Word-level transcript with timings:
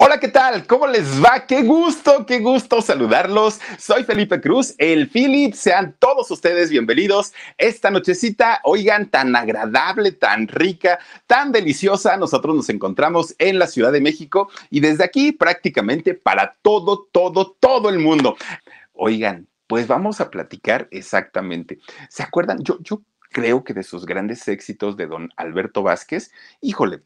Hola, 0.00 0.20
¿qué 0.20 0.28
tal? 0.28 0.64
¿Cómo 0.68 0.86
les 0.86 1.20
va? 1.20 1.44
Qué 1.44 1.62
gusto, 1.62 2.24
qué 2.24 2.38
gusto 2.38 2.80
saludarlos. 2.80 3.58
Soy 3.80 4.04
Felipe 4.04 4.40
Cruz, 4.40 4.76
el 4.78 5.10
Philip. 5.10 5.54
Sean 5.54 5.96
todos 5.98 6.30
ustedes 6.30 6.70
bienvenidos. 6.70 7.34
Esta 7.58 7.90
nochecita, 7.90 8.60
oigan, 8.62 9.10
tan 9.10 9.34
agradable, 9.34 10.12
tan 10.12 10.46
rica, 10.46 11.00
tan 11.26 11.50
deliciosa. 11.50 12.16
Nosotros 12.16 12.54
nos 12.54 12.68
encontramos 12.68 13.34
en 13.38 13.58
la 13.58 13.66
Ciudad 13.66 13.90
de 13.90 14.00
México 14.00 14.48
y 14.70 14.78
desde 14.78 15.02
aquí 15.02 15.32
prácticamente 15.32 16.14
para 16.14 16.56
todo, 16.62 17.08
todo, 17.10 17.56
todo 17.58 17.88
el 17.88 17.98
mundo. 17.98 18.36
Oigan, 18.92 19.48
pues 19.66 19.88
vamos 19.88 20.20
a 20.20 20.30
platicar 20.30 20.86
exactamente. 20.92 21.80
¿Se 22.08 22.22
acuerdan? 22.22 22.62
Yo, 22.62 22.78
yo 22.82 23.02
creo 23.30 23.64
que 23.64 23.74
de 23.74 23.82
sus 23.82 24.06
grandes 24.06 24.46
éxitos 24.46 24.96
de 24.96 25.06
don 25.08 25.30
Alberto 25.36 25.82
Vázquez, 25.82 26.30
híjole, 26.60 27.02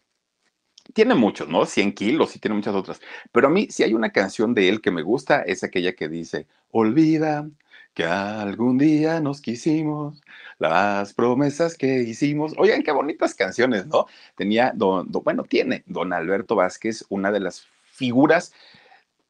tiene 0.93 1.15
muchos, 1.15 1.49
¿no? 1.49 1.67
100 1.67 1.93
kilos 1.93 2.37
y 2.37 2.39
tiene 2.39 2.57
muchas 2.57 2.75
otras. 2.75 3.01
Pero 3.33 3.49
a 3.49 3.51
mí, 3.51 3.69
si 3.71 3.83
hay 3.83 3.95
una 3.95 4.11
canción 4.11 4.55
de 4.55 4.69
él 4.69 4.81
que 4.81 4.91
me 4.91 5.03
gusta, 5.03 5.43
es 5.43 5.65
aquella 5.65 5.95
que 5.95 6.09
dice, 6.09 6.47
olvida 6.71 7.49
que 7.95 8.05
algún 8.05 8.79
día 8.79 9.21
nos 9.21 9.41
quisimos, 9.41 10.23
las 10.59 11.12
promesas 11.15 11.77
que 11.77 12.03
hicimos. 12.03 12.55
Oigan, 12.57 12.83
qué 12.83 12.93
bonitas 12.93 13.34
canciones, 13.34 13.87
¿no? 13.87 14.07
Tenía, 14.34 14.73
don, 14.75 15.11
bueno, 15.11 15.45
tiene 15.45 15.83
don 15.87 16.12
Alberto 16.12 16.57
Vázquez, 16.57 17.05
una 17.09 17.31
de 17.31 17.41
las 17.41 17.67
figuras 17.84 18.53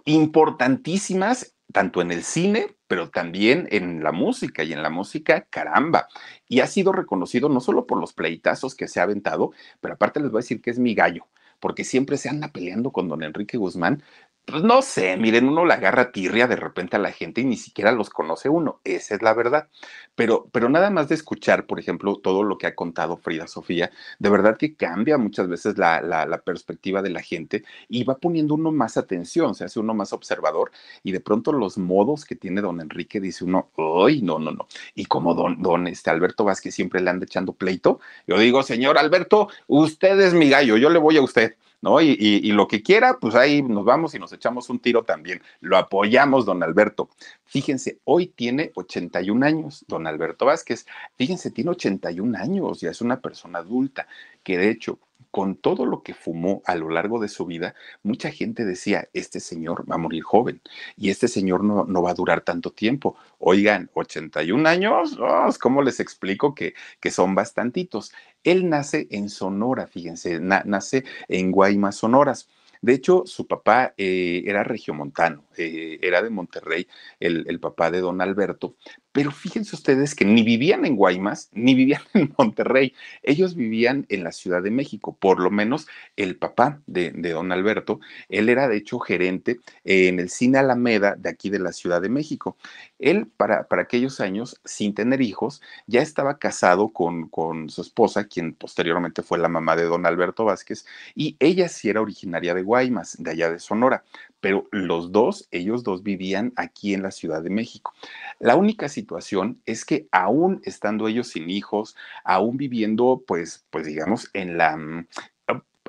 importantísimas, 0.05 1.55
tanto 1.73 2.03
en 2.03 2.13
el 2.13 2.23
cine, 2.23 2.77
pero 2.87 3.11
también 3.11 3.67
en 3.71 4.05
la 4.05 4.13
música, 4.13 4.63
y 4.63 4.73
en 4.73 4.83
la 4.83 4.91
música, 4.91 5.47
caramba. 5.51 6.09
Y 6.49 6.61
ha 6.61 6.67
sido 6.67 6.93
reconocido 6.93 7.49
no 7.49 7.61
solo 7.61 7.87
por 7.87 7.99
los 7.99 8.13
pleitazos 8.13 8.75
que 8.75 8.89
se 8.89 9.01
ha 9.01 9.05
aventado, 9.05 9.53
pero 9.81 9.95
aparte 9.95 10.21
les 10.21 10.31
voy 10.31 10.41
a 10.41 10.43
decir 10.43 10.61
que 10.61 10.71
es 10.71 10.79
mi 10.79 10.95
gallo 10.95 11.27
porque 11.63 11.85
siempre 11.85 12.17
se 12.19 12.29
anda 12.29 12.49
peleando 12.49 12.91
con 12.91 13.09
don 13.09 13.23
Enrique 13.23 13.57
Guzmán, 13.57 14.03
pues 14.45 14.65
no 14.65 14.83
sé, 14.83 15.17
miren, 15.17 15.49
uno 15.49 15.65
la 15.65 15.75
agarra 15.75 16.11
tirria 16.11 16.49
de 16.49 16.57
repente 16.57 16.97
a 16.97 16.99
la 16.99 17.13
gente 17.13 17.41
y 17.41 17.45
ni 17.45 17.57
siquiera 17.57 17.93
los 17.93 18.11
conoce 18.11 18.49
uno, 18.49 18.81
esa 18.85 19.15
es 19.15 19.23
la 19.23 19.35
verdad. 19.35 19.69
Pero, 20.15 20.49
pero 20.53 20.69
nada 20.69 20.91
más 20.91 21.09
de 21.09 21.15
escuchar, 21.15 21.67
por 21.67 21.79
ejemplo, 21.79 22.17
todo 22.17 22.43
lo 22.43 22.59
que 22.59 22.67
ha 22.67 22.75
contado 22.75 23.17
Frida 23.17 23.47
Sofía, 23.47 23.91
de 24.19 24.31
verdad 24.31 24.59
que 24.59 24.75
cambia 24.75 25.17
muchas 25.17 25.49
veces 25.49 25.79
la, 25.79 26.03
la, 26.03 26.43
perspectiva 26.43 27.03
de 27.03 27.11
la 27.11 27.23
gente 27.23 27.65
y 27.89 28.05
va 28.05 28.19
poniendo 28.19 28.55
uno 28.55 28.73
más 28.73 28.97
atención, 28.97 29.55
se 29.55 29.65
hace 29.65 29.79
uno 29.81 29.95
más 29.95 30.13
observador 30.13 30.73
y 31.05 31.13
de 31.13 31.21
pronto 31.21 31.53
los 31.53 31.79
modos 31.79 32.25
que 32.25 32.35
tiene 32.35 32.61
don 32.61 32.81
Enrique 32.81 33.21
dice 33.21 33.45
uno, 33.45 33.71
¡ay, 34.05 34.23
no, 34.23 34.39
no, 34.39 34.51
no! 34.51 34.67
Y 34.95 35.07
como 35.07 35.35
don, 35.35 35.63
don 35.63 35.87
este 35.87 36.11
Alberto 36.11 36.45
Vázquez 36.45 36.75
siempre 36.75 37.01
le 37.01 37.11
anda 37.11 37.25
echando 37.25 37.53
pleito, 37.53 38.01
yo 38.27 38.39
digo, 38.39 38.63
señor 38.63 38.99
Alberto, 38.99 39.49
usted 39.69 40.19
es 40.21 40.35
mi 40.35 40.51
gallo, 40.51 40.77
yo 40.77 40.91
le 40.91 40.99
voy 40.99 41.17
a 41.17 41.23
usted. 41.23 41.57
¿No? 41.83 42.01
Y, 42.01 42.51
lo 42.53 42.69
que 42.69 42.83
quiera, 42.83 43.19
pues 43.21 43.35
ahí 43.35 43.61
nos 43.63 43.85
vamos 43.85 44.15
y 44.15 44.19
nos 44.19 44.33
echamos 44.33 44.71
un 44.71 44.79
tiro 44.79 45.03
también. 45.03 45.43
Lo 45.61 45.77
apoyamos, 45.77 46.47
don 46.47 46.63
Alberto. 46.63 47.11
Fíjense, 47.45 47.99
hoy 48.05 48.29
tiene 48.29 48.73
81 48.77 49.45
años, 49.45 49.85
don 49.89 50.07
Alberto 50.07 50.47
Vázquez. 50.47 50.87
Fíjense, 51.17 51.51
tiene 51.51 51.73
81 51.73 52.39
años, 52.39 52.81
ya 52.81 52.91
es 52.91 53.01
una 53.01 53.21
persona 53.21 53.59
adulta, 53.59 54.07
que 54.43 54.57
de 54.57 54.71
hecho 54.71 54.99
con 55.33 55.57
todo 55.57 55.87
lo 55.87 56.03
que 56.03 56.15
fumó 56.15 56.63
a 56.67 56.77
lo 56.77 56.91
largo 56.91 57.19
de 57.19 57.29
su 57.29 57.47
vida, 57.47 57.75
mucha 58.03 58.31
gente 58.31 58.65
decía, 58.65 59.09
este 59.15 59.41
señor 59.41 59.91
va 59.91 59.97
a 59.97 59.99
morir 59.99 60.23
joven 60.23 60.61
y 60.97 61.09
este 61.09 61.27
señor 61.27 61.65
no, 61.65 61.85
no 61.87 62.03
va 62.03 62.11
a 62.11 62.15
durar 62.15 62.43
tanto 62.43 62.71
tiempo. 62.71 63.17
Oigan, 63.39 63.91
81 63.95 64.69
años, 64.69 65.19
oh, 65.19 65.49
¿cómo 65.61 65.83
les 65.83 66.01
explico 66.01 66.55
que, 66.55 66.75
que 67.01 67.11
son 67.11 67.35
bastantitos? 67.35 68.13
Él 68.45 68.69
nace 68.69 69.09
en 69.11 69.31
Sonora, 69.31 69.87
fíjense, 69.87 70.39
nace 70.39 71.05
en 71.29 71.51
Guaymas, 71.51 71.97
Sonoras. 71.97 72.49
De 72.83 72.93
hecho, 72.93 73.23
su 73.27 73.47
papá 73.47 73.95
eh, 73.97 74.43
era 74.45 74.65
regiomontano, 74.65 75.45
eh, 75.57 75.99
era 76.03 76.21
de 76.21 76.31
Monterrey, 76.31 76.89
el, 77.21 77.45
el, 77.49 77.61
papá 77.61 77.93
de 77.93 78.01
don 78.01 78.21
Alberto, 78.21 78.75
pero 79.13 79.31
fíjense 79.31 79.77
ustedes 79.77 80.15
que 80.15 80.25
ni 80.25 80.43
vivían 80.43 80.85
en 80.87 80.97
Guaymas, 80.97 81.51
ni 81.53 81.75
vivían 81.75 82.03
en 82.15 82.35
Monterrey. 82.37 82.95
Ellos 83.23 83.55
vivían 83.55 84.07
en 84.09 84.25
la 84.25 84.33
Ciudad 84.33 84.63
de 84.63 84.71
México, 84.71 85.17
por 85.19 85.39
lo 85.39 85.51
menos 85.51 85.87
el 86.17 86.37
papá 86.37 86.81
de, 86.87 87.13
don 87.13 87.53
Alberto. 87.53 88.01
Él 88.29 88.49
era 88.49 88.69
de 88.69 88.77
hecho 88.79 88.99
gerente 88.99 89.61
en 89.85 90.19
el 90.19 90.31
Cine 90.31 90.59
Alameda 90.59 91.15
de 91.17 91.29
aquí 91.29 91.51
de 91.51 91.59
la 91.59 91.73
Ciudad 91.73 92.01
de 92.01 92.09
México. 92.09 92.57
Él, 92.99 93.27
para, 93.27 93.69
para 93.69 93.83
aquellos 93.83 94.21
años, 94.21 94.61
sin 94.65 94.95
tener 94.95 95.21
hijos, 95.21 95.61
ya 95.87 96.01
estaba 96.01 96.39
casado 96.39 96.89
con, 96.89 97.29
con 97.29 97.69
su 97.69 97.83
esposa, 97.83 98.25
quien 98.25 98.55
posteriormente 98.55 99.23
fue 99.23 99.39
la 99.39 99.49
mamá 99.49 99.77
de 99.77 99.85
don 99.85 100.07
Alberto 100.07 100.45
Vázquez, 100.45 100.87
y 101.15 101.37
ella 101.39 101.69
sí 101.69 101.91
era 101.91 102.01
originaria 102.01 102.55
de 102.55 102.63
Guaymas, 102.63 103.17
de 103.19 103.31
allá 103.31 103.51
de 103.51 103.59
Sonora 103.59 104.05
pero 104.43 104.67
los 104.73 105.13
dos, 105.13 105.47
ellos 105.53 105.85
dos 105.85 106.03
vivían 106.03 106.53
aquí 106.57 106.95
en 106.95 107.03
la 107.05 107.13
Ciudad 107.13 107.43
de 107.43 107.49
México. 107.49 107.95
La 108.41 108.57
única 108.57 108.89
situación 108.89 109.63
es 109.67 109.85
que 109.85 110.09
aún 110.11 110.61
estando 110.65 111.07
ellos 111.07 111.29
sin 111.29 111.49
hijos, 111.49 111.95
aún 112.25 112.57
viviendo, 112.57 113.23
pues, 113.25 113.65
pues 113.71 113.87
digamos, 113.87 114.29
en 114.35 114.59
la, 114.59 114.77
mm, 114.77 115.07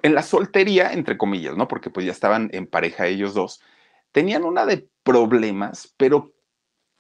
en 0.04 0.14
la 0.14 0.22
soltería, 0.22 0.94
entre 0.94 1.18
comillas, 1.18 1.58
¿no? 1.58 1.68
Porque 1.68 1.90
pues 1.90 2.06
ya 2.06 2.12
estaban 2.12 2.52
en 2.54 2.68
pareja 2.68 3.08
ellos 3.08 3.34
dos, 3.34 3.60
tenían 4.12 4.44
una 4.44 4.68
de 4.68 4.88
problemas, 5.02 5.92
pero 5.98 6.32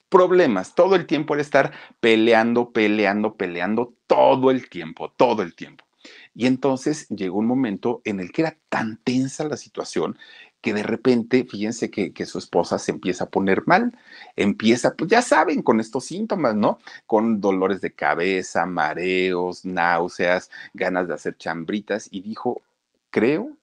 problemas, 0.09 0.73
todo 0.73 0.95
el 0.95 1.05
tiempo 1.05 1.35
era 1.35 1.43
estar 1.43 1.71
peleando, 1.99 2.71
peleando, 2.71 3.35
peleando, 3.35 3.93
todo 4.07 4.49
el 4.49 4.69
tiempo, 4.69 5.11
todo 5.15 5.43
el 5.43 5.53
tiempo. 5.55 5.85
Y 6.33 6.47
entonces 6.47 7.07
llegó 7.09 7.37
un 7.37 7.45
momento 7.45 8.01
en 8.05 8.19
el 8.19 8.31
que 8.31 8.41
era 8.41 8.57
tan 8.69 8.97
tensa 9.03 9.43
la 9.43 9.57
situación 9.57 10.17
que 10.63 10.73
de 10.73 10.81
repente, 10.81 11.43
fíjense 11.43 11.91
que, 11.91 12.25
su 12.25 12.37
esposa 12.39 12.79
se 12.79 12.91
empieza 12.91 13.25
a 13.25 13.29
poner 13.29 13.63
mal, 13.67 13.99
empieza, 14.37 14.95
pues 14.95 15.11
ya 15.11 15.21
saben, 15.21 15.61
con 15.61 15.81
estos 15.81 16.05
síntomas, 16.05 16.55
¿no? 16.55 16.79
Con 17.05 17.41
dolores 17.41 17.81
de 17.81 17.93
cabeza, 17.93 18.65
mareos, 18.65 19.65
náuseas, 19.65 20.49
ganas 20.73 21.09
de 21.09 21.15
hacer 21.15 21.35
chambritas, 21.37 22.07
y 22.09 22.21
dijo, 22.21 22.61
creo 23.09 23.57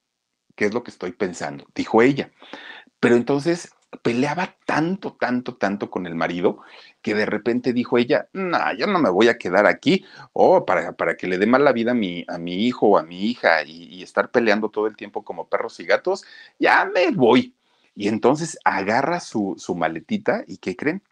que 0.55 0.67
es 0.67 0.75
lo 0.75 0.83
que 0.83 0.91
estoy 0.91 1.13
pensando, 1.13 1.67
dijo 1.75 2.03
ella. 2.03 2.31
Pero 3.01 3.17
entonces 3.17 3.73
peleaba 4.03 4.57
tanto, 4.65 5.15
tanto, 5.15 5.57
tanto 5.57 5.91
con 5.91 6.07
el 6.07 6.15
marido 6.15 6.61
que 7.03 7.15
de 7.15 7.27
repente 7.27 7.73
dijo 7.73 7.99
ella, 7.99 8.29
no, 8.33 8.59
yo 8.75 8.87
no 8.87 8.99
me 8.99 9.11
voy 9.11 9.29
a 9.29 9.39
quedar 9.39 9.67
aquí, 9.67 10.05
o 10.33 10.57
oh, 10.57 10.67
para, 10.67 10.93
para 10.93 11.17
que 11.17 11.27
le 11.27 11.39
dé 11.39 11.47
mal 11.47 11.65
la 11.65 11.73
vida 11.73 11.93
a 11.93 11.95
mi, 11.95 12.25
a 12.29 12.39
mi 12.39 12.67
hijo 12.67 12.87
o 12.89 12.99
a 12.99 13.03
mi 13.03 13.25
hija 13.25 13.63
y, 13.65 14.03
estar 14.03 14.31
peleando 14.31 14.71
todo 14.71 14.87
el 14.87 14.97
tiempo 14.97 15.25
como 15.25 15.49
perros 15.49 15.79
y 15.81 15.85
gatos, 15.85 16.25
ya 16.59 16.87
me 16.87 17.11
voy. 17.11 17.55
Y 17.95 18.09
entonces 18.09 18.59
agarra 18.65 19.21
su, 19.21 19.57
su 19.59 19.75
maletita 19.75 20.45
y 20.47 20.57
¿qué 20.59 20.75
creen? 20.77 21.03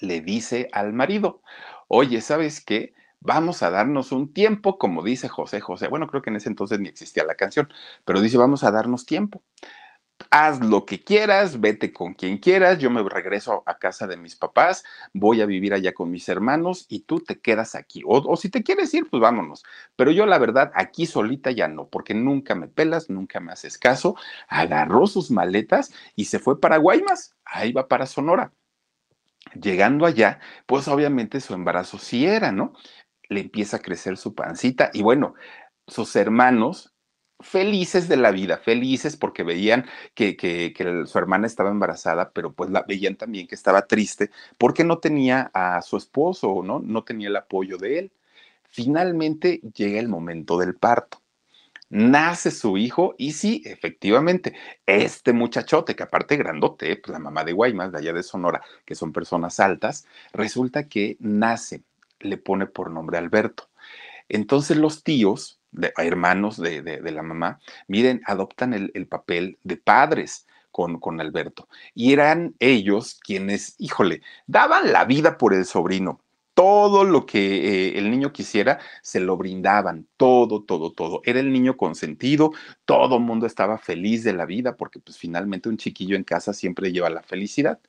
Le 0.00 0.20
dice 0.20 0.68
al 0.72 0.92
marido, 0.92 1.40
oye, 1.88 2.20
¿sabes 2.20 2.60
qué? 2.64 2.94
Vamos 3.20 3.62
a 3.62 3.70
darnos 3.70 4.12
un 4.12 4.32
tiempo, 4.32 4.76
como 4.76 5.02
dice 5.04 5.28
José 5.28 5.60
José. 5.60 5.88
Bueno, 5.88 6.08
creo 6.08 6.20
que 6.20 6.30
en 6.30 6.36
ese 6.36 6.48
entonces 6.48 6.80
ni 6.80 6.88
existía 6.88 7.24
la 7.24 7.36
canción, 7.36 7.72
pero 8.04 8.20
dice, 8.20 8.36
vamos 8.36 8.64
a 8.64 8.70
darnos 8.72 9.06
tiempo 9.06 9.42
haz 10.30 10.60
lo 10.60 10.84
que 10.84 11.02
quieras, 11.02 11.60
vete 11.60 11.92
con 11.92 12.14
quien 12.14 12.38
quieras, 12.38 12.78
yo 12.78 12.90
me 12.90 13.02
regreso 13.08 13.62
a 13.66 13.78
casa 13.78 14.06
de 14.06 14.16
mis 14.16 14.36
papás, 14.36 14.84
voy 15.12 15.40
a 15.40 15.46
vivir 15.46 15.74
allá 15.74 15.92
con 15.92 16.10
mis 16.10 16.28
hermanos 16.28 16.86
y 16.88 17.00
tú 17.00 17.20
te 17.20 17.40
quedas 17.40 17.74
aquí. 17.74 18.02
O, 18.06 18.36
si 18.36 18.48
te 18.48 18.62
quieres 18.62 18.92
ir, 18.94 19.08
pues 19.10 19.20
vámonos. 19.20 19.64
Pero 19.96 20.10
yo 20.10 20.26
la 20.26 20.38
verdad, 20.38 20.72
aquí 20.74 21.06
solita 21.06 21.50
ya 21.50 21.68
no, 21.68 21.88
porque 21.88 22.14
nunca 22.14 22.54
me 22.54 22.68
pelas, 22.68 23.10
nunca 23.10 23.40
me 23.40 23.52
haces 23.52 23.78
caso. 23.78 24.16
Agarró 24.48 25.06
sus 25.06 25.30
maletas 25.30 25.92
y 26.16 26.26
se 26.26 26.38
fue 26.38 26.60
para 26.60 26.78
Guaymas, 26.78 27.34
ahí 27.44 27.72
va 27.72 27.88
para 27.88 28.06
Sonora. 28.06 28.52
Llegando 29.60 30.06
allá, 30.06 30.40
pues 30.66 30.88
obviamente 30.88 31.40
su 31.40 31.54
embarazo 31.54 31.98
sí 31.98 32.26
era, 32.26 32.50
¿no? 32.50 32.72
Le 33.28 33.40
empieza 33.40 33.76
a 33.78 33.82
crecer 33.82 34.16
su 34.16 34.34
pancita 34.34 34.90
y 34.92 35.02
bueno, 35.02 35.34
sus 35.86 36.16
hermanos 36.16 36.93
felices 37.40 38.08
de 38.08 38.16
la 38.16 38.30
vida, 38.30 38.58
felices 38.58 39.16
porque 39.16 39.42
veían 39.42 39.86
que, 40.14 40.36
que, 40.36 40.72
su 41.06 41.18
hermana 41.18 41.46
estaba 41.46 41.70
embarazada, 41.70 42.30
pero 42.32 42.52
pues 42.52 42.70
la 42.70 42.82
veían 42.82 43.16
también 43.16 43.46
que 43.46 43.54
estaba 43.54 43.86
triste 43.86 44.30
porque 44.58 44.84
no 44.84 44.98
tenía 44.98 45.50
a 45.54 45.82
su 45.82 45.96
esposo, 45.96 46.62
¿no? 46.64 46.80
No 46.80 47.04
tenía 47.04 47.28
el 47.28 47.36
apoyo 47.36 47.76
de 47.78 47.98
él. 47.98 48.12
Finalmente 48.70 49.60
llega 49.74 50.00
el 50.00 50.08
momento 50.08 50.58
del 50.58 50.74
parto. 50.74 51.20
nace 51.90 52.50
su 52.50 52.78
hijo 52.78 53.14
y 53.18 53.32
sí, 53.32 53.62
efectivamente, 53.66 54.54
este 54.86 55.32
muchachote, 55.32 55.94
que 55.96 56.02
aparte 56.02 56.36
grandote, 56.36 56.96
pues 56.96 57.12
la 57.12 57.18
mamá 57.20 57.44
de 57.44 57.52
Guaymas, 57.52 57.92
de 57.92 57.98
allá 57.98 58.12
de 58.12 58.22
Sonora, 58.22 58.62
que 58.84 58.94
son 58.96 59.12
personas 59.12 59.60
altas, 59.60 60.06
resulta 60.32 60.88
que 60.88 61.16
nace, 61.20 61.84
le 62.20 62.36
pone 62.38 62.66
por 62.66 62.90
nombre 62.90 63.18
Alberto. 63.18 63.68
Entonces 64.28 64.76
los 64.76 65.04
tíos, 65.04 65.60
de, 65.74 65.92
hermanos 65.96 66.56
de, 66.56 67.00
la 67.02 67.22
mamá, 67.22 67.60
miren, 67.88 68.22
adoptan 68.26 68.74
el, 68.74 68.90
el 68.94 69.06
papel 69.06 69.58
de 69.62 69.76
padres. 69.76 70.46
Con, 70.70 70.98
con, 70.98 71.20
Alberto. 71.20 71.68
Y 71.94 72.12
eran 72.12 72.56
ellos 72.58 73.20
quienes, 73.22 73.76
híjole, 73.78 74.22
daban 74.48 74.90
la 74.92 75.04
vida 75.04 75.38
por 75.38 75.54
el 75.54 75.66
sobrino 75.66 76.18
todo 76.54 77.04
lo 77.04 77.26
que 77.26 77.88
eh, 77.94 77.98
el 77.98 78.10
niño 78.10 78.32
quisiera, 78.32 78.78
se 79.02 79.20
lo 79.20 79.36
brindaban, 79.36 80.06
todo, 80.16 80.62
todo, 80.62 80.92
todo. 80.92 81.20
Era 81.24 81.40
el 81.40 81.52
niño 81.52 81.76
consentido, 81.76 82.52
todo 82.84 83.16
el 83.16 83.22
mundo 83.22 83.46
estaba 83.46 83.76
feliz 83.78 84.24
de 84.24 84.32
la 84.32 84.46
vida, 84.46 84.76
porque 84.76 85.00
pues 85.00 85.18
finalmente 85.18 85.68
un 85.68 85.76
chiquillo 85.76 86.16
en 86.16 86.24
casa 86.24 86.52
siempre 86.52 86.92
lleva 86.92 87.10
la 87.10 87.22
felicidad. 87.22 87.80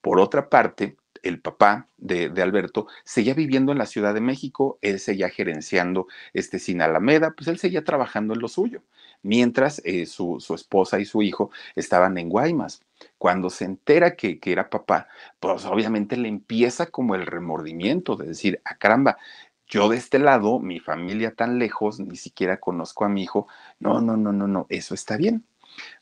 Por 0.00 0.20
otra 0.20 0.48
parte, 0.48 0.96
el 1.24 1.40
papá 1.40 1.88
de, 1.96 2.30
Alberto 2.40 2.86
seguía 3.04 3.34
viviendo 3.34 3.72
en 3.72 3.78
la 3.78 3.86
Ciudad 3.86 4.14
de 4.14 4.20
México, 4.20 4.78
él 4.82 5.00
seguía 5.00 5.28
gerenciando 5.30 6.06
este 6.32 6.58
sin 6.58 6.82
Alameda, 6.82 7.32
pues 7.32 7.48
él 7.48 7.58
seguía 7.58 7.84
trabajando 7.84 8.34
en 8.34 8.40
lo 8.40 8.48
suyo, 8.48 8.82
mientras 9.22 9.80
eh, 9.84 10.06
su, 10.06 10.38
esposa 10.54 11.00
y 11.00 11.04
su 11.04 11.22
hijo 11.22 11.50
estaban 11.74 12.18
en 12.18 12.28
Guaymas. 12.28 12.82
Cuando 13.18 13.50
se 13.50 13.64
entera 13.64 14.16
que, 14.16 14.38
que, 14.38 14.52
era 14.52 14.70
papá, 14.70 15.08
pues 15.40 15.64
obviamente 15.64 16.16
le 16.16 16.28
empieza 16.28 16.86
como 16.86 17.14
el 17.14 17.26
remordimiento 17.26 18.16
de 18.16 18.26
decir, 18.28 18.60
ah, 18.64 18.76
caramba, 18.76 19.18
yo 19.66 19.88
de 19.88 19.96
este 19.96 20.18
lado, 20.18 20.60
mi 20.60 20.78
familia 20.78 21.34
tan 21.34 21.58
lejos, 21.58 21.98
ni 21.98 22.16
siquiera 22.16 22.60
conozco 22.60 23.04
a 23.04 23.08
mi 23.08 23.22
hijo, 23.22 23.48
no, 23.80 24.00
no, 24.00 24.16
no, 24.16 24.32
no, 24.32 24.46
no, 24.46 24.66
eso 24.68 24.94
está 24.94 25.16
bien 25.16 25.44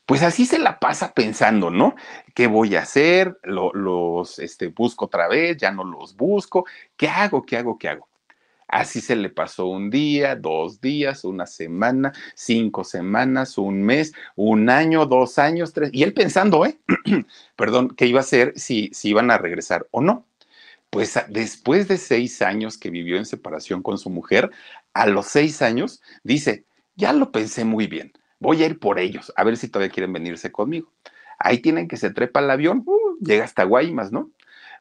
pues 0.05 0.21
así 0.23 0.45
se 0.45 0.59
la 0.59 0.79
pasa 0.79 1.13
pensando, 1.13 1.69
¿no? 1.69 1.95
¿Qué 2.33 2.47
voy 2.47 2.75
a 2.75 2.81
hacer? 2.81 3.37
los 3.43 4.39
este, 4.39 4.67
busco 4.67 5.05
otra 5.05 5.27
vez, 5.27 5.57
ya 5.57 5.71
no 5.71 5.83
los 5.83 6.15
busco. 6.15 6.65
¿Qué 6.97 7.07
hago? 7.07 7.45
¿Qué 7.45 7.57
hago? 7.57 7.77
¿Qué 7.77 7.89
hago? 7.89 8.09
Así 8.67 9.01
se 9.01 9.15
le 9.15 9.29
pasó 9.29 9.67
un 9.67 9.89
día, 9.89 10.35
dos 10.35 10.81
días, 10.81 11.23
una 11.25 11.45
semana, 11.45 12.11
cinco 12.33 12.83
semanas, 12.83 13.57
un 13.57 13.83
mes, 13.83 14.13
un 14.35 14.69
año, 14.69 15.05
dos 15.05 15.37
años, 15.37 15.73
tres. 15.73 15.89
Y 15.93 16.03
él 16.03 16.13
pensando, 16.13 16.65
¿eh? 16.65 16.79
Perdón, 17.55 17.93
¿qué 17.95 18.07
iba 18.07 18.19
a 18.19 18.23
hacer 18.23 18.53
si, 18.55 18.89
si 18.93 19.09
iban 19.09 19.31
a 19.31 19.37
regresar 19.37 19.87
o 19.91 20.01
no? 20.01 20.25
Pues 20.89 21.19
después 21.29 21.87
de 21.87 21.97
seis 21.97 22.41
años 22.41 22.77
que 22.77 22.89
vivió 22.89 23.17
en 23.17 23.25
separación 23.25 23.81
con 23.81 23.97
su 23.97 24.09
mujer, 24.09 24.51
a 24.93 25.07
los 25.07 25.27
seis 25.27 25.61
años 25.61 26.01
dice, 26.23 26.65
ya 26.95 27.13
lo 27.13 27.31
pensé 27.31 27.65
muy 27.65 27.87
bien 27.87 28.13
voy 28.43 28.61
a 28.61 28.65
ir 28.65 28.77
por 28.77 28.99
ellos, 28.99 29.31
a 29.37 29.43
ver 29.45 29.55
si 29.57 29.69
todavía 29.69 29.91
quieren 29.91 30.11
venirse 30.11 30.51
conmigo. 30.51 30.91
Ahí 31.39 31.59
tienen 31.59 31.87
que 31.87 31.97
se 31.97 32.11
trepa 32.11 32.41
el 32.41 32.51
avión, 32.51 32.83
uh, 32.85 33.17
llega 33.21 33.45
hasta 33.45 33.63
Guaymas, 33.63 34.11
¿no? 34.11 34.31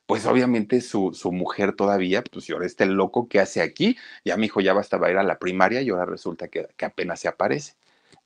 Pues 0.04 0.26
obviamente 0.26 0.80
su, 0.80 1.12
su, 1.14 1.30
mujer 1.30 1.74
todavía, 1.74 2.22
pues 2.24 2.48
y 2.48 2.52
ahora 2.52 2.66
este 2.66 2.86
loco 2.86 3.28
que 3.28 3.38
hace 3.38 3.62
aquí, 3.62 3.96
ya 4.24 4.36
mi 4.36 4.46
hijo 4.46 4.60
ya 4.60 4.72
bastaba 4.74 5.10
ir 5.10 5.16
a 5.16 5.22
la 5.22 5.38
primaria 5.38 5.80
y 5.80 5.90
ahora 5.90 6.04
resulta 6.04 6.48
que, 6.48 6.66
que 6.76 6.84
apenas 6.84 7.20
se 7.20 7.28
aparece. 7.28 7.74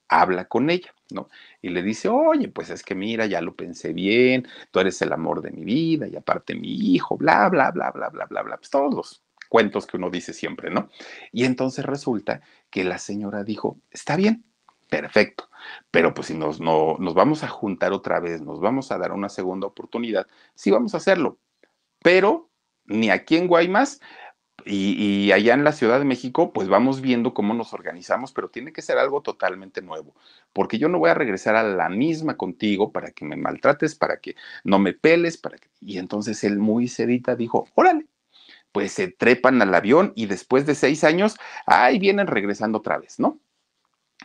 Habla 0.09 0.47
con 0.47 0.71
ella, 0.71 0.94
¿no? 1.11 1.29
Y 1.61 1.69
le 1.69 1.83
dice, 1.83 2.09
oye, 2.09 2.49
pues 2.49 2.71
es 2.71 2.83
que 2.83 2.94
mira, 2.94 3.27
ya 3.27 3.43
lo 3.43 3.55
pensé 3.55 3.93
bien, 3.93 4.49
tú 4.71 4.81
eres 4.81 5.03
el 5.03 5.12
amor 5.12 5.43
de 5.43 5.50
mi 5.50 5.65
vida 5.65 6.09
y 6.09 6.17
aparte 6.17 6.55
mi 6.55 6.94
hijo, 6.94 7.19
bla, 7.19 7.49
bla, 7.50 7.71
bla, 7.73 7.91
bla, 7.91 8.09
bla, 8.09 8.25
bla, 8.25 8.43
bla, 8.43 8.56
pues 8.56 8.71
todos 8.71 8.94
los 8.94 9.23
cuentos 9.50 9.87
que 9.87 9.99
uno 9.99 10.09
dice 10.09 10.33
siempre, 10.33 10.71
¿no? 10.71 10.88
Y 11.31 11.44
entonces 11.44 11.85
resulta 11.85 12.41
que 12.71 12.85
la 12.85 12.99
señora 12.99 13.44
dijo, 13.44 13.79
está 13.91 14.17
bien, 14.17 14.44
perfecto. 14.88 15.49
Pero 15.91 16.15
pues 16.15 16.29
si 16.29 16.35
nos, 16.35 16.61
no, 16.61 16.97
nos 16.99 17.15
vamos 17.15 17.43
a 17.43 17.49
juntar 17.49 17.93
otra 17.93 18.21
vez, 18.21 18.41
nos 18.41 18.61
vamos 18.61 18.93
a 18.93 18.99
dar 18.99 19.12
una 19.12 19.29
segunda 19.29 19.67
oportunidad, 19.67 20.27
sí 20.55 20.71
vamos 20.71 20.94
a 20.94 20.99
hacerlo. 20.99 21.38
Pero 22.03 22.50
ni 22.85 23.11
aquí 23.11 23.37
en 23.37 23.49
Guaymas 23.49 24.00
y, 24.65 25.31
allá 25.33 25.55
en 25.55 25.65
la 25.65 25.73
Ciudad 25.73 25.99
de 25.99 26.05
México, 26.05 26.53
pues 26.53 26.69
vamos 26.69 27.00
viendo 27.00 27.35
cómo 27.35 27.55
nos 27.55 27.73
organizamos, 27.73 28.33
pero 28.33 28.49
tiene 28.49 28.73
que 28.73 28.83
ser 28.83 28.99
algo 28.99 29.23
totalmente 29.23 29.83
nuevo, 29.83 30.15
porque 30.53 30.79
yo 30.79 30.88
no 30.88 30.99
voy 30.99 31.11
a 31.11 31.15
regresar 31.15 31.56
a 31.56 31.62
la 31.62 31.88
misma 31.88 32.37
contigo 32.37 32.91
para 32.93 33.12
que 33.12 33.25
me 33.25 33.37
maltrates, 33.37 33.94
para 33.94 34.19
que 34.19 34.35
no 34.65 34.79
me 34.79 34.93
peles, 34.93 35.37
para 35.37 35.59
que... 35.59 35.69
Y 35.81 35.99
entonces 35.99 36.43
él 36.43 36.59
muy 36.59 36.88
sedita 36.88 37.37
dijo, 37.37 37.69
órale, 37.75 38.06
pues 38.73 38.93
se 38.93 39.09
trepan 39.09 39.62
al 39.62 39.75
avión 39.75 40.12
y 40.17 40.27
después 40.27 40.67
de 40.67 40.75
seis 40.75 41.05
años, 41.05 41.37
ahí 41.67 41.99
vienen 41.99 42.27
regresando 42.27 42.79
otra 42.79 42.99
vez, 42.99 43.19
¿no? 43.21 43.41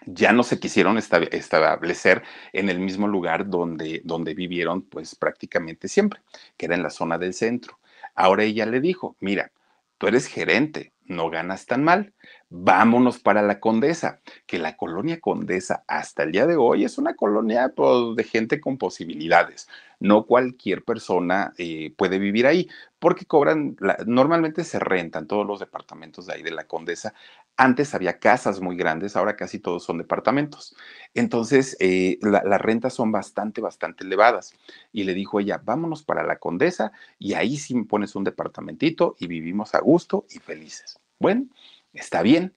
Ya 0.06 0.34
no 0.34 0.44
se 0.44 0.60
quisieron 0.60 0.98
establecer 0.98 2.24
en 2.54 2.70
el 2.70 2.80
mismo 2.80 3.08
lugar 3.08 3.50
donde, 3.50 4.02
donde 4.04 4.34
vivieron 4.34 4.82
pues 4.82 5.16
prácticamente 5.16 5.88
siempre, 5.88 6.22
que 6.58 6.66
era 6.66 6.76
en 6.76 6.84
la 6.84 6.90
zona 6.90 7.18
del 7.18 7.34
centro. 7.34 7.80
Ahora 8.16 8.44
ella 8.44 8.66
le 8.66 8.82
dijo, 8.82 9.16
mira, 9.20 9.52
tú 9.98 10.08
eres 10.08 10.28
gerente, 10.28 10.94
no 11.06 11.30
ganas 11.30 11.66
tan 11.66 11.84
mal, 11.84 12.14
vámonos 12.54 13.20
para 13.20 13.42
la 13.42 13.62
Condesa, 13.62 14.20
que 14.46 14.60
la 14.60 14.76
colonia 14.76 15.22
Condesa 15.22 15.86
hasta 15.88 16.24
el 16.24 16.34
día 16.34 16.46
de 16.46 16.58
hoy 16.58 16.84
es 16.84 16.98
una 16.98 17.16
colonia 17.16 17.72
pues, 17.74 18.16
de 18.18 18.24
gente 18.26 18.60
con 18.60 18.78
posibilidades. 18.78 19.70
No 20.02 20.26
cualquier 20.26 20.84
persona 20.84 21.54
eh, 21.58 21.94
puede 21.96 22.20
vivir 22.20 22.46
ahí, 22.46 22.68
porque 23.00 23.26
cobran, 23.26 23.78
normalmente 24.06 24.66
se 24.66 24.80
rentan 24.80 25.28
todos 25.28 25.48
los 25.48 25.62
departamentos 25.62 26.26
de 26.26 26.34
ahí 26.34 26.44
de 26.44 26.52
la 26.52 26.66
Condesa. 26.66 27.14
Antes 27.56 27.96
había 27.96 28.20
casas 28.20 28.60
muy 28.60 28.76
grandes, 28.76 29.16
ahora 29.16 29.38
casi 29.38 29.60
todos 29.60 29.86
son 29.86 29.98
departamentos. 29.98 30.76
Entonces, 31.14 31.78
eh, 31.80 32.20
las 32.22 32.62
rentas 32.62 32.94
son 32.94 33.14
bastante, 33.14 33.62
bastante 33.62 34.04
elevadas. 34.04 34.54
Y 34.92 35.06
le 35.06 35.14
dijo 35.14 35.40
ella, 35.40 35.62
vámonos 35.64 36.04
para 36.04 36.24
la 36.24 36.38
Condesa 36.38 36.92
y 37.18 37.34
ahí 37.34 37.56
sí 37.56 37.82
pones 37.84 38.16
un 38.16 38.26
departamentito 38.26 39.16
y 39.20 39.28
vivimos 39.28 39.74
a 39.74 39.80
gusto 39.80 40.26
y 40.30 40.40
felices. 40.40 41.00
Bueno, 41.20 41.46
Está 41.94 42.22
bien. 42.22 42.54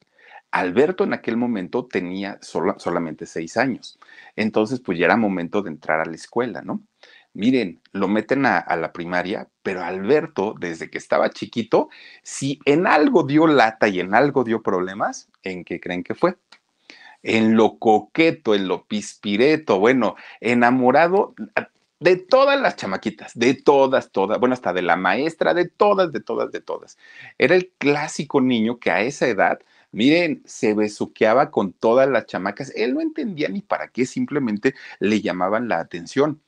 Alberto 0.50 1.02
en 1.02 1.12
aquel 1.12 1.36
momento 1.36 1.86
tenía 1.86 2.38
solamente 2.40 3.26
seis 3.26 3.56
años. 3.56 3.98
Entonces, 4.36 4.80
pues 4.80 4.98
ya 4.98 5.06
era 5.06 5.16
momento 5.16 5.62
de 5.62 5.70
entrar 5.70 6.00
a 6.00 6.04
la 6.04 6.14
escuela, 6.14 6.62
¿no? 6.62 6.80
Miren, 7.32 7.80
lo 7.90 8.06
meten 8.06 8.46
a, 8.46 8.64
la 8.76 8.92
primaria, 8.92 9.48
pero 9.64 9.82
Alberto, 9.82 10.54
desde 10.58 10.88
que 10.88 10.98
estaba 10.98 11.30
chiquito, 11.30 11.88
si 12.22 12.60
en 12.64 12.86
algo 12.86 13.24
dio 13.24 13.48
lata 13.48 13.88
y 13.88 13.98
en 13.98 14.14
algo 14.14 14.44
dio 14.44 14.62
problemas, 14.62 15.28
¿en 15.42 15.64
qué 15.64 15.80
creen 15.80 16.04
que 16.04 16.14
fue? 16.14 16.36
En 17.24 17.56
lo 17.56 17.80
coqueto, 17.80 18.54
en 18.54 18.68
lo 18.68 18.84
pispireto, 18.86 19.80
bueno, 19.80 20.14
enamorado 20.40 21.34
de 22.04 22.16
todas 22.16 22.60
las 22.60 22.76
chamaquitas, 22.76 23.32
de 23.34 23.54
todas, 23.54 24.12
todas, 24.12 24.38
bueno, 24.38 24.52
hasta 24.52 24.74
de 24.74 24.82
la 24.82 24.94
maestra, 24.96 25.54
de 25.54 25.66
todas, 25.66 26.12
de 26.12 26.20
todas, 26.20 26.52
de 26.52 26.60
todas. 26.60 26.98
Era 27.38 27.54
el 27.54 27.72
clásico 27.78 28.42
niño 28.42 28.78
que 28.78 28.90
a 28.90 29.00
esa 29.00 29.26
edad, 29.26 29.58
miren, 29.90 30.42
se 30.44 30.74
besuqueaba 30.74 31.50
con 31.50 31.72
todas 31.72 32.06
las 32.10 32.26
chamacas. 32.26 32.70
Él 32.76 32.92
no 32.92 33.00
entendía 33.00 33.48
ni 33.48 33.62
para 33.62 33.88
qué, 33.88 34.04
simplemente 34.04 34.74
le 35.00 35.22
llamaban 35.22 35.68
la 35.68 35.80
atención 35.80 36.42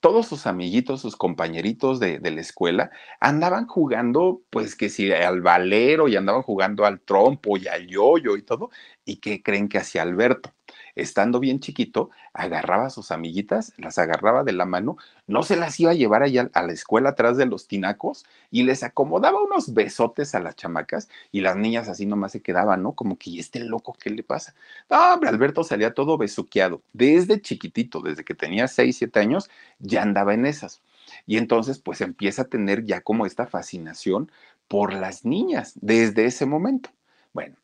todos 0.00 0.26
sus 0.26 0.46
amiguitos, 0.48 1.00
sus 1.00 1.16
compañeritos 1.16 2.00
de, 2.00 2.18
la 2.20 2.40
escuela, 2.40 2.90
andaban 3.20 3.68
jugando, 3.68 4.42
pues 4.50 4.74
que 4.74 4.88
si 4.88 5.12
al 5.12 5.42
valero 5.42 6.08
y 6.08 6.16
andaban 6.16 6.42
jugando 6.42 6.84
al 6.84 7.00
trompo 7.00 7.56
y 7.56 7.68
al 7.68 7.86
yoyo 7.86 8.36
y 8.36 8.42
todo. 8.42 8.70
¿Y 9.04 9.18
qué 9.18 9.42
creen 9.44 9.68
que 9.68 9.78
hacía 9.78 10.02
Alberto? 10.02 10.52
Estando 10.94 11.40
bien 11.40 11.60
chiquito, 11.60 12.10
agarraba 12.32 12.86
a 12.86 12.90
sus 12.90 13.10
amiguitas, 13.10 13.72
las 13.76 13.98
agarraba 13.98 14.44
de 14.44 14.52
la 14.52 14.64
mano, 14.64 14.96
no 15.26 15.42
se 15.42 15.56
las 15.56 15.78
iba 15.80 15.92
a 15.92 15.94
llevar 15.94 16.22
allá 16.22 16.50
a 16.52 16.62
la 16.62 16.72
escuela 16.72 17.10
atrás 17.10 17.36
de 17.36 17.46
los 17.46 17.66
tinacos 17.66 18.24
y 18.50 18.64
les 18.64 18.82
acomodaba 18.82 19.42
unos 19.42 19.74
besotes 19.74 20.34
a 20.34 20.40
las 20.40 20.56
chamacas 20.56 21.08
y 21.30 21.40
las 21.40 21.56
niñas 21.56 21.88
así 21.88 22.06
nomás 22.06 22.32
se 22.32 22.42
quedaban, 22.42 22.82
¿no? 22.82 22.92
Como 22.92 23.16
que, 23.16 23.30
¿y 23.30 23.38
este 23.38 23.60
loco 23.60 23.96
qué 23.98 24.10
le 24.10 24.22
pasa? 24.22 24.54
No, 24.90 25.14
hombre, 25.14 25.28
Alberto 25.28 25.64
salía 25.64 25.94
todo 25.94 26.18
besuqueado. 26.18 26.82
Desde 26.92 27.40
chiquitito, 27.40 28.00
desde 28.00 28.24
que 28.24 28.34
tenía 28.34 28.68
6, 28.68 28.96
7 28.96 29.20
años, 29.20 29.50
ya 29.78 30.02
andaba 30.02 30.34
en 30.34 30.46
esas. 30.46 30.82
Y 31.26 31.36
entonces, 31.36 31.78
pues 31.78 32.00
empieza 32.00 32.42
a 32.42 32.46
tener 32.46 32.84
ya 32.84 33.00
como 33.00 33.26
esta 33.26 33.46
fascinación 33.46 34.30
por 34.68 34.92
las 34.92 35.24
niñas 35.24 35.74
desde 35.80 36.24
ese 36.24 36.46
momento. 36.46 36.90
Bueno, 37.32 37.56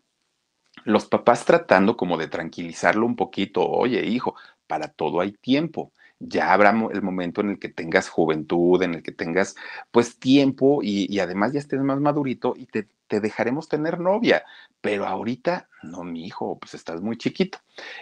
los 0.89 1.07
papás 1.07 1.45
tratando 1.45 1.97
como 1.97 2.17
de 2.19 2.29
tranquilizarlo 2.29 3.07
un 3.07 3.17
poquito, 3.17 3.69
oye 3.69 4.05
hijo, 4.07 4.35
para 4.67 4.89
todo 4.89 5.21
hay 5.21 5.33
tiempo. 5.33 5.93
Ya 6.21 6.53
habrá 6.53 6.71
el 6.93 7.03
momento 7.03 7.41
en 7.41 7.51
el 7.51 7.59
que 7.59 7.69
tengas 7.69 8.09
juventud, 8.09 8.83
en 8.83 8.95
el 8.95 9.03
que 9.03 9.13
tengas 9.13 9.55
pues 9.91 10.19
tiempo 10.19 10.81
y, 10.83 11.07
y 11.13 11.21
además 11.21 11.53
ya 11.53 11.61
estés 11.61 11.81
más 11.81 12.01
madurito 12.01 12.55
y 12.57 12.67
te 12.67 12.89
te 13.09 13.21
dejaremos 13.21 13.69
tener 13.69 13.99
novia, 13.99 14.45
pero 14.81 15.07
ahorita 15.07 15.69
no, 15.83 16.05
mi 16.05 16.27
hijo, 16.27 16.59
pues 16.59 16.75
estás 16.75 17.01
muy 17.01 17.17
chiquito. 17.17 17.59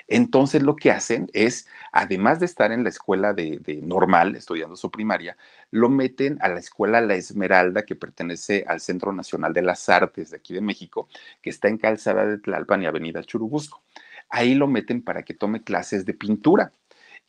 Entonces 0.08 0.62
lo 0.62 0.76
que 0.76 0.90
hacen 0.90 1.28
es, 1.32 1.68
además 1.92 2.40
de 2.40 2.46
estar 2.46 2.72
en 2.72 2.82
la 2.82 2.90
escuela 2.90 3.32
de, 3.32 3.60
normal, 3.82 4.36
estudiando 4.36 4.76
su 4.76 4.90
primaria, 4.90 5.36
lo 5.70 5.88
meten 5.88 6.38
a 6.42 6.48
la 6.48 6.58
escuela 6.58 7.00
La 7.00 7.14
Esmeralda, 7.14 7.84
que 7.84 7.94
pertenece 7.94 8.64
al 8.66 8.80
Centro 8.80 9.12
Nacional 9.12 9.52
de 9.52 9.62
las 9.62 9.88
Artes 9.88 10.30
de 10.30 10.36
aquí 10.36 10.52
de 10.52 10.60
México, 10.60 11.08
que 11.40 11.50
está 11.50 11.68
en 11.68 11.78
Calzada 11.78 12.26
de 12.26 12.38
Tlalpan 12.38 12.82
y 12.82 12.86
Avenida 12.86 13.22
Churubusco. 13.22 13.82
ahí 14.28 14.54
lo 14.54 14.66
meten 14.66 15.02
para 15.02 15.22
que 15.22 15.34
tome 15.34 15.62
clases 15.62 16.04
de 16.04 16.14
pintura. 16.14 16.72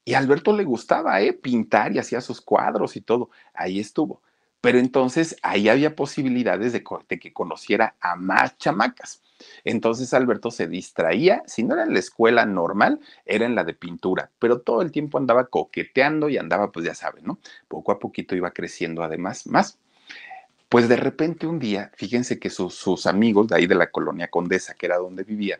Y 0.07 0.13
a 0.13 0.19
Alberto 0.19 0.55
le 0.55 0.63
gustaba, 0.63 1.19
¿eh? 1.19 1.33
Pintar 1.33 1.91
y 1.91 1.99
hacía 1.99 2.21
sus 2.21 2.39
cuadros 2.39 2.95
y 2.95 3.01
todo. 3.01 3.29
Ahí 3.53 3.77
estuvo. 3.77 4.21
Pero 4.61 4.79
entonces 4.79 5.35
ahí 5.41 5.67
había 5.67 5.97
posibilidades 5.97 6.71
de, 6.71 6.81
que 6.81 7.33
conociera 7.33 7.97
a 7.99 8.15
más 8.15 8.57
chamacas. 8.57 9.21
Entonces 9.65 10.13
Alberto 10.13 10.49
se 10.49 10.69
distraía, 10.69 11.43
si 11.45 11.63
no 11.63 11.73
era 11.73 11.83
en 11.83 11.91
la 11.91 11.99
escuela 11.99 12.45
normal, 12.45 13.01
era 13.25 13.45
en 13.45 13.53
la 13.53 13.65
de 13.65 13.73
pintura, 13.73 14.31
pero 14.39 14.61
todo 14.61 14.81
el 14.81 14.93
tiempo 14.93 15.17
andaba 15.17 15.47
coqueteando 15.47 16.29
y 16.29 16.37
andaba, 16.37 16.71
pues 16.71 16.85
ya 16.85 16.95
saben, 16.95 17.25
¿no? 17.25 17.39
Poco 17.67 17.91
a 17.91 17.99
poquito 17.99 18.33
iba 18.33 18.51
creciendo 18.51 19.03
además 19.03 19.45
más. 19.45 19.77
Pues 20.69 20.87
de 20.87 20.95
repente 20.95 21.47
un 21.47 21.59
día, 21.59 21.91
fíjense 21.95 22.39
que 22.39 22.49
sus 22.49 23.05
amigos 23.07 23.49
de 23.49 23.57
ahí 23.57 23.67
de 23.67 23.75
la 23.75 23.91
colonia 23.91 24.29
Condesa, 24.29 24.73
que 24.73 24.85
era 24.85 24.97
donde 24.97 25.23
vivía, 25.23 25.59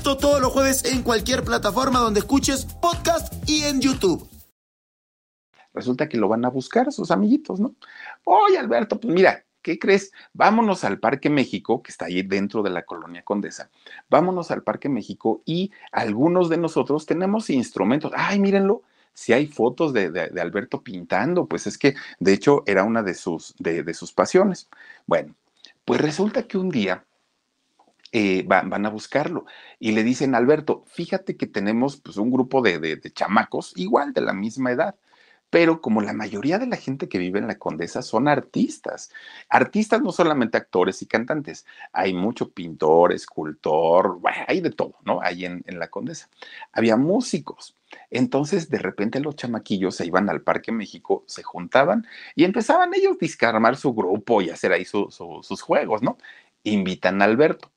Esto 0.00 0.16
todos 0.16 0.40
los 0.40 0.50
jueves 0.50 0.82
en 0.86 1.02
cualquier 1.02 1.44
plataforma 1.44 1.98
donde 1.98 2.20
escuches 2.20 2.64
podcast 2.64 3.34
y 3.46 3.64
en 3.64 3.82
YouTube. 3.82 4.26
Resulta 5.74 6.08
que 6.08 6.16
lo 6.16 6.26
van 6.26 6.42
a 6.46 6.48
buscar 6.48 6.90
sus 6.90 7.10
amiguitos, 7.10 7.60
¿no? 7.60 7.74
Oye, 8.24 8.56
Alberto, 8.56 8.98
pues 8.98 9.12
mira, 9.12 9.44
¿qué 9.60 9.78
crees? 9.78 10.10
Vámonos 10.32 10.84
al 10.84 11.00
Parque 11.00 11.28
México, 11.28 11.82
que 11.82 11.90
está 11.90 12.06
ahí 12.06 12.22
dentro 12.22 12.62
de 12.62 12.70
la 12.70 12.84
colonia 12.84 13.22
Condesa. 13.22 13.68
Vámonos 14.08 14.50
al 14.50 14.62
Parque 14.62 14.88
México 14.88 15.42
y 15.44 15.70
algunos 15.92 16.48
de 16.48 16.56
nosotros 16.56 17.04
tenemos 17.04 17.50
instrumentos. 17.50 18.10
Ay, 18.16 18.40
mírenlo, 18.40 18.80
si 19.12 19.34
hay 19.34 19.48
fotos 19.48 19.92
de, 19.92 20.30
Alberto 20.40 20.82
pintando, 20.82 21.44
pues 21.44 21.66
es 21.66 21.76
que 21.76 21.94
de 22.18 22.32
hecho 22.32 22.62
era 22.64 22.84
una 22.84 23.02
de 23.02 23.12
sus, 23.12 23.54
de 23.58 23.92
sus 23.92 24.14
pasiones. 24.14 24.70
Bueno, 25.04 25.34
pues 25.84 26.00
resulta 26.00 26.44
que 26.44 26.56
un 26.56 26.70
día 26.70 27.04
eh, 28.12 28.44
van 28.46 28.86
a 28.86 28.90
buscarlo 28.90 29.46
y 29.78 29.92
le 29.92 30.02
dicen, 30.02 30.34
Alberto, 30.34 30.84
fíjate 30.88 31.36
que 31.36 31.46
tenemos 31.46 31.96
pues, 31.98 32.16
un 32.16 32.30
grupo 32.30 32.60
de, 32.60 32.78
de, 32.78 33.00
chamacos 33.12 33.72
igual 33.76 34.12
de 34.12 34.20
la 34.20 34.32
misma 34.32 34.72
edad, 34.72 34.96
pero 35.48 35.80
como 35.80 36.00
la 36.00 36.12
mayoría 36.12 36.58
de 36.58 36.66
la 36.66 36.76
gente 36.76 37.08
que 37.08 37.18
vive 37.18 37.38
en 37.38 37.46
la 37.48 37.58
Condesa 37.58 38.02
son 38.02 38.28
artistas, 38.28 39.10
artistas 39.48 40.00
no 40.02 40.12
solamente 40.12 40.56
actores 40.56 41.02
y 41.02 41.06
cantantes, 41.06 41.66
hay 41.92 42.12
mucho 42.14 42.50
pintor, 42.50 43.12
escultor, 43.12 44.20
hay 44.48 44.60
de 44.60 44.70
todo, 44.70 44.96
¿no? 45.04 45.20
Ahí 45.22 45.44
en, 45.44 45.62
en 45.66 45.78
la 45.78 45.88
Condesa. 45.88 46.28
Había 46.72 46.96
músicos. 46.96 47.76
Entonces, 48.10 48.70
de 48.70 48.78
repente 48.78 49.20
los 49.20 49.36
chamaquillos 49.36 49.96
se 49.96 50.06
iban 50.06 50.30
al 50.30 50.42
Parque 50.42 50.72
México, 50.72 51.24
se 51.26 51.42
juntaban 51.42 52.06
y 52.34 52.44
empezaban 52.44 52.92
ellos 52.94 53.16
a 53.42 53.48
armar 53.48 53.76
su 53.76 53.92
grupo 53.94 54.42
y 54.42 54.50
hacer 54.50 54.72
ahí 54.72 54.84
sus 54.84 55.62
juegos, 55.62 56.02
¿no? 56.02 56.18
Invitan 56.64 57.22
a 57.22 57.24
Alberto. 57.26 57.70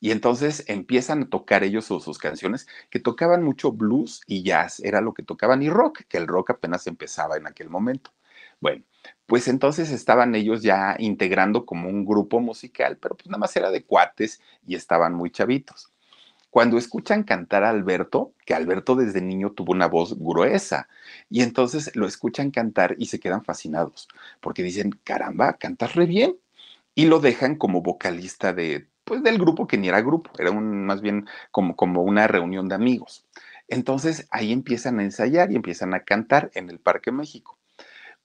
Y 0.00 0.10
entonces 0.10 0.64
empiezan 0.68 1.22
a 1.24 1.28
tocar 1.28 1.64
ellos 1.64 1.86
sus, 1.86 2.18
canciones, 2.18 2.66
que 2.90 3.00
tocaban 3.00 3.42
mucho 3.42 3.72
blues 3.72 4.20
y 4.26 4.42
jazz, 4.42 4.80
era 4.80 5.00
lo 5.00 5.14
que 5.14 5.22
tocaban, 5.22 5.62
y 5.62 5.70
rock, 5.70 6.02
que 6.08 6.18
el 6.18 6.26
rock 6.26 6.50
apenas 6.50 6.86
empezaba 6.86 7.36
en 7.36 7.46
aquel 7.46 7.70
momento. 7.70 8.12
Bueno, 8.60 8.84
pues 9.26 9.48
entonces 9.48 9.90
estaban 9.90 10.34
ellos 10.34 10.62
ya 10.62 10.96
integrando 10.98 11.66
como 11.66 11.88
un 11.88 12.04
grupo 12.04 12.40
musical, 12.40 12.98
pero 12.98 13.16
pues 13.16 13.28
nada 13.28 13.38
más 13.38 13.56
era 13.56 13.70
de 13.70 13.84
cuates 13.84 14.40
y 14.66 14.74
estaban 14.74 15.14
muy 15.14 15.30
chavitos. 15.30 15.90
Cuando 16.50 16.78
escuchan 16.78 17.22
cantar 17.22 17.64
a 17.64 17.70
Alberto, 17.70 18.32
que 18.46 18.54
Alberto 18.54 18.96
desde 18.96 19.20
niño 19.20 19.52
tuvo 19.52 19.72
una 19.72 19.88
voz 19.88 20.18
gruesa, 20.18 20.88
y 21.28 21.42
entonces 21.42 21.94
lo 21.94 22.06
escuchan 22.06 22.50
cantar 22.50 22.96
y 22.98 23.06
se 23.06 23.20
quedan 23.20 23.44
fascinados, 23.44 24.08
porque 24.40 24.62
dicen, 24.62 24.90
caramba, 25.04 25.54
cantas 25.58 25.94
re 25.94 26.06
bien, 26.06 26.38
y 26.94 27.06
lo 27.06 27.20
dejan 27.20 27.56
como 27.56 27.82
vocalista 27.82 28.54
de 28.54 28.88
pues 29.06 29.22
del 29.22 29.38
grupo 29.38 29.68
que 29.68 29.78
ni 29.78 29.88
era 29.88 30.02
grupo, 30.02 30.32
era 30.36 30.50
un, 30.50 30.84
más 30.84 31.00
bien 31.00 31.26
como, 31.52 31.76
como 31.76 32.02
una 32.02 32.26
reunión 32.26 32.68
de 32.68 32.74
amigos. 32.74 33.24
Entonces 33.68 34.26
ahí 34.30 34.52
empiezan 34.52 34.98
a 34.98 35.04
ensayar 35.04 35.52
y 35.52 35.56
empiezan 35.56 35.94
a 35.94 36.00
cantar 36.00 36.50
en 36.54 36.70
el 36.70 36.80
Parque 36.80 37.12
México. 37.12 37.56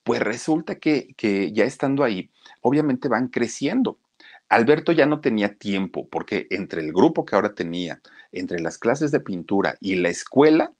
Pues 0.02 0.20
resulta 0.20 0.80
que, 0.80 1.14
que 1.16 1.52
ya 1.52 1.64
estando 1.64 2.02
ahí, 2.02 2.30
obviamente 2.62 3.08
van 3.08 3.28
creciendo. 3.28 4.00
Alberto 4.48 4.90
ya 4.90 5.06
no 5.06 5.20
tenía 5.20 5.54
tiempo 5.54 6.08
porque 6.08 6.48
entre 6.50 6.82
el 6.82 6.92
grupo 6.92 7.24
que 7.24 7.36
ahora 7.36 7.54
tenía, 7.54 8.02
entre 8.32 8.58
las 8.58 8.76
clases 8.76 9.12
de 9.12 9.20
pintura 9.20 9.76
y 9.80 9.94
la 9.94 10.08
escuela, 10.08 10.72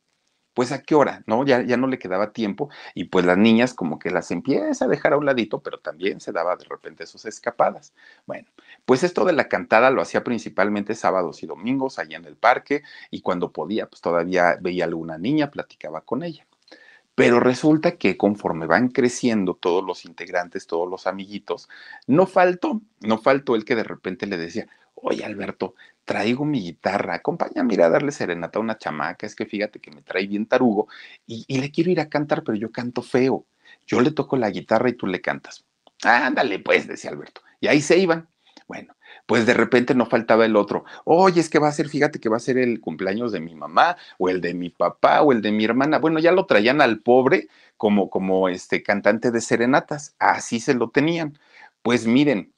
pues 0.55 0.73
a 0.73 0.83
qué 0.83 0.95
hora, 0.95 1.23
¿no? 1.27 1.45
Ya, 1.45 1.63
ya 1.63 1.77
no 1.77 1.87
le 1.87 1.99
quedaba 1.99 2.33
tiempo 2.33 2.69
y 2.95 3.05
pues 3.05 3.25
las 3.25 3.39
niñas 3.39 3.75
como 3.75 3.99
que 3.99 4.11
las 4.11 4.31
empieza 4.31 4.85
a 4.85 4.89
dejar 4.89 5.13
a 5.15 5.19
un 5.19 5.27
ladito, 5.27 5.61
pero 5.61 5.79
también 5.79 6.21
se 6.21 6.33
daba 6.33 6.57
de 6.57 6.65
repente 6.65 7.07
sus 7.07 7.25
escapadas. 7.25 7.95
Bueno, 8.27 8.49
pues 8.85 9.03
esto 9.03 9.25
de 9.25 9.33
la 9.33 9.49
cantada 9.49 9.91
lo 9.91 10.03
hacía 10.03 10.25
principalmente 10.25 10.95
sábados 10.95 11.43
y 11.43 11.47
domingos 11.47 11.99
allá 11.99 12.17
en 12.17 12.25
el 12.25 12.37
parque 12.37 12.83
y 13.11 13.21
cuando 13.21 13.53
podía, 13.53 13.87
pues 13.89 14.01
todavía 14.01 14.59
veía 14.61 14.85
alguna 14.85 15.19
niña, 15.19 15.51
platicaba 15.51 16.03
con 16.03 16.23
ella. 16.23 16.47
Pero 17.15 17.41
resulta 17.41 17.99
que 17.99 18.17
conforme 18.17 18.67
van 18.67 18.89
creciendo 18.89 19.55
todos 19.55 19.85
los 19.85 20.05
integrantes, 20.07 20.67
todos 20.67 20.89
los 20.89 21.07
amiguitos, 21.07 21.69
no 22.07 22.27
faltó, 22.27 22.81
no 23.01 23.19
faltó 23.19 23.55
el 23.55 23.65
que 23.65 23.75
de 23.75 23.85
repente 23.85 24.27
le 24.27 24.39
decía, 24.39 24.67
oye 24.95 25.25
Alberto, 25.25 25.75
traigo 26.05 26.45
mi 26.45 26.61
guitarra, 26.61 27.15
acompáñame 27.15 27.73
a 27.73 27.75
ir 27.75 27.83
a 27.83 27.91
darle 27.91 28.13
serenata 28.13 28.59
a 28.59 28.63
una 28.63 28.79
chamaca, 28.79 29.27
es 29.27 29.35
que 29.35 29.47
fíjate 29.47 29.81
que 29.81 29.91
me 29.91 30.03
trae 30.03 30.27
bien 30.27 30.47
tarugo 30.47 30.89
y, 31.27 31.59
le 31.59 31.71
quiero 31.71 31.91
ir 31.91 32.01
a 32.01 32.09
cantar, 32.09 32.43
pero 32.45 32.57
yo 32.57 32.71
canto 32.73 33.03
feo. 33.03 33.47
Yo 33.87 34.01
le 34.01 34.11
toco 34.11 34.37
la 34.37 34.51
guitarra 34.51 34.89
y 34.89 34.95
tú 34.95 35.07
le 35.07 35.21
cantas. 35.21 35.65
Ándale, 36.03 36.59
pues, 36.59 36.87
decía 36.87 37.11
Alberto. 37.11 37.43
Y 37.61 37.69
ahí 37.69 37.81
se 37.81 37.99
iban. 37.99 38.29
Bueno, 38.69 38.95
pues 39.27 39.47
de 39.47 39.55
repente 39.55 39.95
no 39.95 40.07
faltaba 40.07 40.45
el 40.45 40.57
otro. 40.57 40.85
Oye, 41.05 41.41
es 41.41 41.49
que 41.49 41.59
va 41.59 41.69
a 41.69 41.73
ser, 41.73 41.89
fíjate 41.89 42.21
que 42.21 42.29
va 42.29 42.37
a 42.37 42.41
ser 42.41 42.59
el 42.59 42.81
cumpleaños 42.81 43.33
de 43.33 43.41
mi 43.41 43.55
mamá, 43.55 43.97
o 44.19 44.29
el 44.29 44.41
de 44.41 44.55
mi 44.55 44.71
papá, 44.71 45.23
o 45.23 45.33
el 45.33 45.43
de 45.43 45.53
mi 45.53 45.65
hermana. 45.65 45.99
Bueno, 45.99 46.19
ya 46.19 46.33
lo 46.33 46.47
traían 46.47 46.81
al 46.81 47.01
pobre 47.01 47.49
como, 47.77 48.11
como 48.11 48.49
este 48.49 48.83
cantante 48.83 49.31
de 49.31 49.41
serenatas. 49.41 50.15
Así 50.19 50.61
se 50.61 50.75
lo 50.75 50.91
tenían. 50.91 51.39
Pues 51.83 52.07
miren, 52.07 52.53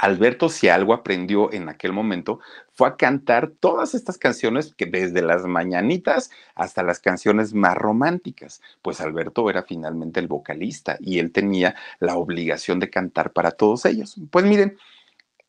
Alberto, 0.00 0.48
si 0.48 0.70
algo 0.70 0.94
aprendió 0.94 1.52
en 1.52 1.68
aquel 1.68 1.92
momento, 1.92 2.40
fue 2.72 2.88
a 2.88 2.96
cantar 2.96 3.50
todas 3.60 3.94
estas 3.94 4.16
canciones 4.16 4.74
que 4.74 4.86
desde 4.86 5.20
las 5.20 5.44
mañanitas 5.44 6.30
hasta 6.54 6.82
las 6.82 7.00
canciones 7.00 7.52
más 7.52 7.76
románticas, 7.76 8.62
pues 8.80 9.02
Alberto 9.02 9.50
era 9.50 9.62
finalmente 9.62 10.18
el 10.18 10.26
vocalista 10.26 10.96
y 11.00 11.18
él 11.18 11.32
tenía 11.32 11.74
la 11.98 12.16
obligación 12.16 12.80
de 12.80 12.88
cantar 12.88 13.34
para 13.34 13.50
todos 13.50 13.84
ellos. 13.84 14.16
Pues 14.30 14.46
miren, 14.46 14.78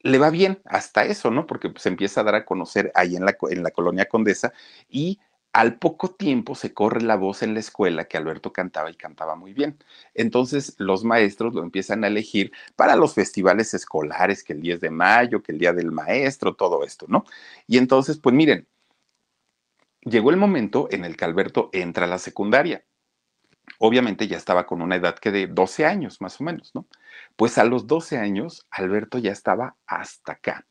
le 0.01 0.17
va 0.17 0.29
bien 0.29 0.60
hasta 0.65 1.05
eso, 1.05 1.31
¿no? 1.31 1.46
Porque 1.48 1.72
se 1.77 1.88
empieza 1.88 2.20
a 2.20 2.25
dar 2.25 2.36
a 2.36 2.43
conocer 2.43 2.91
ahí 2.93 3.15
en 3.15 3.24
la, 3.24 3.38
en 3.50 3.63
la 3.63 3.72
colonia 3.72 4.10
Condesa 4.10 4.51
y 4.89 5.22
al 5.53 5.77
poco 5.77 6.12
tiempo 6.12 6.55
se 6.55 6.74
corre 6.74 7.01
la 7.01 7.15
voz 7.15 7.43
en 7.43 7.53
la 7.53 7.60
escuela 7.60 8.05
que 8.05 8.17
Alberto 8.17 8.53
cantaba 8.53 8.89
y 8.89 8.96
cantaba 8.96 9.36
muy 9.36 9.53
bien. 9.53 9.77
Entonces 10.13 10.75
los 10.77 11.03
maestros 11.03 11.53
lo 11.53 11.63
empiezan 11.63 12.03
a 12.03 12.08
elegir 12.08 12.51
para 12.75 12.96
los 12.96 13.13
festivales 13.13 13.74
escolares, 13.74 14.43
que 14.43 14.53
el 14.53 14.62
10 14.62 14.79
de 14.79 14.89
mayo, 14.91 15.43
que 15.43 15.51
el 15.51 15.60
Día 15.60 15.74
del 15.74 15.91
Maestro, 15.91 16.55
todo 16.55 16.84
esto, 16.84 17.05
¿no? 17.10 17.25
Y 17.67 17.77
entonces, 17.77 18.17
pues 18.17 18.34
miren, 18.34 18.67
llegó 20.01 20.29
el 20.31 20.38
momento 20.38 20.88
en 20.91 21.03
el 21.03 21.17
que 21.17 21.25
Alberto 21.25 21.70
entra 21.74 22.05
a 22.05 22.10
la 22.10 22.17
secundaria. 22.17 22.86
Obviamente 23.79 24.27
ya 24.27 24.38
estaba 24.38 24.65
con 24.65 24.81
una 24.81 24.96
edad 24.96 25.15
que 25.15 25.31
de 25.31 25.48
12 25.48 25.86
años, 25.86 26.22
más 26.22 26.39
o 26.39 26.43
menos, 26.43 26.72
¿no? 26.74 26.88
Pues 27.36 27.58
a 27.58 27.63
los 27.65 27.88
12 27.88 28.17
años, 28.17 28.65
Alberto 28.70 29.17
ya 29.17 29.31
estaba 29.31 29.75
hasta 29.86 30.34
acá 30.34 30.65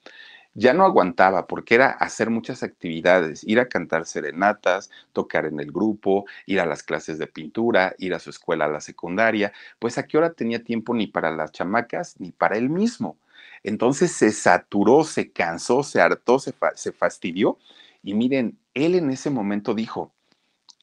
ya 0.61 0.75
no 0.75 0.85
aguantaba 0.85 1.47
porque 1.47 1.75
era 1.75 1.89
hacer 1.91 2.31
muchas 2.31 2.63
actividades, 2.63 3.45
ir 3.45 3.61
a 3.61 3.69
cantar 3.69 4.07
serenatas, 4.07 4.91
tocar 5.13 5.47
en 5.47 5.59
el 5.61 5.73
grupo, 5.73 6.27
ir 6.47 6.61
a 6.61 6.67
las 6.67 6.83
clases 6.83 7.19
de 7.19 7.27
pintura, 7.27 7.95
ir 7.99 8.15
a 8.15 8.19
su 8.19 8.31
escuela 8.31 8.67
a 8.67 8.69
la 8.69 8.81
secundaria, 8.81 9.53
pues 9.79 9.97
a 9.99 10.07
qué 10.07 10.19
hora 10.19 10.35
tenía 10.35 10.63
tiempo 10.63 10.95
ni 10.95 11.07
para 11.07 11.31
las 11.31 11.53
chamacas 11.53 12.17
ni 12.21 12.31
para 12.33 12.57
él 12.59 12.69
mismo. 12.69 13.17
Entonces 13.63 14.13
se 14.13 14.31
saturó, 14.33 15.05
se 15.05 15.33
cansó, 15.33 15.83
se 15.83 16.01
hartó, 16.01 16.39
se, 16.39 16.55
se 16.75 16.93
fastidió 16.93 17.59
y 18.03 18.15
miren, 18.15 18.59
él 18.75 18.95
en 18.95 19.11
ese 19.11 19.31
momento 19.31 19.75
dijo, 19.75 20.13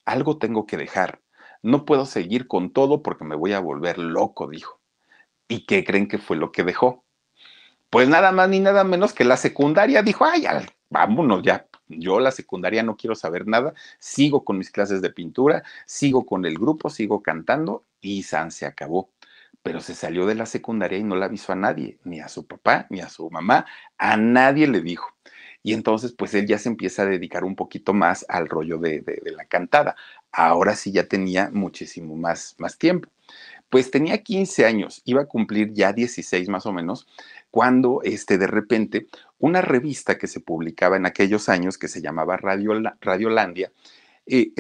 algo 0.06 0.38
tengo 0.40 0.66
que 0.66 0.78
dejar, 0.78 1.22
no 1.64 1.86
puedo 1.86 2.06
seguir 2.06 2.48
con 2.48 2.72
todo 2.72 3.04
porque 3.04 3.26
me 3.26 3.36
voy 3.36 3.54
a 3.54 3.60
volver 3.60 4.00
loco, 4.00 4.48
dijo. 4.48 4.80
¿Y 5.50 5.66
qué 5.66 5.84
creen 5.86 6.08
que 6.10 6.20
fue 6.20 6.38
lo 6.38 6.52
que 6.52 6.64
dejó? 6.64 7.06
Pues 7.90 8.10
nada 8.10 8.32
más 8.32 8.50
ni 8.50 8.60
nada 8.60 8.84
menos 8.84 9.14
que 9.14 9.24
la 9.24 9.38
secundaria 9.38 10.02
dijo, 10.02 10.26
ay, 10.26 10.46
vámonos 10.90 11.44
ya, 11.44 11.68
yo 11.88 12.20
la 12.20 12.32
secundaria 12.32 12.84
no 12.84 12.98
quiero 12.98 13.16
saber 13.16 13.48
nada, 13.48 13.74
sigo 14.00 14.44
con 14.44 14.58
mis 14.58 14.72
clases 14.72 15.02
de 15.02 15.10
pintura, 15.10 15.64
sigo 15.86 16.26
con 16.26 16.46
el 16.46 16.56
grupo, 16.56 16.90
sigo 16.90 17.22
cantando 17.22 17.86
y 18.02 18.24
San 18.24 18.52
se 18.52 18.66
acabó. 18.66 19.12
Pero 19.64 19.82
se 19.82 19.96
salió 19.96 20.26
de 20.26 20.36
la 20.36 20.46
secundaria 20.46 20.98
y 20.98 21.04
no 21.04 21.16
la 21.16 21.26
avisó 21.26 21.52
a 21.52 21.56
nadie, 21.56 22.00
ni 22.04 22.20
a 22.20 22.30
su 22.30 22.48
papá, 22.48 22.88
ni 22.90 23.02
a 23.02 23.10
su 23.10 23.30
mamá, 23.30 23.66
a 23.98 24.16
nadie 24.16 24.68
le 24.68 24.82
dijo. 24.82 25.08
Y 25.64 25.74
entonces, 25.74 26.14
pues 26.14 26.34
él 26.36 26.46
ya 26.48 26.58
se 26.58 26.70
empieza 26.70 27.02
a 27.02 27.06
dedicar 27.06 27.44
un 27.44 27.56
poquito 27.56 27.94
más 27.94 28.26
al 28.30 28.48
rollo 28.48 28.78
de, 28.78 29.02
de, 29.02 29.32
la 29.32 29.46
cantada. 29.46 29.98
Ahora 30.32 30.76
sí 30.76 30.94
ya 30.94 31.08
tenía 31.08 31.50
muchísimo 31.52 32.16
más, 32.16 32.56
más 32.60 32.78
tiempo. 32.78 33.10
Pues 33.70 33.92
tenía 33.92 34.24
15 34.24 34.66
años, 34.66 35.02
iba 35.04 35.24
a 35.24 35.26
cumplir 35.26 35.74
ya 35.74 35.92
16 35.92 36.48
más 36.48 36.66
o 36.66 36.72
menos, 36.72 37.08
cuando 37.52 38.02
este, 38.04 38.38
de 38.38 38.48
repente 38.48 39.08
una 39.40 39.62
revista 39.62 40.18
que 40.18 40.28
se 40.28 40.40
publicaba 40.40 40.98
en 40.98 41.06
aquellos 41.06 41.50
años 41.50 41.78
que 41.78 41.88
se 41.88 42.02
llamaba 42.02 42.38
Radio, 42.38 42.74
Radiolandia, 43.02 43.72
eh, 44.26 44.52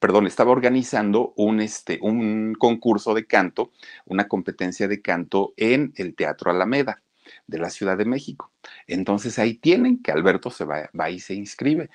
perdón, 0.00 0.26
estaba 0.26 0.50
organizando 0.50 1.32
un, 1.36 1.60
este, 1.60 1.98
un 2.02 2.54
concurso 2.54 3.14
de 3.14 3.26
canto, 3.26 3.70
una 4.06 4.26
competencia 4.26 4.88
de 4.88 5.00
canto 5.00 5.54
en 5.56 5.92
el 5.96 6.14
Teatro 6.14 6.50
Alameda 6.50 7.02
de 7.46 7.58
la 7.58 7.70
Ciudad 7.70 7.96
de 7.96 8.04
México. 8.04 8.50
Entonces 8.86 9.38
ahí 9.38 9.54
tienen 9.54 10.02
que 10.02 10.12
Alberto 10.12 10.50
se 10.50 10.64
va, 10.64 10.90
va 10.98 11.10
y 11.10 11.20
se 11.20 11.34
inscribe 11.34 11.90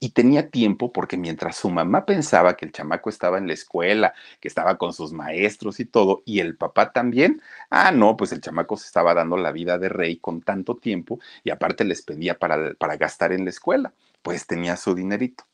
y 0.00 0.10
tenía 0.10 0.50
tiempo 0.50 0.92
porque 0.92 1.16
mientras 1.16 1.56
su 1.56 1.70
mamá 1.70 2.04
pensaba 2.06 2.56
que 2.56 2.66
el 2.66 2.72
chamaco 2.72 3.10
estaba 3.10 3.38
en 3.38 3.46
la 3.46 3.54
escuela, 3.54 4.14
que 4.40 4.48
estaba 4.48 4.78
con 4.78 4.92
sus 4.92 5.12
maestros 5.12 5.80
y 5.80 5.84
todo, 5.84 6.22
y 6.24 6.40
el 6.40 6.56
papá 6.56 6.92
también, 6.92 7.42
ah, 7.70 7.92
no, 7.92 8.16
pues 8.16 8.32
el 8.32 8.40
chamaco 8.40 8.76
se 8.76 8.86
estaba 8.86 9.14
dando 9.14 9.36
la 9.36 9.52
vida 9.52 9.78
de 9.78 9.88
rey 9.88 10.18
con 10.18 10.42
tanto 10.42 10.76
tiempo 10.76 11.20
y 11.44 11.50
aparte 11.50 11.84
les 11.84 12.02
pedía 12.02 12.38
para, 12.38 12.74
para 12.74 12.96
gastar 12.96 13.32
en 13.32 13.44
la 13.44 13.50
escuela, 13.50 13.92
pues 14.22 14.46
tenía 14.46 14.76
su 14.76 14.94
dinerito. 14.94 15.44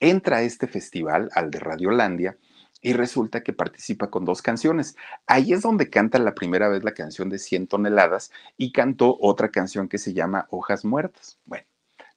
Entra 0.00 0.38
a 0.38 0.42
este 0.42 0.66
festival, 0.66 1.30
al 1.34 1.50
de 1.50 1.60
Radiolandia, 1.60 2.36
y 2.84 2.92
resulta 2.92 3.42
que 3.42 3.54
participa 3.54 4.10
con 4.10 4.26
dos 4.26 4.42
canciones. 4.42 4.94
Ahí 5.26 5.54
es 5.54 5.62
donde 5.62 5.88
canta 5.88 6.18
la 6.18 6.34
primera 6.34 6.68
vez 6.68 6.84
la 6.84 6.92
canción 6.92 7.30
de 7.30 7.38
100 7.38 7.66
toneladas 7.66 8.30
y 8.58 8.72
cantó 8.72 9.16
otra 9.20 9.50
canción 9.50 9.88
que 9.88 9.96
se 9.98 10.12
llama 10.12 10.46
Hojas 10.50 10.84
Muertas. 10.84 11.38
Bueno, 11.46 11.66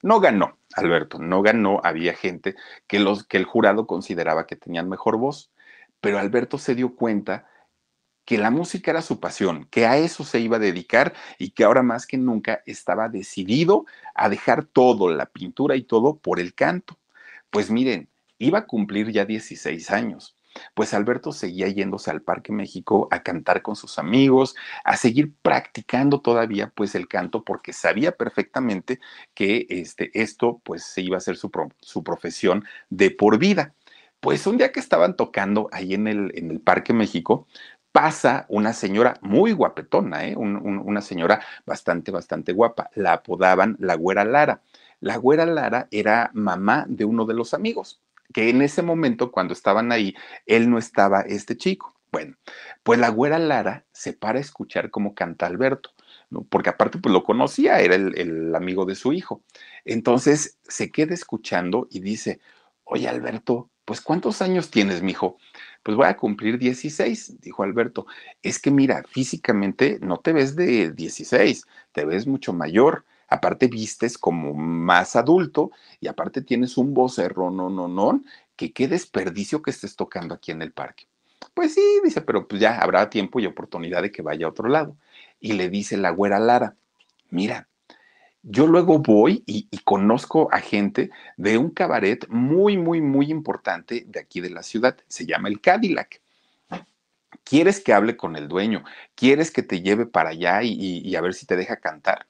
no 0.02 0.20
ganó, 0.20 0.58
Alberto, 0.74 1.18
no 1.18 1.42
ganó. 1.42 1.80
Había 1.82 2.14
gente 2.14 2.54
que, 2.86 3.00
los, 3.00 3.24
que 3.24 3.36
el 3.36 3.44
jurado 3.44 3.86
consideraba 3.86 4.46
que 4.46 4.56
tenían 4.56 4.88
mejor 4.88 5.16
voz, 5.16 5.50
pero 6.00 6.18
Alberto 6.18 6.58
se 6.58 6.74
dio 6.74 6.94
cuenta 6.94 7.46
que 8.24 8.38
la 8.38 8.50
música 8.50 8.90
era 8.90 9.02
su 9.02 9.20
pasión, 9.20 9.66
que 9.70 9.86
a 9.86 9.96
eso 9.96 10.22
se 10.22 10.38
iba 10.38 10.58
a 10.58 10.60
dedicar 10.60 11.14
y 11.38 11.50
que 11.50 11.64
ahora 11.64 11.82
más 11.82 12.06
que 12.06 12.18
nunca 12.18 12.62
estaba 12.66 13.08
decidido 13.08 13.86
a 14.14 14.28
dejar 14.28 14.64
todo, 14.64 15.10
la 15.10 15.26
pintura 15.26 15.76
y 15.76 15.82
todo, 15.82 16.16
por 16.16 16.38
el 16.38 16.54
canto. 16.54 16.98
Pues 17.50 17.70
miren, 17.70 18.08
iba 18.38 18.60
a 18.60 18.66
cumplir 18.66 19.10
ya 19.12 19.24
16 19.24 19.90
años 19.90 20.37
pues 20.74 20.94
Alberto 20.94 21.32
seguía 21.32 21.68
yéndose 21.68 22.10
al 22.10 22.22
Parque 22.22 22.52
México 22.52 23.08
a 23.10 23.22
cantar 23.22 23.62
con 23.62 23.76
sus 23.76 23.98
amigos, 23.98 24.54
a 24.84 24.96
seguir 24.96 25.32
practicando 25.42 26.20
todavía 26.20 26.72
pues 26.74 26.94
el 26.94 27.08
canto 27.08 27.44
porque 27.44 27.72
sabía 27.72 28.12
perfectamente 28.12 29.00
que 29.34 29.66
este, 29.68 30.10
esto 30.20 30.60
pues 30.64 30.84
se 30.84 31.02
iba 31.02 31.16
a 31.16 31.20
ser 31.20 31.36
su, 31.36 31.50
su 31.80 32.02
profesión 32.02 32.64
de 32.90 33.10
por 33.10 33.38
vida. 33.38 33.74
Pues 34.20 34.46
un 34.46 34.58
día 34.58 34.72
que 34.72 34.80
estaban 34.80 35.16
tocando 35.16 35.68
ahí 35.72 35.94
en 35.94 36.08
el, 36.08 36.32
en 36.34 36.50
el 36.50 36.60
Parque 36.60 36.92
México, 36.92 37.46
pasa 37.92 38.46
una 38.48 38.72
señora 38.72 39.18
muy 39.22 39.52
guapetona, 39.52 40.26
¿eh? 40.26 40.36
una 40.36 41.00
señora 41.00 41.40
bastante, 41.66 42.10
bastante 42.10 42.52
guapa. 42.52 42.90
La 42.94 43.14
apodaban 43.14 43.76
la 43.78 43.94
Güera 43.94 44.24
Lara. 44.24 44.62
La 45.00 45.16
Güera 45.16 45.46
Lara 45.46 45.88
era 45.90 46.30
mamá 46.34 46.84
de 46.88 47.04
uno 47.04 47.24
de 47.24 47.34
los 47.34 47.54
amigos 47.54 48.00
que 48.32 48.50
en 48.50 48.62
ese 48.62 48.82
momento, 48.82 49.30
cuando 49.30 49.52
estaban 49.52 49.92
ahí, 49.92 50.14
él 50.46 50.70
no 50.70 50.78
estaba 50.78 51.20
este 51.22 51.56
chico. 51.56 51.94
Bueno, 52.10 52.36
pues 52.82 52.98
la 52.98 53.10
güera 53.10 53.38
Lara 53.38 53.84
se 53.92 54.12
para 54.12 54.38
a 54.38 54.42
escuchar 54.42 54.90
cómo 54.90 55.14
canta 55.14 55.46
Alberto, 55.46 55.90
porque 56.48 56.70
aparte 56.70 56.98
pues 56.98 57.12
lo 57.12 57.22
conocía, 57.22 57.80
era 57.80 57.96
el, 57.96 58.54
amigo 58.54 58.86
de 58.86 58.94
su 58.94 59.12
hijo. 59.12 59.42
Entonces 59.84 60.58
se 60.62 60.90
queda 60.90 61.14
escuchando 61.14 61.86
y 61.90 62.00
dice, 62.00 62.40
oye 62.84 63.08
Alberto, 63.08 63.70
pues 63.84 64.00
¿cuántos 64.00 64.42
años 64.42 64.70
tienes, 64.70 65.02
mijo? 65.02 65.38
Pues 65.82 65.96
voy 65.96 66.06
a 66.06 66.16
cumplir 66.16 66.58
16, 66.58 67.40
dijo 67.40 67.62
Alberto. 67.62 68.06
Es 68.42 68.58
que 68.58 68.70
mira, 68.70 69.02
físicamente 69.08 69.98
no 70.00 70.18
te 70.18 70.32
ves 70.32 70.56
de 70.56 70.92
16, 70.92 71.66
te 71.92 72.04
ves 72.04 72.26
mucho 72.26 72.52
mayor 72.52 73.04
aparte 73.28 73.68
vistes 73.68 74.18
como 74.18 74.54
más 74.54 75.14
adulto 75.14 75.70
y 76.00 76.08
aparte 76.08 76.42
tienes 76.42 76.76
un 76.78 76.94
vocerro, 76.94 77.50
no, 77.50 77.68
no, 77.68 77.86
no, 77.86 78.22
que 78.56 78.72
qué 78.72 78.88
desperdicio 78.88 79.62
que 79.62 79.70
estés 79.70 79.94
tocando 79.96 80.34
aquí 80.34 80.50
en 80.50 80.62
el 80.62 80.72
parque. 80.72 81.06
Pues 81.54 81.74
sí, 81.74 81.82
dice, 82.02 82.22
pero 82.22 82.48
pues 82.48 82.60
ya 82.60 82.78
habrá 82.78 83.10
tiempo 83.10 83.38
y 83.38 83.46
oportunidad 83.46 84.02
de 84.02 84.10
que 84.10 84.22
vaya 84.22 84.46
a 84.46 84.50
otro 84.50 84.68
lado. 84.68 84.96
Y 85.40 85.52
le 85.52 85.68
dice 85.68 85.96
la 85.96 86.10
güera 86.10 86.38
Lara, 86.38 86.76
mira, 87.30 87.68
yo 88.42 88.66
luego 88.66 88.98
voy 88.98 89.42
y, 89.46 89.68
conozco 89.84 90.48
a 90.52 90.60
gente 90.60 91.10
de 91.36 91.58
un 91.58 91.70
cabaret 91.70 92.26
muy, 92.28 92.76
muy, 92.76 93.00
muy 93.00 93.30
importante 93.30 94.04
de 94.06 94.20
aquí 94.20 94.40
de 94.40 94.50
la 94.50 94.62
ciudad. 94.62 94.96
Se 95.06 95.26
llama 95.26 95.48
el 95.48 95.60
Cadillac. 95.60 96.20
¿Quieres 97.44 97.80
que 97.80 97.92
hable 97.92 98.16
con 98.16 98.36
el 98.36 98.48
dueño? 98.48 98.84
¿Quieres 99.14 99.50
que 99.50 99.62
te 99.62 99.80
lleve 99.80 100.06
para 100.06 100.30
allá 100.30 100.62
y 100.62 101.14
a 101.16 101.20
ver 101.20 101.34
si 101.34 101.46
te 101.46 101.56
deja 101.56 101.76
cantar? 101.76 102.26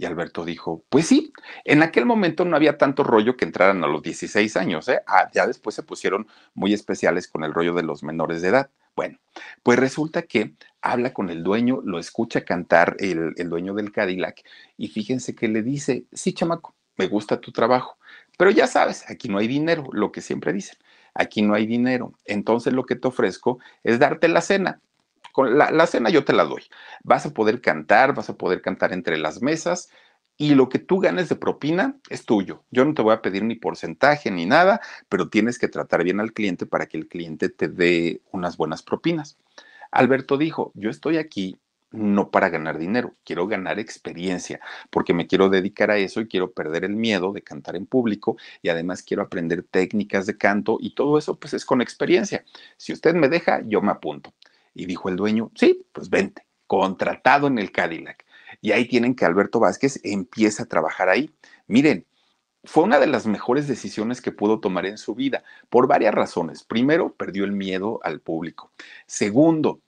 Y 0.00 0.06
Alberto 0.06 0.46
dijo, 0.46 0.82
pues 0.88 1.08
sí, 1.08 1.30
en 1.62 1.82
aquel 1.82 2.06
momento 2.06 2.46
no 2.46 2.56
había 2.56 2.78
tanto 2.78 3.04
rollo 3.04 3.36
que 3.36 3.44
entraran 3.44 3.84
a 3.84 3.86
los 3.86 4.00
16 4.00 4.56
años, 4.56 4.88
¿eh? 4.88 5.02
Ah, 5.06 5.28
ya 5.30 5.46
después 5.46 5.76
se 5.76 5.82
pusieron 5.82 6.26
muy 6.54 6.72
especiales 6.72 7.28
con 7.28 7.44
el 7.44 7.52
rollo 7.52 7.74
de 7.74 7.82
los 7.82 8.02
menores 8.02 8.40
de 8.40 8.48
edad. 8.48 8.70
Bueno, 8.96 9.18
pues 9.62 9.78
resulta 9.78 10.22
que 10.22 10.54
habla 10.80 11.12
con 11.12 11.28
el 11.28 11.42
dueño, 11.42 11.82
lo 11.84 11.98
escucha 11.98 12.46
cantar 12.46 12.96
el, 12.98 13.34
el 13.36 13.50
dueño 13.50 13.74
del 13.74 13.92
Cadillac 13.92 14.42
y 14.78 14.88
fíjense 14.88 15.34
que 15.34 15.48
le 15.48 15.62
dice, 15.62 16.06
sí, 16.14 16.32
chamaco, 16.32 16.74
me 16.96 17.06
gusta 17.06 17.38
tu 17.38 17.52
trabajo, 17.52 17.98
pero 18.38 18.50
ya 18.50 18.66
sabes, 18.66 19.04
aquí 19.10 19.28
no 19.28 19.36
hay 19.36 19.48
dinero, 19.48 19.84
lo 19.92 20.12
que 20.12 20.22
siempre 20.22 20.54
dicen, 20.54 20.78
aquí 21.12 21.42
no 21.42 21.52
hay 21.52 21.66
dinero, 21.66 22.14
entonces 22.24 22.72
lo 22.72 22.86
que 22.86 22.96
te 22.96 23.08
ofrezco 23.08 23.58
es 23.84 23.98
darte 23.98 24.28
la 24.28 24.40
cena 24.40 24.80
con 25.32 25.58
la, 25.58 25.86
cena 25.86 26.10
yo 26.10 26.24
te 26.24 26.32
la 26.32 26.44
doy. 26.44 26.62
Vas 27.04 27.26
a 27.26 27.32
poder 27.32 27.60
cantar, 27.60 28.14
vas 28.14 28.30
a 28.30 28.36
poder 28.36 28.62
cantar 28.62 28.92
entre 28.92 29.18
las 29.18 29.42
mesas 29.42 29.90
y 30.36 30.54
lo 30.54 30.68
que 30.68 30.78
tú 30.78 31.00
ganes 31.00 31.28
de 31.28 31.36
propina 31.36 31.96
es 32.08 32.24
tuyo. 32.24 32.64
Yo 32.70 32.84
no 32.84 32.94
te 32.94 33.02
voy 33.02 33.12
a 33.14 33.22
pedir 33.22 33.44
ni 33.44 33.56
porcentaje 33.56 34.30
ni 34.30 34.46
nada, 34.46 34.80
pero 35.08 35.28
tienes 35.28 35.58
que 35.58 35.68
tratar 35.68 36.04
bien 36.04 36.20
al 36.20 36.32
cliente 36.32 36.66
para 36.66 36.86
que 36.86 36.96
el 36.96 37.08
cliente 37.08 37.48
te 37.48 37.68
dé 37.68 38.22
unas 38.32 38.56
buenas 38.56 38.82
propinas. 38.82 39.38
Alberto 39.90 40.38
dijo, 40.38 40.72
yo 40.74 40.90
estoy 40.90 41.18
aquí 41.18 41.58
no 41.92 42.30
para 42.30 42.48
ganar 42.48 42.78
dinero, 42.78 43.16
quiero 43.24 43.46
ganar 43.46 43.78
experiencia, 43.78 44.60
porque 44.90 45.12
me 45.12 45.26
quiero 45.26 45.48
dedicar 45.48 45.90
a 45.90 45.98
eso 45.98 46.20
y 46.20 46.28
quiero 46.28 46.52
perder 46.52 46.84
el 46.84 46.94
miedo 46.94 47.32
de 47.32 47.42
cantar 47.42 47.76
en 47.76 47.86
público 47.86 48.36
y 48.62 48.68
además 48.68 49.02
quiero 49.02 49.22
aprender 49.22 49.64
técnicas 49.64 50.26
de 50.26 50.38
canto 50.38 50.78
y 50.80 50.94
todo 50.94 51.18
eso 51.18 51.38
pues 51.38 51.54
es 51.54 51.64
con 51.64 51.82
experiencia. 51.82 52.44
Si 52.76 52.92
usted 52.92 53.14
me 53.14 53.28
deja, 53.28 53.62
yo 53.66 53.82
me 53.82 53.90
apunto. 53.90 54.32
Y 54.74 54.86
dijo 54.86 55.08
el 55.08 55.16
dueño, 55.16 55.50
sí, 55.54 55.84
pues 55.92 56.10
vente, 56.10 56.44
contratado 56.66 57.46
en 57.46 57.58
el 57.58 57.72
Cadillac. 57.72 58.24
Y 58.60 58.72
ahí 58.72 58.86
tienen 58.86 59.14
que 59.14 59.24
Alberto 59.24 59.60
Vázquez 59.60 60.00
empieza 60.04 60.64
a 60.64 60.66
trabajar 60.66 61.08
ahí. 61.08 61.30
Miren, 61.66 62.06
fue 62.64 62.84
una 62.84 62.98
de 62.98 63.06
las 63.06 63.26
mejores 63.26 63.66
decisiones 63.68 64.20
que 64.20 64.32
pudo 64.32 64.60
tomar 64.60 64.86
en 64.86 64.98
su 64.98 65.14
vida, 65.14 65.42
por 65.70 65.86
varias 65.86 66.14
razones. 66.14 66.62
Primero, 66.64 67.14
perdió 67.14 67.44
el 67.44 67.52
miedo 67.52 68.00
al 68.02 68.20
público. 68.20 68.72
Segundo, 69.06 69.80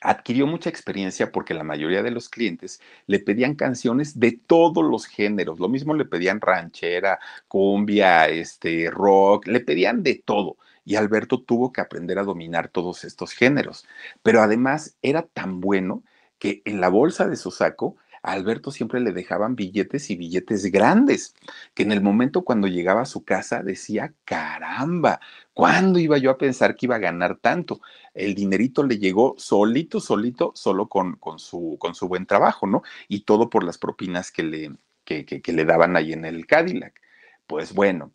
adquirió 0.00 0.46
mucha 0.46 0.70
experiencia 0.70 1.32
porque 1.32 1.54
la 1.54 1.64
mayoría 1.64 2.02
de 2.02 2.10
los 2.10 2.28
clientes 2.28 2.80
le 3.06 3.18
pedían 3.18 3.54
canciones 3.54 4.20
de 4.20 4.32
todos 4.32 4.84
los 4.84 5.06
géneros. 5.06 5.58
Lo 5.58 5.68
mismo 5.68 5.94
le 5.94 6.04
pedían 6.04 6.40
ranchera, 6.40 7.18
cumbia, 7.48 8.28
este, 8.28 8.90
rock, 8.90 9.46
le 9.46 9.60
pedían 9.60 10.02
de 10.02 10.22
todo 10.24 10.56
y 10.88 10.96
Alberto 10.96 11.42
tuvo 11.42 11.70
que 11.70 11.82
aprender 11.82 12.18
a 12.18 12.22
dominar 12.22 12.68
todos 12.68 13.04
estos 13.04 13.32
géneros. 13.32 13.86
Pero 14.22 14.40
además 14.40 14.96
era 15.02 15.20
tan 15.20 15.60
bueno 15.60 16.02
que 16.38 16.62
en 16.64 16.80
la 16.80 16.88
bolsa 16.88 17.28
de 17.28 17.36
su 17.36 17.50
saco 17.50 17.96
a 18.22 18.32
Alberto 18.32 18.70
siempre 18.70 18.98
le 19.00 19.12
dejaban 19.12 19.54
billetes 19.54 20.08
y 20.08 20.16
billetes 20.16 20.64
grandes, 20.72 21.34
que 21.74 21.82
en 21.82 21.92
el 21.92 22.00
momento 22.00 22.42
cuando 22.42 22.68
llegaba 22.68 23.02
a 23.02 23.04
su 23.04 23.22
casa 23.22 23.62
decía, 23.62 24.14
caramba, 24.24 25.20
¿cuándo 25.52 25.98
iba 25.98 26.16
yo 26.16 26.30
a 26.30 26.38
pensar 26.38 26.74
que 26.74 26.86
iba 26.86 26.96
a 26.96 27.00
ganar 27.00 27.36
tanto? 27.36 27.82
El 28.14 28.34
dinerito 28.34 28.82
le 28.82 28.96
llegó 28.96 29.34
solito, 29.36 30.00
solito, 30.00 30.52
solo 30.54 30.88
con, 30.88 31.16
con, 31.16 31.38
su, 31.38 31.76
con 31.78 31.94
su 31.94 32.08
buen 32.08 32.24
trabajo, 32.24 32.66
¿no? 32.66 32.82
Y 33.08 33.24
todo 33.24 33.50
por 33.50 33.62
las 33.62 33.76
propinas 33.76 34.32
que 34.32 34.42
le, 34.42 34.72
que, 35.04 35.26
que 35.26 35.52
le 35.52 35.66
daban 35.66 35.96
ahí 35.96 36.14
en 36.14 36.24
el 36.24 36.46
Cadillac. 36.46 36.98
Pues 37.46 37.74
bueno, 37.74 38.12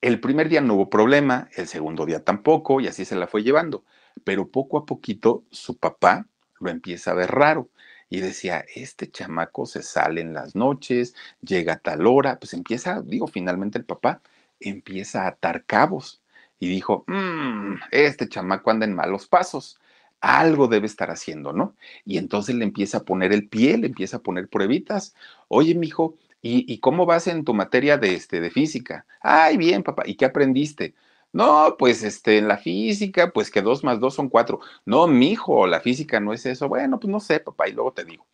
el 0.00 0.20
primer 0.20 0.48
día 0.48 0.60
no 0.60 0.74
hubo 0.74 0.90
problema, 0.90 1.48
el 1.56 1.66
segundo 1.66 2.06
día 2.06 2.24
tampoco, 2.24 2.80
y 2.80 2.86
así 2.86 3.04
se 3.04 3.16
la 3.16 3.26
fue 3.26 3.42
llevando. 3.42 3.84
Pero 4.24 4.48
poco 4.48 4.78
a 4.78 4.86
poquito 4.86 5.44
su 5.50 5.78
papá 5.78 6.26
lo 6.60 6.70
empieza 6.70 7.10
a 7.10 7.14
ver 7.14 7.30
raro 7.30 7.68
y 8.08 8.20
decía, 8.20 8.64
este 8.74 9.10
chamaco 9.10 9.66
se 9.66 9.82
sale 9.82 10.20
en 10.20 10.32
las 10.32 10.54
noches, 10.54 11.14
llega 11.40 11.74
a 11.74 11.78
tal 11.78 12.06
hora, 12.06 12.38
pues 12.38 12.54
empieza, 12.54 13.02
digo, 13.02 13.26
finalmente 13.26 13.78
el 13.78 13.84
papá 13.84 14.22
empieza 14.60 15.24
a 15.24 15.28
atar 15.28 15.64
cabos 15.64 16.22
y 16.58 16.68
dijo, 16.68 17.04
mmm, 17.08 17.74
este 17.90 18.28
chamaco 18.28 18.70
anda 18.70 18.86
en 18.86 18.94
malos 18.94 19.26
pasos, 19.26 19.78
algo 20.20 20.68
debe 20.68 20.86
estar 20.86 21.10
haciendo, 21.10 21.52
¿no? 21.52 21.74
Y 22.04 22.18
entonces 22.18 22.54
le 22.54 22.64
empieza 22.64 22.98
a 22.98 23.04
poner 23.04 23.32
el 23.32 23.48
pie, 23.48 23.76
le 23.76 23.88
empieza 23.88 24.18
a 24.18 24.22
poner 24.22 24.48
pruebitas, 24.48 25.14
oye, 25.48 25.74
mijo, 25.74 26.16
¿y, 26.42 26.78
cómo 26.80 27.06
vas 27.06 27.26
en 27.26 27.44
tu 27.44 27.54
materia 27.54 27.98
de, 27.98 28.14
este, 28.14 28.40
de 28.40 28.50
física? 28.50 29.06
Ay, 29.20 29.56
bien, 29.56 29.82
papá, 29.82 30.04
¿y 30.06 30.16
qué 30.16 30.24
aprendiste? 30.26 30.94
No, 31.32 31.76
pues 31.78 32.02
este, 32.02 32.38
en 32.38 32.48
la 32.48 32.56
física, 32.56 33.32
pues 33.32 33.50
que 33.50 33.62
dos 33.62 33.84
más 33.84 34.00
dos 34.00 34.14
son 34.14 34.28
cuatro. 34.28 34.60
No, 34.84 35.06
mijo, 35.06 35.66
la 35.66 35.80
física 35.80 36.20
no 36.20 36.32
es 36.32 36.46
eso. 36.46 36.68
Bueno, 36.68 36.98
pues 36.98 37.10
no 37.10 37.20
sé, 37.20 37.40
papá, 37.40 37.68
y 37.68 37.72
luego 37.72 37.92
te 37.92 38.04
digo. 38.04 38.26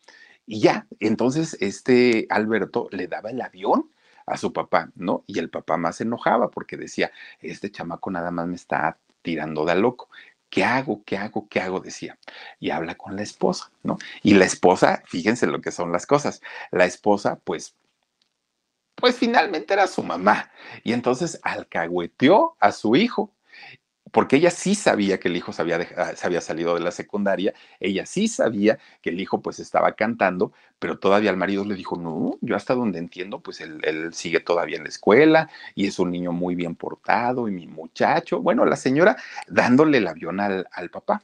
Y 0.45 0.61
ya, 0.61 0.87
entonces 0.99 1.57
este 1.59 2.27
Alberto 2.29 2.87
le 2.91 3.07
daba 3.07 3.31
el 3.31 3.41
avión 3.41 3.89
a 4.25 4.37
su 4.37 4.53
papá, 4.53 4.91
¿no? 4.95 5.23
Y 5.27 5.39
el 5.39 5.49
papá 5.49 5.77
más 5.77 6.01
enojaba 6.01 6.49
porque 6.49 6.77
decía, 6.77 7.11
este 7.41 7.71
chamaco 7.71 8.11
nada 8.11 8.31
más 8.31 8.47
me 8.47 8.55
está 8.55 8.97
tirando 9.21 9.65
de 9.65 9.75
loco. 9.75 10.09
¿Qué 10.49 10.63
hago? 10.63 11.03
¿Qué 11.03 11.17
hago? 11.17 11.47
¿Qué 11.49 11.59
hago? 11.61 11.79
Decía. 11.79 12.17
Y 12.59 12.69
habla 12.69 12.95
con 12.95 13.15
la 13.15 13.23
esposa, 13.23 13.71
¿no? 13.83 13.97
Y 14.21 14.35
la 14.35 14.45
esposa, 14.45 15.01
fíjense 15.07 15.47
lo 15.47 15.61
que 15.61 15.71
son 15.71 15.91
las 15.91 16.05
cosas. 16.05 16.41
La 16.71 16.85
esposa, 16.85 17.39
pues, 17.43 17.75
pues 19.03 19.17
finalmente 19.17 19.73
era 19.73 19.85
su 19.85 20.01
mamá. 20.01 20.49
Y 20.81 20.93
entonces 20.93 21.37
alcahueteó 21.43 22.55
a 22.61 22.71
su 22.71 22.95
hijo 22.95 23.33
porque 24.13 24.37
ella 24.37 24.49
sí 24.49 24.75
sabía 24.75 25.19
que 25.19 25.27
el 25.27 25.35
hijo 25.35 25.51
se 25.51 25.61
había, 25.61 25.85
ah, 25.97 26.13
se 26.15 26.25
había, 26.25 26.39
salido 26.39 26.73
de 26.75 26.79
la 26.79 26.91
secundaria, 26.91 27.53
ella 27.81 28.05
sí 28.05 28.29
sabía 28.29 28.79
que 29.01 29.09
el 29.09 29.19
hijo 29.19 29.41
pues 29.41 29.59
estaba 29.59 29.91
cantando, 29.91 30.53
pero 30.79 30.99
todavía 30.99 31.31
al 31.31 31.35
marido 31.35 31.65
le 31.65 31.75
dijo, 31.75 31.97
no, 31.97 32.37
yo 32.39 32.55
hasta 32.55 32.75
donde 32.75 32.99
entiendo, 32.99 33.41
pues 33.41 33.59
él, 33.59 34.13
sigue 34.13 34.39
todavía 34.39 34.77
en 34.77 34.83
la 34.83 34.89
escuela 34.89 35.49
y 35.75 35.87
es 35.87 35.99
un 35.99 36.09
niño 36.09 36.31
muy 36.31 36.55
bien 36.55 36.75
portado 36.75 37.49
y 37.49 37.51
mi 37.51 37.67
muchacho, 37.67 38.39
bueno, 38.39 38.63
la 38.63 38.77
señora 38.77 39.17
dándole 39.49 39.97
el 39.97 40.07
avión 40.07 40.39
al 40.39 40.89
papá. 40.89 41.23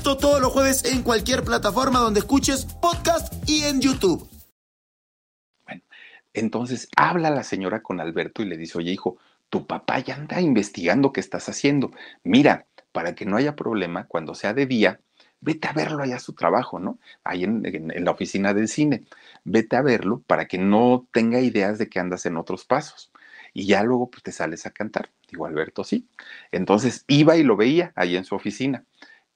Esto 0.01 0.17
todos 0.17 0.41
los 0.41 0.51
jueves 0.51 0.83
en 0.85 1.03
cualquier 1.03 1.43
plataforma 1.43 1.99
donde 1.99 2.21
escuches 2.21 2.65
podcast 2.65 3.31
y 3.47 3.65
en 3.65 3.81
YouTube. 3.81 4.27
Bueno, 5.63 5.83
entonces 6.33 6.87
habla 6.97 7.29
la 7.29 7.43
señora 7.43 7.83
con 7.83 7.99
Alberto 7.99 8.41
y 8.41 8.45
le 8.45 8.57
dice, 8.57 8.79
oye 8.79 8.89
hijo, 8.89 9.17
tu 9.51 9.67
papá 9.67 9.99
ya 9.99 10.15
anda 10.15 10.41
investigando 10.41 11.13
qué 11.13 11.19
estás 11.19 11.47
haciendo. 11.49 11.91
Mira, 12.23 12.65
para 12.91 13.13
que 13.13 13.27
no 13.27 13.37
haya 13.37 13.55
problema, 13.55 14.07
cuando 14.07 14.33
sea 14.33 14.55
de 14.55 14.65
día, 14.65 15.01
vete 15.39 15.67
a 15.67 15.73
verlo 15.73 16.01
allá 16.01 16.15
a 16.15 16.19
su 16.19 16.33
trabajo, 16.33 16.79
¿no? 16.79 16.97
Ahí 17.23 17.43
en, 17.43 17.61
la 18.03 18.09
oficina 18.09 18.55
del 18.55 18.69
cine. 18.69 19.03
Vete 19.43 19.75
a 19.75 19.83
verlo 19.83 20.23
para 20.25 20.47
que 20.47 20.57
no 20.57 21.05
tenga 21.13 21.41
ideas 21.41 21.77
de 21.77 21.89
que 21.89 21.99
andas 21.99 22.25
en 22.25 22.37
otros 22.37 22.65
pasos. 22.65 23.11
Y 23.53 23.67
ya 23.67 23.83
luego 23.83 24.09
pues, 24.09 24.23
te 24.23 24.31
sales 24.31 24.65
a 24.65 24.71
cantar. 24.71 25.11
Digo, 25.29 25.45
Alberto, 25.45 25.83
sí. 25.83 26.07
Entonces 26.51 27.05
iba 27.07 27.37
y 27.37 27.43
lo 27.43 27.55
veía 27.55 27.91
ahí 27.95 28.15
en 28.15 28.25
su 28.25 28.33
oficina. 28.33 28.83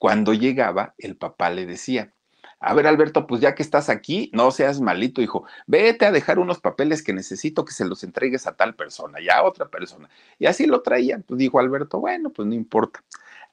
Cuando 0.06 0.36
llegaba, 0.36 0.94
el 1.00 1.18
papá 1.18 1.50
le 1.50 1.66
decía, 1.66 2.14
a 2.60 2.76
ver, 2.76 2.86
Alberto, 2.86 3.26
pues 3.26 3.42
ya 3.42 3.56
que 3.56 3.64
estás 3.64 3.90
aquí, 3.90 4.30
no 4.34 4.52
seas 4.52 4.80
malito, 4.80 5.20
hijo, 5.20 5.48
vete 5.66 6.06
a 6.06 6.12
dejar 6.12 6.38
unos 6.38 6.60
papeles 6.60 7.02
que 7.02 7.12
necesito 7.12 7.66
que 7.66 7.74
se 7.74 7.86
los 7.86 8.04
entregues 8.04 8.46
a 8.46 8.56
tal 8.56 8.76
persona 8.76 9.20
y 9.20 9.30
a 9.30 9.42
otra 9.42 9.68
persona. 9.68 10.08
Y 10.38 10.46
así 10.46 10.68
lo 10.68 10.84
traía. 10.84 11.18
Pues 11.26 11.40
dijo 11.40 11.60
Alberto, 11.60 12.00
bueno, 12.00 12.30
pues 12.30 12.48
no 12.48 12.54
importa. 12.54 13.04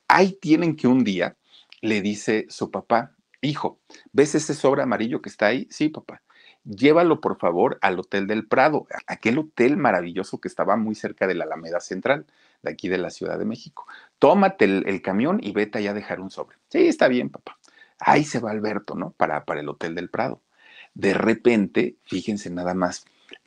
Ahí 0.08 0.32
tienen 0.42 0.76
que 0.76 0.88
un 0.88 1.04
día 1.04 1.36
le 1.80 2.02
dice 2.02 2.44
su 2.50 2.70
papá, 2.70 3.12
hijo, 3.40 3.80
¿ves 4.12 4.34
ese 4.34 4.52
sobre 4.52 4.82
amarillo 4.82 5.22
que 5.22 5.30
está 5.30 5.46
ahí? 5.46 5.66
Sí, 5.70 5.88
papá. 5.88 6.20
Llévalo, 6.64 7.22
por 7.22 7.38
favor, 7.38 7.78
al 7.80 7.98
Hotel 7.98 8.26
del 8.26 8.46
Prado, 8.46 8.86
aquel 9.06 9.38
hotel 9.38 9.78
maravilloso 9.78 10.38
que 10.38 10.48
estaba 10.48 10.76
muy 10.76 10.96
cerca 10.96 11.26
de 11.26 11.34
la 11.34 11.44
Alameda 11.44 11.80
Central, 11.80 12.26
de 12.62 12.70
aquí 12.70 12.88
de 12.88 12.98
la 12.98 13.10
Ciudad 13.10 13.38
de 13.38 13.44
México 13.44 13.86
tómate 14.22 14.66
el, 14.66 15.02
camión 15.02 15.40
y 15.42 15.50
vete 15.50 15.78
allá 15.78 15.90
a 15.90 15.94
dejar 15.94 16.20
un 16.20 16.30
sobre. 16.30 16.56
Sí, 16.68 16.86
está 16.86 17.08
bien, 17.08 17.28
papá. 17.28 17.58
Ahí 17.98 18.22
se 18.22 18.38
va 18.38 18.52
Alberto, 18.52 18.94
¿no? 18.94 19.10
Para, 19.16 19.44
para 19.44 19.58
el 19.58 19.68
Hotel 19.68 19.96
del 19.96 20.10
Prado. 20.10 20.40
De 20.94 21.12
repente, 21.12 21.96
fíjense 22.04 22.48
nada 22.48 22.72
más, 22.72 23.04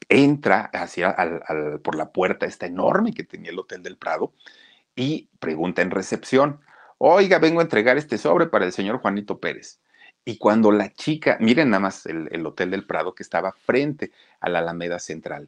entra 0.10 0.69
hacia 0.73 1.12
al, 1.12 1.80
por 1.80 1.95
la 1.95 2.12
puerta 2.12 2.45
esta 2.45 2.65
enorme 2.65 3.13
que 3.13 3.23
tenía 3.23 3.51
el 3.51 3.60
Hotel 3.60 3.84
del 3.84 3.95
Prado 3.95 4.34
y 4.97 5.30
pregunta 5.39 5.82
en 5.82 5.91
recepción, 5.91 6.60
oiga, 6.97 7.39
vengo 7.39 7.62
a 7.62 7.63
entregar 7.63 7.97
este 7.97 8.17
sobre 8.17 8.47
para 8.47 8.65
el 8.65 8.73
señor 8.73 8.97
Juanito 8.97 9.39
Pérez. 9.39 9.80
Y 10.25 10.38
cuando 10.38 10.73
la 10.73 10.91
chica, 10.91 11.38
miren 11.39 11.69
nada 11.69 11.80
más 11.80 12.06
el, 12.06 12.28
el 12.34 12.45
Hotel 12.45 12.69
del 12.71 12.86
Prado 12.86 13.15
que 13.15 13.23
estaba 13.23 13.54
frente 13.54 14.12
a 14.41 14.49
la 14.49 14.60
Alameda 14.60 14.99
Central, 14.99 15.47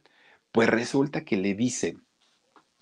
pues 0.52 0.70
resulta 0.70 1.22
que 1.26 1.36
le 1.36 1.52
dice, 1.52 1.98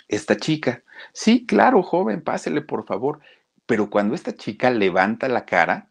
esta 0.08 0.36
chica. 0.36 0.82
Sí, 1.12 1.46
claro, 1.46 1.82
joven, 1.82 2.22
pásele, 2.22 2.62
por 2.62 2.84
favor. 2.86 3.20
Pero 3.66 3.90
cuando 3.90 4.14
esta 4.14 4.34
chica 4.34 4.70
levanta 4.70 5.28
la 5.28 5.44
cara, 5.44 5.88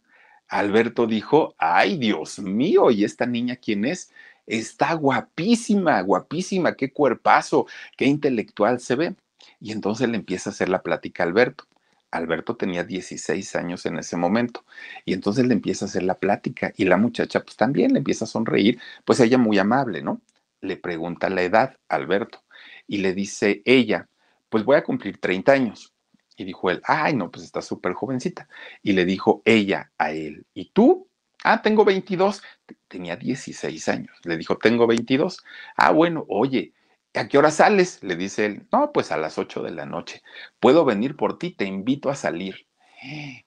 Alberto 0.47 1.07
dijo, 1.07 1.55
ay, 1.57 1.97
Dios 1.97 2.39
mío, 2.39 2.91
¿y 2.91 3.03
esta 3.03 3.25
niña 3.25 3.57
quién 3.57 3.85
es? 3.85 4.11
Está 4.45 4.93
guapísima, 4.93 5.99
guapísima, 6.01 6.75
qué 6.75 6.91
cuerpazo, 6.91 7.67
qué 7.97 8.05
intelectual 8.05 8.79
se 8.79 8.95
ve. 8.95 9.15
Y 9.59 9.71
entonces 9.71 10.07
le 10.09 10.17
empieza 10.17 10.49
a 10.49 10.53
hacer 10.53 10.69
la 10.69 10.81
plática 10.83 11.23
a 11.23 11.25
Alberto. 11.27 11.65
Alberto 12.11 12.55
tenía 12.55 12.83
16 12.83 13.55
años 13.55 13.85
en 13.85 13.97
ese 13.97 14.15
momento. 14.17 14.63
Y 15.03 15.13
entonces 15.13 15.45
le 15.47 15.53
empieza 15.53 15.85
a 15.85 15.87
hacer 15.89 16.03
la 16.03 16.19
plática 16.19 16.71
y 16.77 16.85
la 16.85 16.97
muchacha 16.97 17.41
pues 17.41 17.57
también 17.57 17.93
le 17.93 17.99
empieza 17.99 18.25
a 18.25 18.27
sonreír, 18.27 18.79
pues 19.03 19.19
ella 19.19 19.37
muy 19.37 19.57
amable, 19.59 20.01
¿no? 20.01 20.21
Le 20.61 20.77
pregunta 20.77 21.29
la 21.29 21.41
edad 21.43 21.77
Alberto 21.89 22.44
y 22.87 22.97
le 22.97 23.13
dice 23.13 23.61
ella, 23.65 24.09
pues 24.49 24.63
voy 24.63 24.77
a 24.77 24.83
cumplir 24.83 25.19
30 25.19 25.51
años. 25.51 25.93
Y 26.37 26.43
dijo 26.43 26.69
él, 26.69 26.81
ay, 26.85 27.15
no, 27.15 27.31
pues 27.31 27.45
está 27.45 27.61
súper 27.61 27.93
jovencita. 27.93 28.47
Y 28.83 28.93
le 28.93 29.05
dijo 29.05 29.41
ella 29.45 29.91
a 29.97 30.11
él, 30.11 30.45
¿y 30.53 30.71
tú? 30.71 31.07
Ah, 31.43 31.61
tengo 31.61 31.85
22. 31.85 32.43
Tenía 32.87 33.15
16 33.15 33.87
años. 33.87 34.17
Le 34.23 34.37
dijo, 34.37 34.57
tengo 34.57 34.87
22. 34.87 35.43
Ah, 35.77 35.91
bueno, 35.91 36.25
oye, 36.27 36.73
¿a 37.13 37.27
qué 37.27 37.37
hora 37.37 37.51
sales? 37.51 38.03
Le 38.03 38.15
dice 38.15 38.45
él, 38.45 38.67
no, 38.71 38.91
pues 38.91 39.11
a 39.11 39.17
las 39.17 39.37
8 39.37 39.63
de 39.63 39.71
la 39.71 39.85
noche. 39.85 40.23
Puedo 40.59 40.83
venir 40.83 41.15
por 41.15 41.37
ti, 41.37 41.51
te 41.51 41.65
invito 41.65 42.09
a 42.09 42.15
salir. 42.15 42.67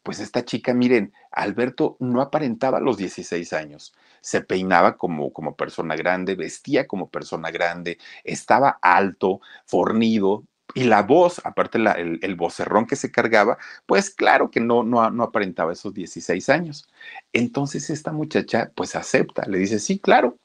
Pues 0.03 0.21
esta 0.21 0.45
chica, 0.45 0.73
miren, 0.73 1.13
Alberto 1.33 1.97
no 2.01 2.21
aparentaba 2.21 2.81
los 2.81 2.97
16 2.97 3.53
años 3.53 3.93
se 4.21 4.41
peinaba 4.43 4.97
como, 4.97 5.33
como 5.33 5.57
persona 5.57 5.97
grande, 5.97 6.35
vestía 6.35 6.87
como 6.87 7.11
persona 7.11 7.51
grande, 7.51 7.99
estaba 8.25 8.79
alto, 8.83 9.41
fornido, 9.67 10.45
y 10.75 10.85
la 10.85 11.03
voz, 11.03 11.41
aparte 11.45 11.79
el, 11.79 12.19
el, 12.23 12.35
vocerrón 12.37 12.87
que 12.87 12.97
se 12.97 13.11
cargaba, 13.11 13.59
pues 13.87 14.11
claro 14.11 14.51
que 14.51 14.61
no, 14.61 14.83
no, 14.83 15.11
no, 15.11 15.25
aparentaba 15.25 15.73
esos 15.73 15.95
16 15.95 16.49
años. 16.51 16.87
Entonces 17.33 17.89
esta 17.91 18.13
muchacha 18.13 18.71
pues 18.75 18.95
acepta, 18.95 19.45
le 19.47 19.59
dice, 19.59 19.79
sí, 19.79 19.99
claro. 19.99 20.39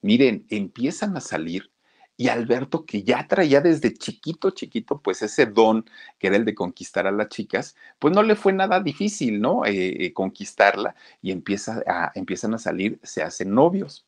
Miren, 0.00 0.46
empiezan 0.50 1.16
a 1.16 1.20
salir 1.20 1.72
y 2.16 2.28
Alberto, 2.28 2.84
que 2.86 3.02
ya 3.02 3.26
traía 3.26 3.60
desde 3.60 3.92
chiquito, 3.92 4.50
chiquito, 4.50 5.00
pues 5.00 5.22
ese 5.22 5.46
don 5.46 5.84
que 6.18 6.28
era 6.28 6.36
el 6.36 6.44
de 6.44 6.54
conquistar 6.54 7.06
a 7.06 7.10
las 7.12 7.28
chicas, 7.28 7.76
pues 7.98 8.14
no 8.14 8.22
le 8.22 8.36
fue 8.36 8.52
nada 8.52 8.80
difícil, 8.80 9.40
¿no? 9.40 9.64
Eh, 9.64 10.06
eh, 10.06 10.12
conquistarla 10.12 10.94
y 11.22 11.32
empieza 11.32 11.82
a, 11.86 12.12
empiezan 12.14 12.54
a 12.54 12.58
salir, 12.58 13.00
se 13.02 13.22
hacen 13.22 13.52
novios, 13.54 14.06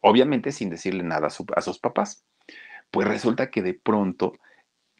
obviamente 0.00 0.52
sin 0.52 0.70
decirle 0.70 1.02
nada 1.04 1.28
a, 1.28 1.58
a 1.58 1.62
sus 1.62 1.78
papás. 1.78 2.24
Pues 2.90 3.08
resulta 3.08 3.50
que 3.50 3.62
de 3.62 3.74
pronto 3.74 4.34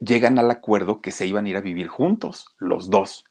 llegan 0.01 0.39
al 0.39 0.51
acuerdo 0.51 1.03
que 1.03 1.13
se 1.13 1.27
iban 1.27 1.47
a 1.47 1.49
ir 1.51 1.57
a 1.57 1.61
vivir 1.61 1.89
juntos, 1.89 2.47
los 2.59 2.91
dos. 2.91 3.25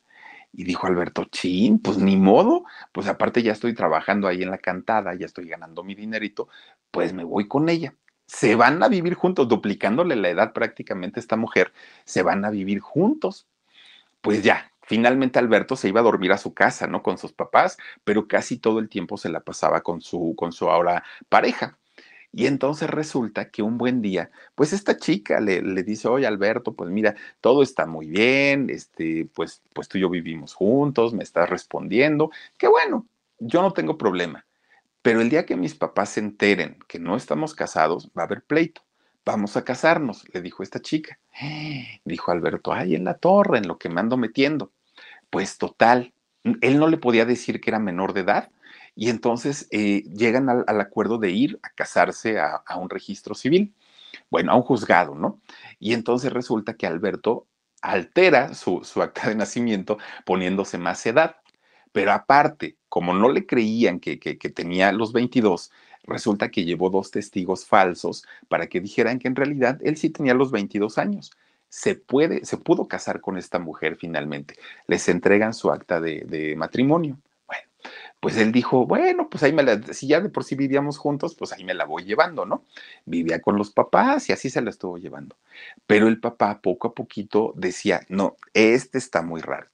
Y 0.53 0.63
dijo 0.63 0.87
Alberto, 0.87 1.25
chin, 1.25 1.79
pues 1.79 1.97
ni 1.97 2.17
modo, 2.17 2.65
pues 2.91 3.07
aparte 3.07 3.43
ya 3.43 3.51
estoy 3.51 3.73
trabajando 3.73 4.27
ahí 4.27 4.43
en 4.43 4.51
la 4.51 4.57
cantada, 4.59 5.15
ya 5.15 5.25
estoy 5.25 5.47
ganando 5.47 5.83
mi 5.83 5.95
dinerito, 5.95 6.49
pues 6.91 7.13
me 7.13 7.23
voy 7.23 7.47
con 7.47 7.69
ella 7.69 7.95
se 8.27 8.55
van 8.55 8.83
a 8.83 8.89
vivir 8.89 9.15
juntos, 9.15 9.47
duplicándole 9.47 10.15
la 10.15 10.29
edad 10.29 10.53
prácticamente 10.53 11.19
a 11.19 11.21
esta 11.21 11.37
mujer, 11.37 11.73
se 12.05 12.23
van 12.23 12.45
a 12.45 12.49
vivir 12.51 12.79
juntos. 12.79 13.47
Pues 14.21 14.43
ya, 14.43 14.71
Finalmente 14.87 15.37
Alberto 15.37 15.75
se 15.75 15.89
iba 15.89 15.99
a 15.99 16.03
dormir 16.03 16.31
a 16.31 16.37
su 16.37 16.53
casa, 16.53 16.87
¿no? 16.87 17.03
Con 17.03 17.17
sus 17.17 17.33
papás, 17.33 17.77
pero 18.05 18.25
casi 18.25 18.57
todo 18.57 18.79
el 18.79 18.87
tiempo 18.87 19.17
se 19.17 19.27
la 19.27 19.41
pasaba 19.41 19.81
con 19.81 19.99
su, 19.99 20.33
con 20.37 20.53
su 20.53 20.69
ahora 20.69 21.03
pareja. 21.27 21.77
Y 22.31 22.45
entonces 22.47 22.89
resulta 22.89 23.49
que 23.51 23.63
un 23.63 23.77
buen 23.77 24.01
día, 24.01 24.31
pues 24.55 24.71
esta 24.71 24.95
chica 24.97 25.41
le, 25.41 25.61
le, 25.61 25.83
dice, 25.83 26.07
oye 26.07 26.25
Alberto, 26.25 26.73
pues 26.73 26.89
mira, 26.89 27.15
todo 27.41 27.63
está 27.63 27.85
muy 27.85 28.07
bien, 28.07 28.69
este, 28.69 29.27
pues, 29.35 29.61
pues 29.73 29.89
tú 29.89 29.97
y 29.97 30.01
yo 30.01 30.09
vivimos 30.09 30.53
juntos, 30.53 31.13
me 31.13 31.23
estás 31.23 31.49
respondiendo, 31.49 32.31
qué 32.57 32.67
bueno, 32.69 33.07
yo 33.39 33.61
no 33.61 33.73
tengo 33.73 33.97
problema. 33.97 34.46
Pero 35.07 35.21
el 35.21 35.29
día 35.29 35.45
que 35.45 35.55
mis 35.55 35.73
papás 35.73 36.09
se 36.09 36.19
enteren 36.19 36.79
que 36.85 36.99
no 36.99 37.15
estamos 37.15 37.55
casados, 37.55 38.09
va 38.09 38.23
a 38.23 38.25
haber 38.25 38.43
pleito. 38.43 38.81
Vamos 39.23 39.55
a 39.55 39.63
casarnos, 39.63 40.25
le 40.33 40.41
dijo 40.41 40.63
esta 40.63 40.81
chica. 40.81 41.17
Dijo 42.03 42.29
Alberto, 42.29 42.73
ay, 42.73 42.93
en 42.93 43.05
la 43.05 43.13
torre, 43.13 43.59
en 43.59 43.69
lo 43.69 43.77
que 43.77 43.87
me 43.87 44.01
ando 44.01 44.17
metiendo. 44.17 44.73
Pues 45.29 45.57
total, 45.57 46.13
él 46.43 46.77
no 46.77 46.89
le 46.89 46.97
podía 46.97 47.23
decir 47.23 47.61
que 47.61 47.69
era 47.69 47.79
menor 47.79 48.11
de 48.11 48.19
edad, 48.19 48.51
y 48.95 49.09
entonces 49.09 49.69
eh, 49.71 50.03
llegan 50.13 50.49
al, 50.49 50.81
acuerdo 50.81 51.17
de 51.19 51.31
ir 51.31 51.57
a 51.63 51.69
casarse 51.69 52.37
a, 52.41 52.61
un 52.77 52.89
registro 52.89 53.33
civil, 53.33 53.73
bueno, 54.29 54.51
a 54.51 54.55
un 54.55 54.63
juzgado, 54.63 55.15
¿no? 55.15 55.39
Y 55.79 55.93
entonces 55.93 56.33
resulta 56.33 56.73
que 56.73 56.85
Alberto 56.85 57.47
altera 57.81 58.53
su 58.55 58.81
acta 59.01 59.29
de 59.29 59.35
nacimiento 59.35 59.99
poniéndose 60.25 60.77
más 60.77 61.05
edad. 61.05 61.37
Pero 61.97 62.11
aparte, 62.11 62.77
como 62.89 63.11
no 63.15 63.27
le 63.27 63.47
creían 63.47 63.99
que, 63.99 64.17
tenía 64.53 64.91
los 64.91 65.13
22, 65.13 65.71
resulta 66.03 66.51
que 66.51 66.63
llevó 66.63 66.91
dos 66.91 67.09
testigos 67.09 67.65
falsos 67.65 68.23
para 68.47 68.67
que 68.67 68.79
dijeran 68.79 69.17
que 69.17 69.27
en 69.27 69.35
realidad 69.35 69.79
él 69.81 69.97
sí 69.97 70.11
tenía 70.11 70.35
los 70.35 70.51
22 70.51 70.99
años 70.99 71.31
se 71.69 71.95
puede, 71.95 72.45
se 72.45 72.57
pudo 72.57 72.87
casar 72.87 73.19
con 73.19 73.35
esta 73.35 73.57
mujer 73.57 73.97
finalmente. 73.99 74.59
Les 74.85 75.09
entregan 75.09 75.55
su 75.55 75.71
acta 75.71 75.99
de, 75.99 76.53
matrimonio 76.55 77.17
pues 78.19 78.37
él 78.37 78.51
dijo, 78.51 78.85
bueno, 78.85 79.29
pues 79.29 79.43
ahí 79.43 79.53
me 79.53 79.63
la, 79.63 79.81
si 79.93 80.07
ya 80.07 80.19
de 80.19 80.29
por 80.29 80.43
sí 80.43 80.55
vivíamos 80.55 80.97
juntos, 80.97 81.35
pues 81.35 81.53
ahí 81.53 81.63
me 81.63 81.73
la 81.73 81.85
voy 81.85 82.03
llevando, 82.03 82.45
¿no? 82.45 82.63
Vivía 83.05 83.39
con 83.41 83.57
los 83.57 83.71
papás 83.71 84.29
y 84.29 84.33
así 84.33 84.49
se 84.49 84.61
la 84.61 84.69
estuvo 84.69 84.97
llevando. 84.97 85.35
Pero 85.85 86.07
el 86.07 86.19
papá 86.19 86.59
poco 86.61 86.89
a 86.89 86.93
poquito 86.93 87.53
decía, 87.55 88.01
no, 88.09 88.35
este 88.53 88.97
está 88.97 89.21
muy 89.21 89.41
raro, 89.41 89.67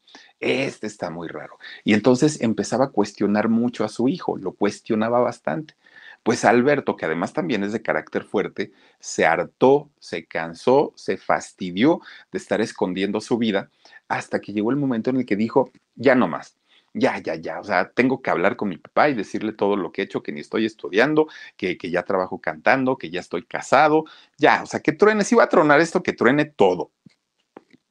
este 0.44 0.88
está 0.88 1.10
muy 1.10 1.28
raro. 1.28 1.58
Y 1.84 1.94
entonces 1.94 2.42
empezaba 2.42 2.86
a 2.86 2.90
cuestionar 2.92 3.50
mucho 3.50 3.84
a 3.84 3.90
su 3.90 4.08
hijo, 4.08 4.38
lo 4.38 4.54
cuestionaba 4.54 5.20
bastante. 5.20 5.76
Pues 6.24 6.46
Alberto, 6.46 6.96
que 6.96 7.06
además 7.06 7.34
también 7.34 7.64
es 7.64 7.74
de 7.74 7.82
carácter 7.82 8.24
fuerte, 8.24 8.72
se 9.00 9.26
hartó, 9.26 9.90
se 10.00 10.26
cansó, 10.26 10.94
se 10.96 11.18
fastidió 11.18 12.02
de 12.32 12.38
estar 12.38 12.62
escondiendo 12.62 13.20
su 13.22 13.38
vida 13.38 13.70
hasta 14.08 14.40
que 14.40 14.54
llegó 14.54 14.72
el 14.72 14.78
momento 14.78 15.10
en 15.10 15.18
el 15.18 15.26
que 15.26 15.36
dijo, 15.36 15.72
ya 15.96 16.16
no 16.16 16.28
más 16.28 16.58
ya, 16.94 17.18
ya, 17.20 17.36
ya, 17.36 17.60
o 17.60 17.64
sea, 17.64 17.90
tengo 17.92 18.22
que 18.22 18.30
hablar 18.30 18.56
con 18.56 18.70
mi 18.70 18.78
papá 18.78 19.10
y 19.10 19.16
decirle 19.16 19.54
todo 19.54 19.76
lo 19.76 19.92
que 19.92 20.02
he 20.02 20.06
hecho, 20.06 20.22
que 20.22 20.32
ni 20.32 20.42
estoy 20.42 20.66
estudiando, 20.66 21.28
que, 21.58 21.78
que 21.78 21.90
ya 21.90 22.04
trabajo 22.04 22.40
cantando, 22.40 22.98
que 22.98 23.10
ya 23.10 23.20
estoy 23.20 23.44
casado, 23.46 24.06
ya, 24.38 24.64
o 24.64 24.66
sea, 24.68 24.80
que 24.80 24.92
truene, 24.92 25.24
si 25.24 25.36
va 25.36 25.46
a 25.46 25.50
tronar 25.50 25.82
esto, 25.82 26.04
que 26.04 26.14
truene 26.14 26.46
todo. 26.46 26.92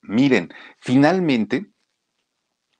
Miren, 0.02 0.52
finalmente, 0.78 1.66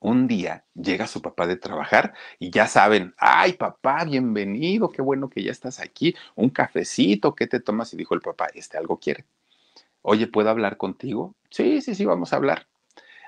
un 0.03 0.27
día 0.27 0.65
llega 0.75 1.07
su 1.07 1.23
papá 1.23 1.47
de 1.47 1.57
trabajar 1.57 2.15
y 2.39 2.51
ya 2.51 2.67
saben, 2.67 3.15
ay 3.19 3.55
papá, 3.55 4.05
bienvenido, 4.05 4.91
qué 4.91 5.03
bueno 5.03 5.31
que 5.31 5.43
ya 5.43 5.53
estás 5.53 5.81
aquí, 5.81 6.15
un 6.35 6.51
cafecito, 6.51 7.35
¿qué 7.35 7.47
te 7.47 7.61
tomas? 7.61 7.93
Y 7.95 7.97
dijo 7.97 8.15
el 8.15 8.21
papá, 8.21 8.49
este 8.55 8.77
algo 8.79 8.99
quiere. 8.99 9.25
Oye, 10.03 10.27
¿puedo 10.27 10.51
hablar 10.51 10.77
contigo? 10.77 11.35
Sí, 11.51 11.81
sí, 11.81 11.95
sí, 11.95 12.05
vamos 12.05 12.33
a 12.33 12.37
hablar. 12.37 12.67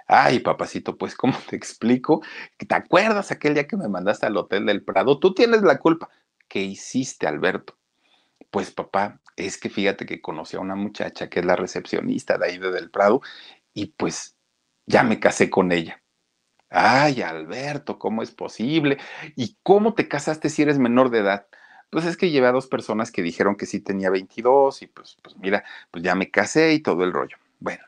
Ay, 0.06 0.40
papacito, 0.40 0.98
pues, 0.98 1.16
¿cómo 1.16 1.34
te 1.48 1.56
explico? 1.56 2.22
¿Te 2.58 2.74
acuerdas 2.74 3.30
aquel 3.30 3.54
día 3.54 3.66
que 3.68 3.76
me 3.76 3.88
mandaste 3.88 4.26
al 4.26 4.36
Hotel 4.36 4.66
del 4.66 4.84
Prado? 4.84 5.18
Tú 5.18 5.34
tienes 5.34 5.62
la 5.62 5.78
culpa. 5.78 6.10
¿Qué 6.48 6.60
hiciste, 6.62 7.26
Alberto? 7.26 7.78
Pues, 8.50 8.70
papá, 8.72 9.20
es 9.36 9.58
que 9.58 9.70
fíjate 9.70 10.06
que 10.06 10.20
conocí 10.20 10.56
a 10.56 10.60
una 10.60 10.76
muchacha 10.76 11.28
que 11.30 11.40
es 11.40 11.46
la 11.46 11.56
recepcionista 11.56 12.38
de 12.38 12.46
ahí 12.46 12.58
de 12.58 12.70
Del 12.72 12.90
Prado 12.90 13.22
y 13.74 13.86
pues 13.86 14.36
ya 14.86 15.02
me 15.04 15.20
casé 15.20 15.50
con 15.50 15.72
ella. 15.72 16.03
Ay, 16.76 17.22
Alberto, 17.22 18.00
¿cómo 18.00 18.22
es 18.24 18.32
posible? 18.32 18.98
¿Y 19.36 19.56
cómo 19.62 19.94
te 19.94 20.08
casaste 20.08 20.48
si 20.48 20.62
eres 20.62 20.76
menor 20.76 21.10
de 21.10 21.20
edad? 21.20 21.46
Pues 21.90 22.04
es 22.04 22.16
que 22.16 22.30
llevé 22.30 22.48
a 22.48 22.52
dos 22.52 22.66
personas 22.66 23.12
que 23.12 23.22
dijeron 23.22 23.54
que 23.54 23.66
sí 23.66 23.78
tenía 23.78 24.10
22 24.10 24.82
y 24.82 24.88
pues, 24.88 25.16
pues 25.22 25.36
mira, 25.36 25.62
pues 25.92 26.02
ya 26.02 26.16
me 26.16 26.32
casé 26.32 26.72
y 26.72 26.80
todo 26.80 27.04
el 27.04 27.12
rollo. 27.12 27.36
Bueno, 27.60 27.84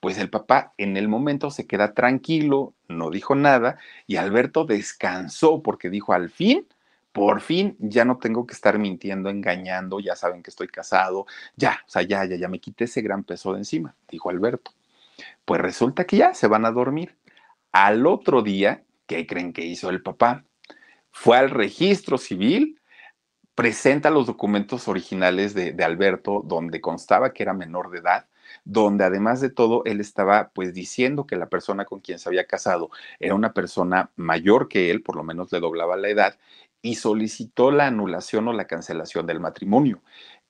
pues 0.00 0.16
el 0.16 0.30
papá 0.30 0.72
en 0.78 0.96
el 0.96 1.08
momento 1.08 1.50
se 1.50 1.66
queda 1.66 1.92
tranquilo, 1.92 2.72
no 2.88 3.10
dijo 3.10 3.34
nada 3.34 3.78
y 4.06 4.16
Alberto 4.16 4.64
descansó 4.64 5.62
porque 5.62 5.90
dijo 5.90 6.14
al 6.14 6.30
fin, 6.30 6.66
por 7.12 7.42
fin 7.42 7.76
ya 7.80 8.06
no 8.06 8.16
tengo 8.16 8.46
que 8.46 8.54
estar 8.54 8.78
mintiendo, 8.78 9.28
engañando, 9.28 10.00
ya 10.00 10.16
saben 10.16 10.42
que 10.42 10.48
estoy 10.48 10.68
casado, 10.68 11.26
ya, 11.56 11.80
o 11.86 11.90
sea, 11.90 12.00
ya, 12.00 12.24
ya, 12.24 12.36
ya 12.36 12.48
me 12.48 12.60
quité 12.60 12.84
ese 12.84 13.02
gran 13.02 13.24
peso 13.24 13.52
de 13.52 13.58
encima, 13.58 13.94
dijo 14.08 14.30
Alberto. 14.30 14.72
Pues 15.44 15.60
resulta 15.60 16.04
que 16.06 16.16
ya 16.16 16.34
se 16.34 16.46
van 16.46 16.64
a 16.64 16.70
dormir. 16.70 17.14
Al 17.72 18.06
otro 18.06 18.42
día, 18.42 18.84
¿qué 19.06 19.26
creen 19.26 19.52
que 19.52 19.64
hizo 19.64 19.88
el 19.90 20.02
papá? 20.02 20.44
Fue 21.10 21.38
al 21.38 21.50
registro 21.50 22.18
civil, 22.18 22.80
presenta 23.54 24.10
los 24.10 24.26
documentos 24.26 24.88
originales 24.88 25.54
de, 25.54 25.72
de 25.72 25.84
Alberto, 25.84 26.42
donde 26.44 26.80
constaba 26.80 27.32
que 27.32 27.42
era 27.42 27.54
menor 27.54 27.90
de 27.90 28.00
edad, 28.00 28.28
donde 28.64 29.04
además 29.04 29.40
de 29.40 29.50
todo 29.50 29.82
él 29.86 30.00
estaba 30.00 30.50
pues 30.54 30.74
diciendo 30.74 31.26
que 31.26 31.36
la 31.36 31.48
persona 31.48 31.84
con 31.86 32.00
quien 32.00 32.18
se 32.18 32.28
había 32.28 32.46
casado 32.46 32.90
era 33.18 33.34
una 33.34 33.54
persona 33.54 34.10
mayor 34.16 34.68
que 34.68 34.90
él, 34.90 35.02
por 35.02 35.16
lo 35.16 35.22
menos 35.22 35.50
le 35.52 35.60
doblaba 35.60 35.96
la 35.96 36.08
edad, 36.08 36.38
y 36.82 36.96
solicitó 36.96 37.70
la 37.70 37.86
anulación 37.86 38.48
o 38.48 38.52
la 38.52 38.66
cancelación 38.66 39.26
del 39.26 39.40
matrimonio. 39.40 40.02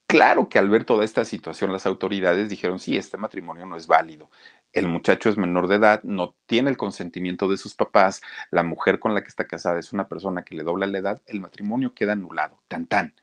Claro 0.07 0.49
que 0.49 0.59
al 0.59 0.69
ver 0.69 0.85
toda 0.85 1.05
esta 1.05 1.25
situación 1.25 1.73
las 1.73 1.87
autoridades 1.87 2.49
dijeron, 2.49 2.79
sí, 2.79 2.97
este 2.97 3.17
matrimonio 3.17 3.65
no 3.67 3.77
es 3.77 3.87
válido. 3.87 4.31
El 4.73 4.89
muchacho 4.89 5.29
es 5.29 5.37
menor 5.37 5.69
de 5.69 5.77
edad, 5.77 6.03
no 6.03 6.35
tiene 6.47 6.71
el 6.71 6.77
consentimiento 6.77 7.49
de 7.49 7.59
sus 7.59 7.75
papás, 7.75 8.23
la 8.51 8.63
mujer 8.63 8.99
con 8.99 9.15
la 9.15 9.23
que 9.23 9.29
está 9.29 9.47
casada 9.47 9.79
es 9.79 9.93
una 9.93 10.09
persona 10.09 10.45
que 10.45 10.55
le 10.55 10.63
dobla 10.63 10.87
la 10.87 10.99
edad, 10.99 11.23
el 11.27 11.41
matrimonio 11.41 11.95
queda 11.95 12.13
anulado, 12.13 12.63
tan 12.69 12.87
tan. 12.87 13.15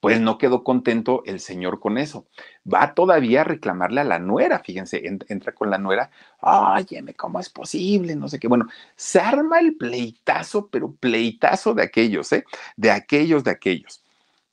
Pues 0.00 0.20
no 0.20 0.36
quedó 0.36 0.62
contento 0.62 1.22
el 1.24 1.40
señor 1.40 1.80
con 1.80 1.96
eso. 1.96 2.26
Va 2.72 2.94
todavía 2.94 3.40
a 3.40 3.44
reclamarle 3.44 4.02
a 4.02 4.04
la 4.04 4.18
nuera, 4.18 4.58
fíjense, 4.58 5.02
entra 5.04 5.52
con 5.52 5.70
la 5.70 5.78
nuera, 5.78 6.10
óyeme, 6.40 7.14
¿cómo 7.14 7.40
es 7.40 7.48
posible? 7.48 8.14
No 8.14 8.28
sé 8.28 8.38
qué. 8.38 8.46
Bueno, 8.46 8.66
se 8.94 9.20
arma 9.20 9.58
el 9.58 9.76
pleitazo, 9.76 10.68
pero 10.68 10.94
pleitazo 10.94 11.74
de 11.74 11.82
aquellos, 11.82 12.30
¿eh? 12.32 12.44
De 12.76 12.90
aquellos, 12.90 13.42
de 13.42 13.52
aquellos. 13.52 14.04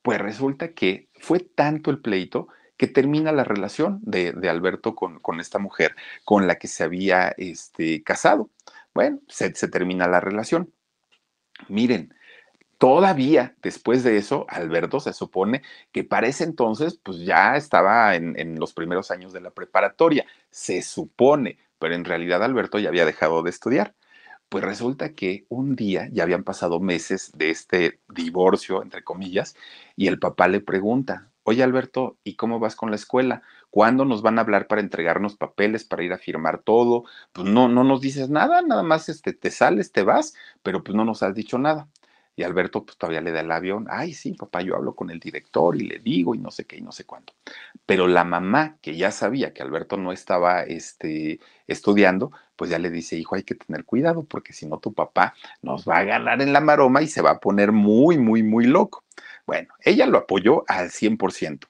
Pues 0.02 0.18
resulta 0.20 0.72
que 0.72 1.08
fue 1.20 1.40
tanto 1.40 1.90
el 1.90 2.00
pleito 2.00 2.48
que 2.76 2.86
termina 2.86 3.32
la 3.32 3.44
relación 3.44 4.00
de, 4.02 4.32
de 4.32 4.48
Alberto 4.48 4.94
con, 4.94 5.20
con, 5.20 5.40
esta 5.40 5.58
mujer 5.58 5.94
con 6.24 6.46
la 6.46 6.56
que 6.56 6.68
se 6.68 6.84
había 6.84 7.28
este, 7.36 8.02
casado. 8.02 8.50
Bueno, 8.94 9.20
se, 9.28 9.50
termina 9.50 10.08
la 10.08 10.20
relación. 10.20 10.72
Miren, 11.68 12.14
Todavía 12.76 13.54
después 13.62 14.02
de 14.02 14.18
eso, 14.18 14.46
Alberto 14.48 15.00
se 15.00 15.12
supone 15.14 15.62
que 15.92 16.04
para 16.04 16.26
ese 16.26 16.44
entonces, 16.44 16.98
pues 17.02 17.18
ya 17.20 17.56
estaba 17.56 18.14
en, 18.14 18.38
en, 18.38 18.58
los 18.58 18.74
primeros 18.74 19.10
años 19.10 19.32
de 19.32 19.40
la 19.40 19.52
preparatoria, 19.52 20.26
se 20.50 20.82
supone, 20.82 21.58
pero 21.78 21.94
en 21.94 22.04
realidad 22.04 22.42
Alberto 22.42 22.78
ya 22.78 22.88
había 22.90 23.06
dejado 23.06 23.42
de 23.42 23.50
estudiar. 23.50 23.94
Pues 24.48 24.64
resulta 24.64 25.14
que 25.14 25.46
un 25.48 25.76
día, 25.76 26.08
ya 26.12 26.24
habían 26.24 26.44
pasado 26.44 26.80
meses 26.80 27.32
de 27.34 27.50
este 27.50 28.00
divorcio, 28.08 28.82
entre 28.82 29.02
comillas, 29.02 29.56
y 29.96 30.08
el 30.08 30.18
papá 30.18 30.48
le 30.48 30.60
pregunta, 30.60 31.32
oye 31.44 31.62
Alberto, 31.62 32.18
¿y 32.24 32.36
cómo 32.36 32.58
vas 32.58 32.76
con 32.76 32.90
la 32.90 32.96
escuela? 32.96 33.42
¿Cuándo 33.70 34.04
nos 34.04 34.22
van 34.22 34.38
a 34.38 34.42
hablar 34.42 34.66
para 34.66 34.80
entregarnos 34.82 35.36
papeles, 35.36 35.84
para 35.84 36.02
ir 36.04 36.12
a 36.12 36.18
firmar 36.18 36.58
todo? 36.62 37.04
Pues 37.32 37.48
no, 37.48 37.68
no 37.68 37.84
nos 37.84 38.00
dices 38.00 38.28
nada, 38.30 38.62
nada 38.62 38.82
más 38.82 39.08
este, 39.08 39.32
te 39.32 39.50
sales, 39.50 39.92
te 39.92 40.02
vas, 40.02 40.34
pero 40.62 40.82
pues 40.84 40.96
no 40.96 41.04
nos 41.04 41.22
has 41.22 41.34
dicho 41.34 41.58
nada. 41.58 41.88
Y 42.36 42.42
Alberto 42.42 42.84
pues 42.84 42.98
todavía 42.98 43.20
le 43.20 43.30
da 43.30 43.40
el 43.40 43.50
avión, 43.50 43.86
ay 43.88 44.12
sí, 44.12 44.32
papá, 44.32 44.60
yo 44.60 44.74
hablo 44.74 44.94
con 44.94 45.10
el 45.10 45.20
director 45.20 45.76
y 45.76 45.86
le 45.86 46.00
digo 46.00 46.34
y 46.34 46.38
no 46.38 46.50
sé 46.50 46.64
qué 46.64 46.76
y 46.76 46.80
no 46.80 46.90
sé 46.90 47.04
cuánto. 47.04 47.32
Pero 47.86 48.08
la 48.08 48.24
mamá, 48.24 48.76
que 48.82 48.96
ya 48.96 49.12
sabía 49.12 49.52
que 49.52 49.62
Alberto 49.62 49.96
no 49.96 50.10
estaba 50.10 50.62
este, 50.62 51.38
estudiando, 51.68 52.32
pues 52.56 52.70
ya 52.70 52.78
le 52.78 52.90
dice, 52.90 53.16
hijo, 53.16 53.36
hay 53.36 53.44
que 53.44 53.54
tener 53.54 53.84
cuidado 53.84 54.24
porque 54.24 54.52
si 54.52 54.66
no 54.66 54.78
tu 54.78 54.92
papá 54.92 55.34
nos 55.62 55.88
va 55.88 55.98
a 55.98 56.04
ganar 56.04 56.42
en 56.42 56.52
la 56.52 56.60
maroma 56.60 57.02
y 57.02 57.06
se 57.06 57.22
va 57.22 57.32
a 57.32 57.40
poner 57.40 57.70
muy, 57.70 58.18
muy, 58.18 58.42
muy 58.42 58.66
loco. 58.66 59.04
Bueno, 59.46 59.72
ella 59.80 60.06
lo 60.06 60.18
apoyó 60.18 60.64
al 60.66 60.90
100%. 60.90 61.68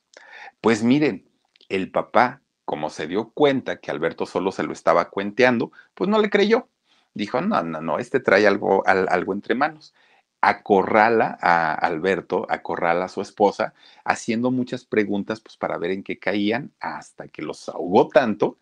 Pues 0.61 0.83
miren, 0.83 1.29
el 1.69 1.91
papá, 1.91 2.41
como 2.65 2.89
se 2.89 3.07
dio 3.07 3.31
cuenta 3.31 3.81
que 3.81 3.91
Alberto 3.91 4.25
solo 4.25 4.51
se 4.51 4.63
lo 4.63 4.73
estaba 4.73 5.11
cuenteando, 5.11 5.73
pues 5.95 6.09
no 6.09 6.19
le 6.21 6.31
creyó. 6.31 6.69
Dijo, 7.13 7.41
no, 7.43 7.63
no, 7.63 7.81
no, 7.81 7.99
este 7.99 8.19
trae 8.19 8.47
algo, 8.47 8.83
algo 8.87 9.33
entre 9.35 9.55
manos 9.55 9.95
acorrala 10.49 11.39
a 11.41 11.75
Alberto, 11.75 12.47
acorrala 12.49 13.07
a 13.07 13.09
su 13.09 13.23
esposa, 13.23 13.75
haciendo 14.05 14.51
muchas 14.51 14.85
preguntas 14.85 15.41
pues 15.41 15.57
para 15.57 15.79
ver 15.79 15.91
en 15.93 16.03
qué 16.03 16.19
caían, 16.19 16.73
hasta 16.81 17.29
que 17.29 17.43
los 17.43 17.69
ahogó 17.69 18.09
tanto 18.09 18.59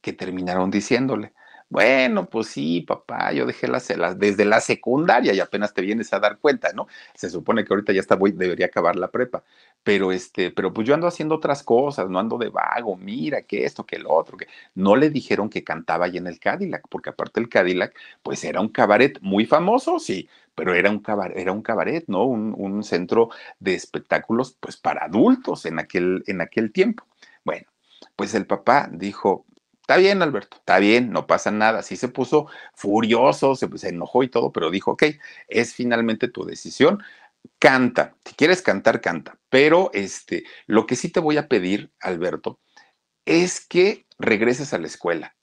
que 0.00 0.12
terminaron 0.12 0.70
diciéndole, 0.70 1.34
Bueno, 1.70 2.26
pues 2.30 2.46
sí, 2.48 2.80
papá, 2.80 3.30
yo 3.32 3.44
dejé 3.44 3.68
las, 3.68 3.86
desde 4.18 4.46
la 4.46 4.58
secundaria 4.60 5.34
y 5.34 5.40
apenas 5.40 5.74
te 5.74 5.82
vienes 5.82 6.10
a 6.14 6.18
dar 6.18 6.38
cuenta, 6.38 6.72
¿no? 6.72 6.86
Se 7.14 7.28
supone 7.28 7.62
que 7.62 7.74
ahorita 7.74 7.92
ya 7.92 8.00
está, 8.00 8.16
debería 8.16 8.66
acabar 8.66 8.96
la 8.96 9.10
prepa, 9.10 9.44
pero 9.82 10.10
este, 10.10 10.50
pero 10.50 10.72
pues 10.72 10.88
yo 10.88 10.94
ando 10.94 11.06
haciendo 11.06 11.34
otras 11.34 11.62
cosas, 11.62 12.08
no 12.08 12.18
ando 12.18 12.38
de 12.38 12.48
vago, 12.48 12.96
mira, 12.96 13.42
que 13.42 13.66
esto, 13.66 13.84
que 13.84 13.96
el 13.96 14.06
otro, 14.06 14.38
que 14.38 14.46
no 14.74 14.96
le 14.96 15.10
dijeron 15.10 15.50
que 15.50 15.62
cantaba 15.62 16.06
ahí 16.06 16.16
en 16.16 16.26
el 16.26 16.38
Cadillac, 16.40 16.88
porque 16.88 17.10
aparte 17.10 17.38
el 17.38 17.50
Cadillac, 17.50 17.94
pues 18.22 18.42
era 18.44 18.60
un 18.62 18.68
cabaret 18.70 19.18
muy 19.20 19.44
famoso, 19.44 19.98
sí, 19.98 20.26
pero 20.54 20.74
era 20.74 20.90
un 20.90 21.00
cabaret, 21.00 21.36
era 21.36 21.52
un 21.52 21.60
cabaret 21.62 22.04
¿no? 22.08 22.24
Un, 22.24 22.54
un, 22.56 22.82
centro 22.82 23.28
de 23.60 23.74
espectáculos, 23.74 24.56
pues 24.58 24.78
para 24.78 25.04
adultos 25.04 25.66
en 25.66 25.78
aquel, 25.78 26.24
en 26.26 26.40
aquel 26.40 26.72
tiempo. 26.72 27.04
Bueno, 27.44 27.66
pues 28.16 28.34
el 28.34 28.46
papá 28.46 28.88
dijo, 28.92 29.46
Está 29.88 29.96
bien, 29.96 30.20
Alberto, 30.20 30.58
está 30.58 30.78
bien, 30.80 31.12
no 31.12 31.26
pasa 31.26 31.50
nada. 31.50 31.82
Sí 31.82 31.96
se 31.96 32.08
puso 32.08 32.46
furioso, 32.74 33.56
se, 33.56 33.66
se, 33.78 33.88
enojó 33.88 34.22
y 34.22 34.28
todo, 34.28 34.52
pero 34.52 34.70
dijo, 34.70 34.90
ok, 34.90 35.04
es 35.48 35.72
finalmente 35.72 36.28
tu 36.28 36.44
decisión. 36.44 37.02
Canta, 37.58 38.14
si 38.22 38.34
quieres 38.34 38.60
cantar, 38.60 39.00
canta. 39.00 39.38
Pero 39.48 39.90
este, 39.94 40.44
lo 40.66 40.86
que 40.86 40.94
sí 40.94 41.08
te 41.08 41.20
voy 41.20 41.38
a 41.38 41.48
pedir, 41.48 41.90
Alberto, 42.00 42.60
es 43.24 43.66
que 43.66 44.06
regreses 44.18 44.74
a 44.74 44.78
la 44.78 44.88
escuela. 44.88 45.36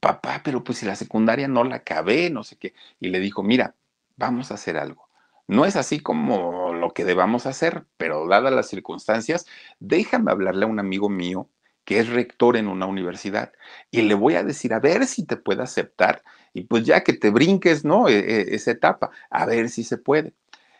Papá, 0.00 0.42
pero 0.44 0.62
pues 0.64 0.76
si 0.78 0.84
la 0.84 0.94
secundaria 0.94 1.48
no 1.48 1.64
la 1.64 1.76
acabé, 1.76 2.28
no 2.28 2.44
sé 2.44 2.58
qué. 2.58 2.74
Y 3.00 3.08
le 3.08 3.20
dijo, 3.20 3.42
mira, 3.42 3.74
vamos 4.16 4.50
a 4.50 4.54
hacer 4.56 4.76
algo. 4.76 5.08
No 5.48 5.64
es 5.64 5.76
así 5.76 6.00
como 6.00 6.74
lo 6.74 6.90
que 6.92 7.06
debamos 7.06 7.46
hacer, 7.46 7.86
pero 7.96 8.28
dadas 8.28 8.52
las 8.52 8.68
circunstancias, 8.68 9.46
déjame 9.80 10.30
hablarle 10.30 10.66
a 10.66 10.68
un 10.68 10.78
amigo 10.78 11.08
mío 11.08 11.48
que 11.84 11.98
es 11.98 12.08
rector 12.08 12.56
en 12.56 12.68
una 12.68 12.86
universidad, 12.86 13.52
y 13.90 14.02
le 14.02 14.14
voy 14.14 14.34
a 14.34 14.44
decir, 14.44 14.72
a 14.74 14.80
ver 14.80 15.06
si 15.06 15.26
te 15.26 15.36
puede 15.36 15.62
aceptar, 15.62 16.22
y 16.54 16.64
pues 16.64 16.84
ya 16.84 17.02
que 17.02 17.12
te 17.14 17.30
brinques, 17.30 17.84
¿no? 17.84 18.08
E, 18.08 18.18
e, 18.18 18.54
esa 18.54 18.72
etapa, 18.72 19.10
a 19.30 19.46
ver 19.46 19.68
si 19.70 19.84
se 19.84 19.98
puede. 19.98 20.34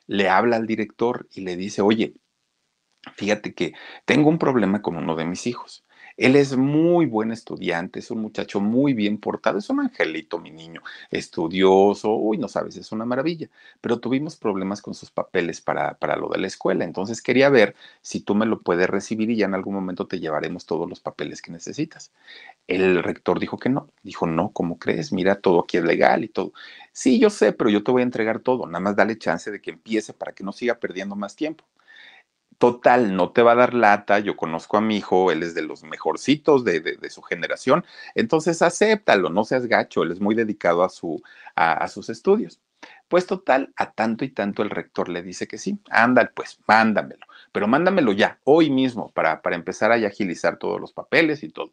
Le 0.07 0.29
habla 0.29 0.57
al 0.57 0.67
director 0.67 1.29
y 1.33 1.43
le 1.43 1.57
dice, 1.57 1.83
oye, 1.83 2.15
fíjate 3.15 3.55
que 3.55 3.75
tengo 4.05 4.29
un 4.31 4.39
problema 4.39 4.83
con 4.83 4.97
uno 4.97 5.17
de 5.17 5.25
mis 5.25 5.47
hijos. 5.47 5.85
Él 6.17 6.37
es 6.37 6.57
muy 6.57 7.07
buen 7.07 7.33
estudiante, 7.33 7.99
es 8.01 8.11
un 8.11 8.21
muchacho 8.21 8.61
muy 8.61 8.95
bien 8.95 9.19
portado, 9.19 9.59
es 9.59 9.69
un 9.71 9.81
angelito, 9.81 10.39
mi 10.39 10.51
niño, 10.51 10.83
estudioso, 11.11 12.15
uy, 12.15 12.39
no 12.39 12.49
sabes, 12.49 12.77
es 12.77 12.93
una 12.93 13.05
maravilla, 13.05 13.49
pero 13.81 13.99
tuvimos 14.01 14.37
problemas 14.37 14.83
con 14.83 14.95
sus 14.95 15.11
papeles 15.11 15.61
para, 15.61 15.95
para 15.95 16.17
lo 16.17 16.29
de 16.29 16.39
la 16.39 16.47
escuela, 16.47 16.85
entonces 16.85 17.23
quería 17.23 17.49
ver 17.49 17.75
si 18.01 18.21
tú 18.21 18.35
me 18.35 18.47
lo 18.47 18.61
puedes 18.61 18.89
recibir 18.89 19.31
y 19.31 19.37
ya 19.37 19.47
en 19.47 19.55
algún 19.55 19.75
momento 19.75 20.07
te 20.07 20.21
llevaremos 20.21 20.67
todos 20.67 20.89
los 20.89 21.01
papeles 21.01 21.43
que 21.43 21.53
necesitas. 21.53 22.13
El 22.67 23.03
rector 23.03 23.39
dijo 23.41 23.59
que 23.59 23.69
no, 23.69 23.89
dijo, 24.03 24.27
no, 24.27 24.53
¿cómo 24.53 24.79
crees? 24.79 25.13
Mira, 25.13 25.37
todo 25.41 25.61
aquí 25.61 25.77
es 25.79 25.85
legal 25.85 26.25
y 26.25 26.29
todo. 26.29 26.53
Sí, 26.93 27.19
yo 27.19 27.31
sé, 27.31 27.53
pero 27.53 27.71
yo 27.71 27.83
te 27.85 27.91
voy 27.93 28.03
a 28.03 28.05
entregar 28.05 28.41
todo, 28.41 28.67
nada 28.67 28.81
más 28.81 28.97
dale 28.97 29.19
chance 29.19 29.51
de 29.51 29.61
que 29.61 29.71
empiece 29.71 30.13
para 30.15 30.33
que 30.33 30.45
no 30.45 30.53
siga 30.53 30.77
perdiendo 30.79 31.17
más 31.17 31.37
tiempo. 31.37 31.65
Total, 32.63 33.17
no 33.17 33.33
te 33.33 33.43
va 33.43 33.53
a 33.53 33.55
dar 33.57 33.75
lata. 33.75 34.21
Yo 34.21 34.37
conozco 34.37 34.77
a 34.77 34.81
mi 34.81 34.99
hijo, 34.99 35.33
él 35.33 35.43
es 35.43 35.53
de 35.57 35.63
los 35.63 35.83
mejorcitos 35.83 36.63
de, 36.63 36.79
de, 36.79 37.11
su 37.11 37.21
generación. 37.21 37.85
Entonces, 38.15 38.63
acéptalo, 38.63 39.31
no 39.31 39.43
seas 39.43 39.67
gacho, 39.67 40.05
él 40.05 40.13
es 40.13 40.21
muy 40.21 40.37
dedicado 40.37 40.85
a, 40.85 40.89
su, 40.89 41.21
a, 41.57 41.89
sus 41.89 42.09
estudios. 42.09 42.61
Pues 43.09 43.27
total, 43.27 43.73
a 43.75 43.91
tanto 43.91 44.25
y 44.25 44.29
tanto 44.29 44.63
el 44.63 44.71
rector 44.71 45.09
le 45.09 45.25
dice 45.25 45.49
que 45.49 45.59
sí. 45.59 45.81
Ándale, 45.91 46.31
pues, 46.37 46.61
mándamelo. 46.69 47.27
Pero 47.51 47.67
mándamelo 47.67 48.13
ya, 48.13 48.39
hoy 48.45 48.71
mismo, 48.71 49.11
para, 49.11 49.43
para 49.43 49.57
empezar 49.57 49.91
a 49.91 49.97
agilizar 49.97 50.57
todos 50.57 50.81
los 50.81 50.93
papeles 50.93 51.43
y 51.43 51.49
todo. 51.49 51.73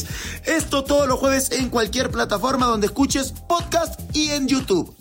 Esto 0.45 0.83
todos 0.83 1.07
los 1.07 1.19
jueves 1.19 1.51
en 1.51 1.69
cualquier 1.69 2.09
plataforma 2.09 2.65
donde 2.65 2.87
escuches 2.87 3.31
podcast 3.47 3.99
y 4.15 4.31
en 4.31 4.47
YouTube. 4.47 4.95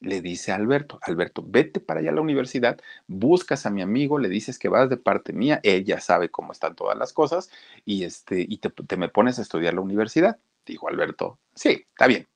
Le 0.00 0.20
dice 0.20 0.52
a 0.52 0.56
Alberto, 0.56 0.98
Alberto, 1.02 1.42
vete 1.46 1.80
para 1.80 2.00
allá 2.00 2.10
a 2.10 2.14
la 2.14 2.20
universidad, 2.20 2.78
buscas 3.06 3.64
a 3.66 3.70
mi 3.70 3.82
amigo, 3.82 4.18
le 4.18 4.28
dices 4.28 4.58
que 4.58 4.68
vas 4.68 4.90
de 4.90 4.98
parte 4.98 5.32
mía, 5.32 5.58
ella 5.62 6.00
sabe 6.00 6.28
cómo 6.28 6.52
están 6.52 6.76
todas 6.76 6.96
las 6.98 7.12
cosas 7.12 7.50
y, 7.84 8.04
este, 8.04 8.44
y 8.46 8.58
te, 8.58 8.70
te 8.70 8.96
me 8.96 9.08
pones 9.08 9.38
a 9.38 9.42
estudiar 9.42 9.74
la 9.74 9.80
universidad. 9.80 10.38
Dijo 10.66 10.88
Alberto, 10.88 11.38
sí, 11.54 11.86
está 11.90 12.06
bien. 12.06 12.28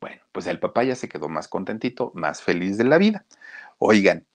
Bueno, 0.00 0.20
pues 0.32 0.46
el 0.46 0.58
papá 0.58 0.84
ya 0.84 0.94
se 0.94 1.08
quedó 1.08 1.28
más 1.28 1.48
contentito, 1.48 2.10
más 2.14 2.42
feliz 2.42 2.76
de 2.76 2.84
la 2.84 2.98
vida. 2.98 3.24
Oigan, 3.78 4.26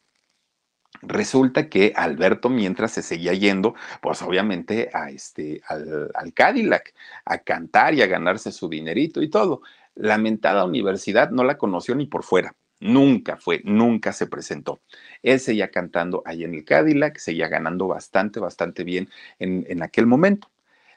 Resulta 1.02 1.70
que 1.70 1.94
Alberto, 1.96 2.50
mientras 2.50 2.92
se 2.92 3.02
seguía 3.02 3.34
yendo, 3.34 3.76
pues 4.02 4.22
obviamente 4.22 4.90
a 4.94 5.10
este, 5.10 5.62
al, 5.68 6.34
Cadillac, 6.34 6.94
a 7.26 7.40
cantar 7.40 7.94
y 7.94 8.02
a 8.02 8.08
ganarse 8.08 8.52
su 8.52 8.70
dinerito 8.70 9.22
y 9.22 9.30
todo. 9.30 9.62
La 9.96 10.18
mentada 10.18 10.66
universidad 10.66 11.32
no 11.32 11.44
la 11.44 11.58
conoció 11.58 11.96
ni 11.96 12.06
por 12.06 12.24
fuera. 12.24 12.56
Nunca 12.80 13.38
fue, 13.38 13.62
nunca 13.64 14.12
se 14.14 14.28
presentó. 14.28 14.82
Él 15.24 15.40
seguía 15.40 15.72
cantando 15.72 16.24
ahí 16.26 16.44
en 16.44 16.54
el 16.56 16.66
Cadillac, 16.66 17.18
seguía 17.18 17.48
ganando 17.48 17.88
bastante, 17.88 18.40
bastante 18.40 18.84
bien 18.84 19.10
en, 19.40 19.66
en 19.70 19.84
aquel 19.84 20.08
momento. 20.08 20.50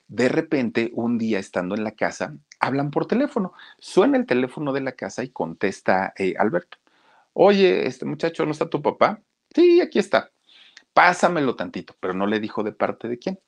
De 0.08 0.28
repente, 0.28 0.90
un 0.94 1.18
día 1.18 1.38
estando 1.38 1.74
en 1.74 1.84
la 1.84 1.92
casa, 1.92 2.36
hablan 2.60 2.90
por 2.90 3.06
teléfono. 3.06 3.52
Suena 3.78 4.18
el 4.18 4.26
teléfono 4.26 4.72
de 4.72 4.80
la 4.80 4.92
casa 4.92 5.24
y 5.24 5.30
contesta 5.30 6.12
eh, 6.18 6.34
Alberto. 6.38 6.78
Oye, 7.32 7.86
este 7.86 8.04
muchacho, 8.04 8.44
¿no 8.46 8.52
está 8.52 8.68
tu 8.68 8.82
papá? 8.82 9.22
Sí, 9.54 9.80
aquí 9.80 9.98
está. 9.98 10.30
Pásamelo 10.92 11.54
tantito, 11.56 11.94
pero 12.00 12.14
no 12.14 12.26
le 12.26 12.40
dijo 12.40 12.62
de 12.62 12.72
parte 12.72 13.08
de 13.08 13.18
quién. 13.18 13.38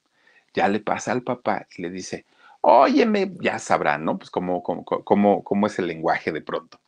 Ya 0.55 0.69
le 0.69 0.81
pasa 0.81 1.13
al 1.13 1.23
papá 1.23 1.67
y 1.77 1.83
le 1.83 1.91
dice, 1.91 2.27
óyeme, 2.61 3.33
ya 3.41 3.59
sabrán, 3.59 4.05
¿no? 4.05 4.19
Pues 4.19 4.31
cómo, 4.31 4.63
cómo, 4.63 4.85
cómo, 4.85 5.45
cómo 5.45 5.67
es 5.67 5.79
el 5.79 5.87
lenguaje 5.87 6.33
de 6.33 6.41
pronto. 6.41 6.81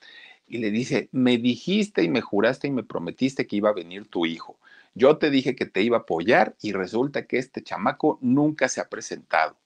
Y 0.47 0.59
le 0.59 0.71
dice, 0.71 1.09
me 1.13 1.37
dijiste 1.37 2.03
y 2.03 2.09
me 2.09 2.21
juraste 2.21 2.69
y 2.69 2.71
me 2.71 2.83
prometiste 2.83 3.47
que 3.47 3.57
iba 3.57 3.71
a 3.71 3.75
venir 3.75 4.07
tu 4.09 4.25
hijo. 4.25 4.59
Yo 4.95 5.19
te 5.19 5.31
dije 5.31 5.55
que 5.55 5.67
te 5.67 5.83
iba 5.83 5.99
a 5.99 6.01
apoyar 6.01 6.57
y 6.63 6.73
resulta 6.73 7.27
que 7.27 7.39
este 7.39 7.63
chamaco 7.63 8.19
nunca 8.23 8.69
se 8.69 8.81
ha 8.81 8.89
presentado. 8.89 9.57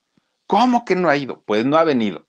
¿Cómo 0.47 0.85
que 0.85 0.97
no 0.97 1.09
ha 1.09 1.17
ido? 1.17 1.41
Pues 1.47 1.65
no 1.65 1.77
ha 1.77 1.85
venido. 1.85 2.27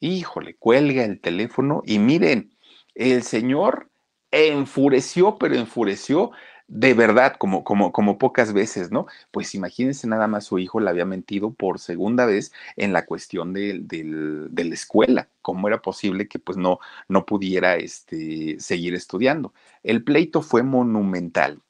Híjole, 0.00 0.56
cuelga 0.56 1.04
el 1.04 1.20
teléfono 1.20 1.82
y 1.86 1.98
miren, 1.98 2.56
el 2.94 3.22
señor 3.22 3.88
enfureció, 4.32 5.36
pero 5.38 5.54
enfureció 5.54 6.32
de 6.68 6.94
verdad, 6.94 7.36
como, 7.38 7.64
como, 7.64 7.92
como 7.92 8.18
pocas 8.18 8.52
veces, 8.52 8.90
¿no? 8.90 9.06
Pues 9.30 9.54
imagínense 9.54 10.06
nada 10.06 10.26
más 10.26 10.44
su 10.44 10.58
hijo 10.58 10.80
le 10.80 10.90
había 10.90 11.04
mentido 11.04 11.52
por 11.52 11.78
segunda 11.78 12.26
vez 12.26 12.52
en 12.76 12.92
la 12.92 13.04
cuestión 13.04 13.52
de, 13.52 13.80
de, 13.80 14.04
de 14.50 14.64
la 14.64 14.74
escuela. 14.74 15.28
¿Cómo 15.42 15.68
era 15.68 15.82
posible 15.82 16.28
que 16.28 16.38
pues 16.38 16.56
no, 16.56 16.78
no 17.08 17.26
pudiera 17.26 17.76
este, 17.76 18.58
seguir 18.58 18.94
estudiando? 18.94 19.52
El 19.82 20.04
pleito 20.04 20.42
fue 20.42 20.62
monumental. 20.62 21.60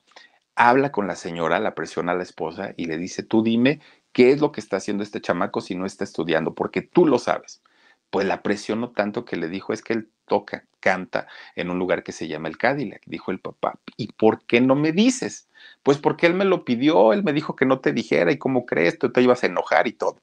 Habla 0.54 0.92
con 0.92 1.06
la 1.06 1.16
señora, 1.16 1.58
la 1.60 1.74
presiona 1.74 2.12
a 2.12 2.14
la 2.14 2.22
esposa 2.22 2.74
y 2.76 2.86
le 2.86 2.98
dice, 2.98 3.22
tú 3.22 3.42
dime 3.42 3.80
qué 4.12 4.30
es 4.32 4.40
lo 4.40 4.52
que 4.52 4.60
está 4.60 4.76
haciendo 4.76 5.02
este 5.02 5.20
chamaco 5.20 5.60
si 5.60 5.74
no 5.74 5.86
está 5.86 6.04
estudiando, 6.04 6.54
porque 6.54 6.82
tú 6.82 7.06
lo 7.06 7.18
sabes. 7.18 7.62
Pues 8.10 8.26
la 8.26 8.42
presionó 8.42 8.90
tanto 8.90 9.24
que 9.24 9.36
le 9.36 9.48
dijo, 9.48 9.72
es 9.72 9.82
que 9.82 9.94
él 9.94 10.10
toca, 10.32 10.64
canta 10.80 11.28
en 11.56 11.68
un 11.68 11.78
lugar 11.78 12.02
que 12.02 12.10
se 12.10 12.26
llama 12.26 12.48
el 12.48 12.56
Cadillac, 12.56 13.02
dijo 13.04 13.32
el 13.32 13.38
papá. 13.38 13.78
¿Y 13.98 14.14
por 14.14 14.46
qué 14.46 14.62
no 14.62 14.74
me 14.74 14.90
dices? 14.92 15.46
Pues 15.82 15.98
porque 15.98 16.26
él 16.26 16.32
me 16.32 16.46
lo 16.46 16.64
pidió, 16.64 17.12
él 17.12 17.22
me 17.22 17.34
dijo 17.34 17.54
que 17.54 17.66
no 17.66 17.80
te 17.80 17.92
dijera 17.92 18.32
y 18.32 18.38
cómo 18.38 18.64
crees, 18.64 18.98
tú 18.98 19.12
te 19.12 19.20
ibas 19.20 19.42
a 19.42 19.48
enojar 19.48 19.86
y 19.88 19.92
todo. 19.92 20.16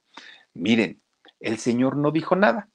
Miren, 0.56 1.00
el 1.40 1.60
señor 1.60 1.96
no 1.96 2.10
dijo 2.10 2.36
nada. 2.36 2.70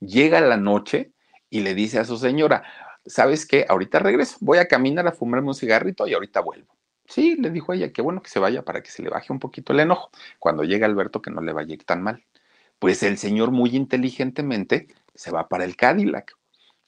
Llega 0.00 0.38
la 0.42 0.58
noche 0.58 1.12
y 1.48 1.60
le 1.60 1.74
dice 1.74 1.98
a 1.98 2.04
su 2.04 2.18
señora, 2.18 2.62
¿sabes 3.06 3.46
qué? 3.46 3.64
Ahorita 3.66 3.98
regreso, 3.98 4.36
voy 4.42 4.58
a 4.58 4.68
caminar 4.68 5.06
a 5.06 5.12
fumarme 5.12 5.48
un 5.48 5.54
cigarrito 5.54 6.06
y 6.06 6.12
ahorita 6.12 6.40
vuelvo. 6.40 6.76
Sí, 7.06 7.36
le 7.36 7.48
dijo 7.48 7.72
ella, 7.72 7.90
qué 7.90 8.02
bueno 8.02 8.20
que 8.20 8.28
se 8.28 8.38
vaya 8.38 8.66
para 8.66 8.82
que 8.82 8.90
se 8.90 9.02
le 9.02 9.08
baje 9.08 9.32
un 9.32 9.38
poquito 9.38 9.72
el 9.72 9.80
enojo. 9.80 10.10
Cuando 10.38 10.62
llega 10.62 10.84
Alberto, 10.84 11.22
que 11.22 11.30
no 11.30 11.40
le 11.40 11.54
vaya 11.54 11.70
a 11.70 11.74
ir 11.74 11.84
tan 11.84 12.02
mal. 12.02 12.22
Pues 12.78 13.02
el 13.02 13.16
señor 13.16 13.50
muy 13.50 13.74
inteligentemente 13.74 14.88
se 15.14 15.30
va 15.30 15.48
para 15.48 15.64
el 15.64 15.74
Cadillac 15.74 16.36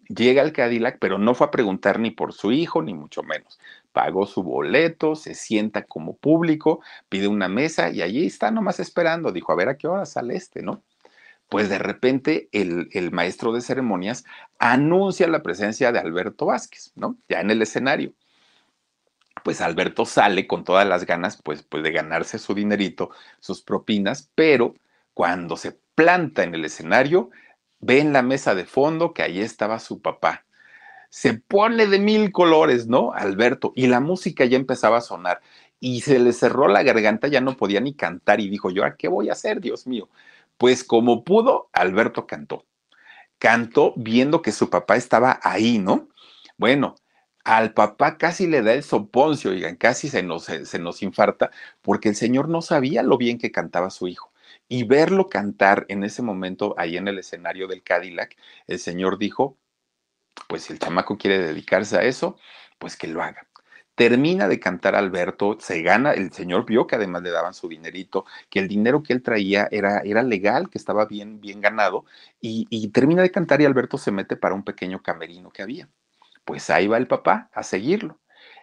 llega 0.09 0.43
al 0.43 0.53
Cadillac, 0.53 0.99
pero 0.99 1.19
no 1.19 1.35
fue 1.35 1.47
a 1.47 1.51
preguntar 1.51 2.01
ni 2.01 2.11
por 2.11 2.33
su 2.33 2.53
hijo, 2.53 2.83
ni 2.83 2.95
mucho 2.95 3.23
menos. 3.23 3.59
Pagó 3.93 4.27
su 4.27 4.43
boleto, 4.43 5.15
se 5.17 5.35
sienta 5.35 5.83
como 5.85 6.17
público, 6.17 6.81
pide 7.09 7.29
una 7.29 7.49
mesa 7.49 7.91
y 7.91 8.03
allí 8.03 8.27
está 8.27 8.51
nomás 8.51 8.81
esperando. 8.81 9.33
Dijo, 9.33 9.53
a 9.53 9.57
ver 9.57 9.69
a 9.69 9.77
qué 9.77 9.89
hora 9.89 10.07
sale 10.07 10.37
este, 10.37 10.63
¿no? 10.63 10.83
pues 11.49 11.69
de 11.69 11.79
repente 11.79 12.49
el, 12.53 12.89
el, 12.93 13.11
maestro 13.11 13.53
de 13.53 13.61
ceremonias 13.61 14.25
anuncia 14.59 15.27
la 15.29 15.43
presencia 15.43 15.93
de 15.93 15.99
Alberto 15.99 16.47
Vázquez, 16.47 16.93
¿no? 16.95 17.17
Ya 17.29 17.41
en 17.41 17.51
el 17.51 17.63
escenario. 17.63 18.13
Pues 19.45 19.61
Alberto 19.61 20.05
sale 20.05 20.47
con 20.47 20.65
todas 20.65 20.87
las 20.87 21.07
ganas, 21.07 21.41
pues, 21.43 21.63
pues 21.63 21.83
de 21.83 21.93
ganarse 21.93 22.39
su 22.39 22.55
dinerito, 22.55 23.11
sus 23.41 23.63
propinas, 23.63 24.31
pero 24.35 24.75
cuando 25.15 25.57
se 25.57 25.79
planta 25.95 26.45
en 26.45 26.55
el 26.55 26.65
escenario, 26.65 27.31
ve 27.81 28.01
en 28.01 28.13
la 28.13 28.23
mesa 28.23 28.55
de 28.55 28.65
fondo 28.65 29.13
que 29.13 29.23
ahí 29.23 29.41
estaba 29.41 29.79
su 29.79 30.01
papá. 30.01 30.45
Se 31.11 31.35
pone 31.35 31.87
de 31.87 31.99
mil 31.99 32.33
colores, 32.33 32.87
¿no? 32.87 33.13
Alberto, 33.13 33.73
y 33.75 33.87
la 33.87 34.01
música 34.01 34.45
ya 34.45 34.57
empezaba 34.57 34.99
a 34.99 35.03
sonar 35.03 35.41
y 35.81 36.01
se 36.03 36.19
le 36.19 36.33
cerró 36.33 36.69
la 36.69 36.83
garganta, 36.83 37.29
ya 37.29 37.41
no 37.41 37.57
podía 37.57 37.81
ni 37.81 37.95
cantar 37.95 38.41
y 38.41 38.49
dijo, 38.49 38.71
¿yo 38.71 38.85
a 38.85 38.97
qué 38.97 39.09
voy 39.09 39.29
a 39.29 39.33
hacer, 39.33 39.61
Dios 39.61 39.87
mío? 39.87 40.09
Pues 40.59 40.85
como 40.85 41.25
pudo, 41.25 41.69
Alberto 41.73 42.27
cantó. 42.27 42.67
Cantó 43.39 43.95
viendo 43.97 44.43
que 44.43 44.53
su 44.53 44.71
papá 44.71 44.97
estaba 44.97 45.39
ahí, 45.43 45.79
¿no? 45.79 46.09
Bueno, 46.57 46.97
al 47.45 47.73
papá 47.73 48.19
casi 48.19 48.47
le 48.47 48.63
da 48.63 48.75
el 48.75 48.83
soponcio, 48.83 49.53
oigan, 49.53 49.77
casi 49.77 50.09
se 50.09 50.23
nos, 50.23 50.45
se 50.45 50.79
nos 50.79 51.03
infarta, 51.03 51.51
porque 51.83 52.09
el 52.11 52.17
señor 52.17 52.49
no 52.49 52.63
sabía 52.63 53.03
lo 53.03 53.17
bien 53.17 53.39
que 53.39 53.53
cantaba 53.53 53.91
su 53.91 54.09
hijo. 54.09 54.33
Y 54.69 54.85
verlo 54.85 55.29
cantar 55.29 55.87
en 55.89 56.05
ese 56.05 56.23
momento 56.23 56.75
ahí 56.79 56.97
en 56.97 57.09
el 57.09 57.19
escenario 57.19 57.69
del 57.69 57.83
Cadillac, 57.83 58.37
el 58.67 58.79
señor 58.79 59.19
dijo, 59.19 59.59
pues 60.49 60.65
si 60.65 60.73
el 60.73 60.79
chamaco 60.79 61.19
quiere 61.19 61.39
dedicarse 61.39 61.97
a 61.97 62.03
eso, 62.05 62.37
pues 62.79 62.97
que 62.97 63.09
lo 63.09 63.23
haga. 63.23 63.47
Termina 63.95 64.47
de 64.47 64.61
cantar 64.61 64.95
Alberto, 64.95 65.59
se 65.61 65.83
gana, 65.83 66.13
el 66.13 66.33
señor 66.33 66.65
vio 66.67 66.87
que 66.87 66.97
además 66.97 67.23
le 67.23 67.31
daban 67.31 67.55
su 67.55 67.69
dinerito, 67.69 68.25
que 68.49 68.61
el 68.61 68.69
dinero 68.69 69.03
que 69.03 69.13
él 69.13 69.23
traía 69.23 69.69
era, 69.73 70.01
era 70.05 70.23
legal, 70.23 70.71
que 70.71 70.79
estaba 70.79 71.07
bien, 71.07 71.41
bien 71.41 71.61
ganado, 71.61 72.05
y, 72.41 72.67
y 72.71 72.89
termina 72.89 73.23
de 73.23 73.33
cantar 73.33 73.61
y 73.61 73.65
Alberto 73.65 73.99
se 73.99 74.13
mete 74.13 74.37
para 74.37 74.55
un 74.55 74.65
pequeño 74.65 75.03
camerino 75.03 75.51
que 75.51 75.63
había. 75.63 75.89
Pues 76.45 76.71
ahí 76.71 76.87
va 76.87 76.99
el 76.99 77.09
papá 77.09 77.51
a 77.53 77.63
seguirlo 77.65 78.21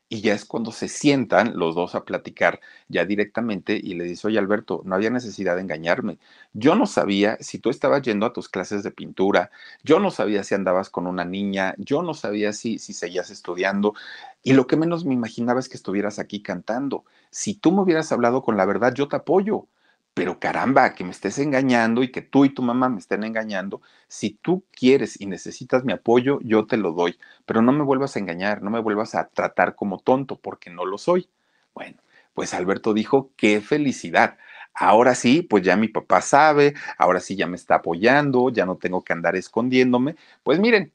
y 0.07 0.21
ya 0.21 0.33
es 0.33 0.45
cuando 0.45 0.71
se 0.71 0.87
sientan 0.87 1.57
los 1.57 1.75
dos 1.75 1.95
a 1.95 2.05
platicar 2.05 2.59
ya 2.87 3.05
directamente 3.05 3.79
y 3.81 3.95
le 3.95 4.03
dice, 4.03 4.27
oye 4.27 4.37
Alberto, 4.37 4.81
no 4.85 4.95
había 4.95 5.09
necesidad 5.09 5.55
de 5.55 5.61
engañarme. 5.61 6.19
Yo 6.53 6.75
no 6.75 6.85
sabía 6.85 7.37
si 7.39 7.59
tú 7.59 7.69
estabas 7.69 8.03
yendo 8.03 8.25
a 8.25 8.33
tus 8.33 8.47
clases 8.47 8.83
de 8.83 8.91
pintura, 8.91 9.49
yo 9.83 9.99
no 9.99 10.11
sabía 10.11 10.43
si 10.43 10.53
andabas 10.55 10.89
con 10.89 11.07
una 11.07 11.25
niña, 11.25 11.73
yo 11.77 12.03
no 12.03 12.13
sabía 12.13 12.53
si, 12.53 12.77
si 12.77 12.93
seguías 12.93 13.29
estudiando 13.31 13.95
y 14.43 14.53
lo 14.53 14.67
que 14.67 14.77
menos 14.77 15.05
me 15.05 15.13
imaginaba 15.13 15.59
es 15.59 15.69
que 15.69 15.77
estuvieras 15.77 16.19
aquí 16.19 16.41
cantando. 16.41 17.03
Si 17.31 17.55
tú 17.55 17.71
me 17.71 17.81
hubieras 17.81 18.11
hablado 18.11 18.43
con 18.43 18.57
la 18.57 18.65
verdad, 18.65 18.93
yo 18.93 19.07
te 19.07 19.15
apoyo 19.15 19.67
pero 20.15 20.39
caramba, 20.39 20.95
que 20.95 21.03
me 21.03 21.11
estés 21.11 21.37
engañando 21.39 22.01
y 22.01 22.09
que 22.09 22.21
tú 22.21 22.45
y 22.45 22.49
tu 22.49 22.61
mamá 22.63 22.87
me 22.87 22.99
estén 22.99 23.25
engañando, 23.25 23.81
si 24.07 24.31
tú 24.31 24.65
quieres 24.71 25.19
y 25.19 25.25
necesitas 25.27 25.83
mi 25.83 25.91
apoyo, 25.91 26.39
yo 26.41 26.65
te 26.67 26.77
lo 26.77 26.93
doy, 26.93 27.19
pero 27.45 27.61
no 27.61 27.73
me 27.73 27.83
vuelvas 27.83 28.15
a 28.15 28.19
engañar, 28.19 28.61
no 28.63 28.71
me 28.71 28.79
vuelvas 28.79 29.13
a 29.13 29.27
tratar 29.27 29.75
como 29.75 29.99
tonto, 29.99 30.39
porque 30.39 30.69
no 30.69 30.85
lo 30.85 30.97
soy. 30.97 31.29
Bueno, 31.73 31.97
pues 32.33 32.53
Alberto 32.53 32.93
dijo, 32.93 33.31
qué 33.35 33.59
felicidad. 33.59 34.37
Ahora 34.73 35.15
sí, 35.15 35.41
pues 35.41 35.63
ya 35.63 35.75
mi 35.75 35.89
papá 35.89 36.21
sabe, 36.21 36.75
ahora 36.97 37.19
sí 37.19 37.35
ya 37.35 37.47
me 37.47 37.57
está 37.57 37.75
apoyando, 37.75 38.49
ya 38.49 38.65
no 38.65 38.77
tengo 38.77 39.03
que 39.03 39.11
andar 39.11 39.35
escondiéndome. 39.35 40.15
Pues 40.43 40.59
miren, 40.59 40.93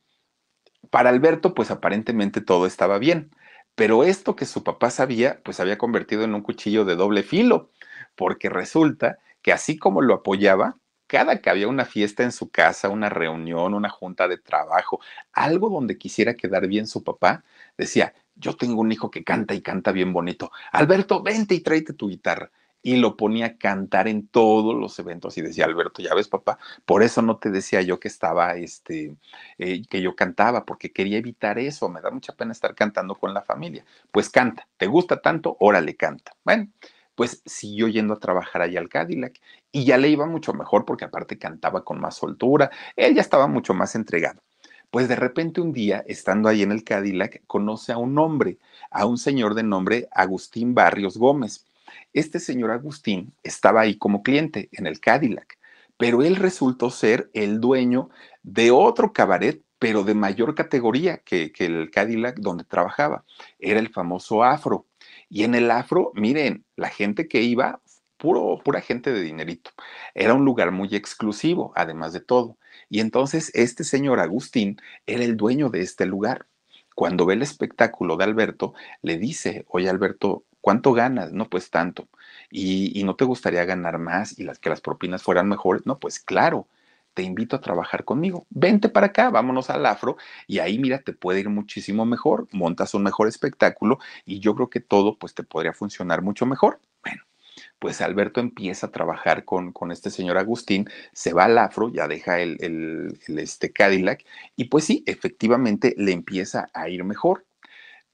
para 0.90 1.10
Alberto, 1.10 1.54
pues 1.54 1.70
aparentemente 1.70 2.40
todo 2.40 2.66
estaba 2.66 2.98
bien, 2.98 3.30
pero 3.74 4.04
esto 4.04 4.36
que 4.36 4.46
su 4.46 4.64
papá 4.64 4.90
sabía, 4.90 5.40
pues 5.44 5.60
había 5.60 5.78
convertido 5.78 6.24
en 6.24 6.34
un 6.34 6.42
cuchillo 6.42 6.84
de 6.84 6.96
doble 6.96 7.22
filo 7.22 7.70
porque 8.14 8.48
resulta 8.48 9.18
que 9.42 9.52
así 9.52 9.78
como 9.78 10.02
lo 10.02 10.14
apoyaba, 10.14 10.76
cada 11.06 11.40
que 11.40 11.50
había 11.50 11.66
una 11.66 11.84
fiesta 11.84 12.22
en 12.22 12.30
su 12.30 12.50
casa, 12.50 12.88
una 12.88 13.08
reunión, 13.08 13.74
una 13.74 13.88
junta 13.88 14.28
de 14.28 14.38
trabajo, 14.38 15.00
algo 15.32 15.68
donde 15.68 15.98
quisiera 15.98 16.34
quedar 16.34 16.68
bien 16.68 16.86
su 16.86 17.02
papá, 17.02 17.42
decía, 17.76 18.14
yo 18.36 18.54
tengo 18.56 18.80
un 18.80 18.92
hijo 18.92 19.10
que 19.10 19.24
canta 19.24 19.54
y 19.54 19.60
canta 19.60 19.90
bien 19.90 20.12
bonito. 20.12 20.52
Alberto, 20.70 21.20
vente 21.22 21.54
y 21.54 21.60
tráete 21.60 21.94
tu 21.94 22.08
guitarra. 22.08 22.50
Y 22.82 22.96
lo 22.96 23.16
ponía 23.16 23.46
a 23.46 23.56
cantar 23.58 24.08
en 24.08 24.26
todos 24.28 24.74
los 24.74 24.98
eventos 25.00 25.36
y 25.36 25.42
decía, 25.42 25.66
Alberto, 25.66 26.00
ya 26.00 26.14
ves, 26.14 26.28
papá, 26.28 26.58
por 26.86 27.02
eso 27.02 27.20
no 27.20 27.36
te 27.38 27.50
decía 27.50 27.82
yo 27.82 28.00
que 28.00 28.08
estaba, 28.08 28.54
este, 28.54 29.16
eh, 29.58 29.82
que 29.90 30.00
yo 30.00 30.14
cantaba, 30.16 30.64
porque 30.64 30.90
quería 30.90 31.18
evitar 31.18 31.58
eso, 31.58 31.90
me 31.90 32.00
da 32.00 32.10
mucha 32.10 32.32
pena 32.34 32.52
estar 32.52 32.74
cantando 32.74 33.16
con 33.16 33.34
la 33.34 33.42
familia. 33.42 33.84
Pues 34.10 34.30
canta, 34.30 34.66
¿te 34.78 34.86
gusta 34.86 35.20
tanto? 35.20 35.56
Órale, 35.60 35.94
canta. 35.96 36.32
Bueno, 36.42 36.68
pues 37.20 37.42
siguió 37.44 37.86
yendo 37.88 38.14
a 38.14 38.18
trabajar 38.18 38.62
allá 38.62 38.80
al 38.80 38.88
Cadillac 38.88 39.42
y 39.70 39.84
ya 39.84 39.98
le 39.98 40.08
iba 40.08 40.24
mucho 40.24 40.54
mejor 40.54 40.86
porque 40.86 41.04
aparte 41.04 41.36
cantaba 41.36 41.84
con 41.84 42.00
más 42.00 42.16
soltura, 42.16 42.70
él 42.96 43.14
ya 43.14 43.20
estaba 43.20 43.46
mucho 43.46 43.74
más 43.74 43.94
entregado. 43.94 44.40
Pues 44.90 45.06
de 45.06 45.16
repente 45.16 45.60
un 45.60 45.74
día, 45.74 46.02
estando 46.06 46.48
ahí 46.48 46.62
en 46.62 46.72
el 46.72 46.82
Cadillac, 46.82 47.42
conoce 47.46 47.92
a 47.92 47.98
un 47.98 48.18
hombre, 48.18 48.56
a 48.90 49.04
un 49.04 49.18
señor 49.18 49.52
de 49.52 49.62
nombre 49.62 50.08
Agustín 50.12 50.74
Barrios 50.74 51.18
Gómez. 51.18 51.66
Este 52.14 52.40
señor 52.40 52.70
Agustín 52.70 53.34
estaba 53.42 53.82
ahí 53.82 53.98
como 53.98 54.22
cliente 54.22 54.70
en 54.72 54.86
el 54.86 54.98
Cadillac, 54.98 55.58
pero 55.98 56.22
él 56.22 56.36
resultó 56.36 56.88
ser 56.88 57.28
el 57.34 57.60
dueño 57.60 58.08
de 58.42 58.70
otro 58.70 59.12
cabaret, 59.12 59.62
pero 59.78 60.04
de 60.04 60.14
mayor 60.14 60.54
categoría 60.54 61.18
que, 61.18 61.52
que 61.52 61.66
el 61.66 61.90
Cadillac 61.90 62.38
donde 62.38 62.64
trabajaba. 62.64 63.26
Era 63.58 63.78
el 63.78 63.90
famoso 63.90 64.42
Afro. 64.42 64.86
Y 65.30 65.44
en 65.44 65.54
el 65.54 65.70
afro, 65.70 66.12
miren, 66.14 66.64
la 66.76 66.88
gente 66.90 67.28
que 67.28 67.42
iba, 67.42 67.80
puro, 68.18 68.60
pura 68.64 68.80
gente 68.80 69.12
de 69.12 69.22
dinerito. 69.22 69.70
Era 70.14 70.34
un 70.34 70.44
lugar 70.44 70.72
muy 70.72 70.94
exclusivo, 70.94 71.72
además 71.76 72.12
de 72.12 72.20
todo. 72.20 72.58
Y 72.90 73.00
entonces 73.00 73.50
este 73.54 73.84
señor 73.84 74.20
Agustín 74.20 74.80
era 75.06 75.24
el 75.24 75.36
dueño 75.36 75.70
de 75.70 75.80
este 75.82 76.04
lugar. 76.04 76.46
Cuando 76.96 77.26
ve 77.26 77.34
el 77.34 77.42
espectáculo 77.42 78.16
de 78.16 78.24
Alberto, 78.24 78.74
le 79.02 79.18
dice, 79.18 79.64
oye 79.68 79.88
Alberto, 79.88 80.44
¿cuánto 80.60 80.92
ganas? 80.92 81.32
No, 81.32 81.48
pues 81.48 81.70
tanto. 81.70 82.08
¿Y, 82.50 83.02
no 83.04 83.16
te 83.16 83.24
gustaría 83.24 83.64
ganar 83.64 83.98
más 83.98 84.38
y 84.38 84.44
las 84.44 84.58
que 84.58 84.70
las 84.70 84.80
propinas 84.80 85.22
fueran 85.22 85.48
mejores? 85.48 85.86
No, 85.86 85.98
pues 85.98 86.20
claro 86.20 86.66
te 87.20 87.26
invito 87.26 87.54
a 87.54 87.60
trabajar 87.60 88.06
conmigo. 88.06 88.46
Vente 88.48 88.88
para 88.88 89.08
acá, 89.08 89.28
vámonos 89.28 89.68
al 89.68 89.84
afro 89.84 90.16
y 90.46 90.58
ahí 90.60 90.78
mira, 90.78 91.02
te 91.02 91.12
puede 91.12 91.40
ir 91.40 91.50
muchísimo 91.50 92.06
mejor, 92.06 92.48
montas 92.50 92.94
un 92.94 93.02
mejor 93.02 93.28
espectáculo 93.28 93.98
y 94.24 94.40
yo 94.40 94.54
creo 94.54 94.70
que 94.70 94.80
todo 94.80 95.18
pues 95.18 95.34
te 95.34 95.42
podría 95.42 95.74
funcionar 95.74 96.22
mucho 96.22 96.46
mejor. 96.46 96.80
Bueno, 97.04 97.22
pues 97.78 98.00
Alberto 98.00 98.40
empieza 98.40 98.86
a 98.86 98.90
trabajar 98.90 99.44
con, 99.44 99.70
con 99.72 99.92
este 99.92 100.08
señor 100.08 100.38
Agustín, 100.38 100.88
se 101.12 101.34
va 101.34 101.44
al 101.44 101.58
afro, 101.58 101.92
ya 101.92 102.08
deja 102.08 102.40
el, 102.40 102.56
el, 102.60 103.38
este 103.38 103.70
Cadillac 103.70 104.24
y 104.56 104.64
pues 104.70 104.84
sí, 104.84 105.04
efectivamente 105.04 105.94
le 105.98 106.12
empieza 106.12 106.70
a 106.72 106.88
ir 106.88 107.04
mejor. 107.04 107.44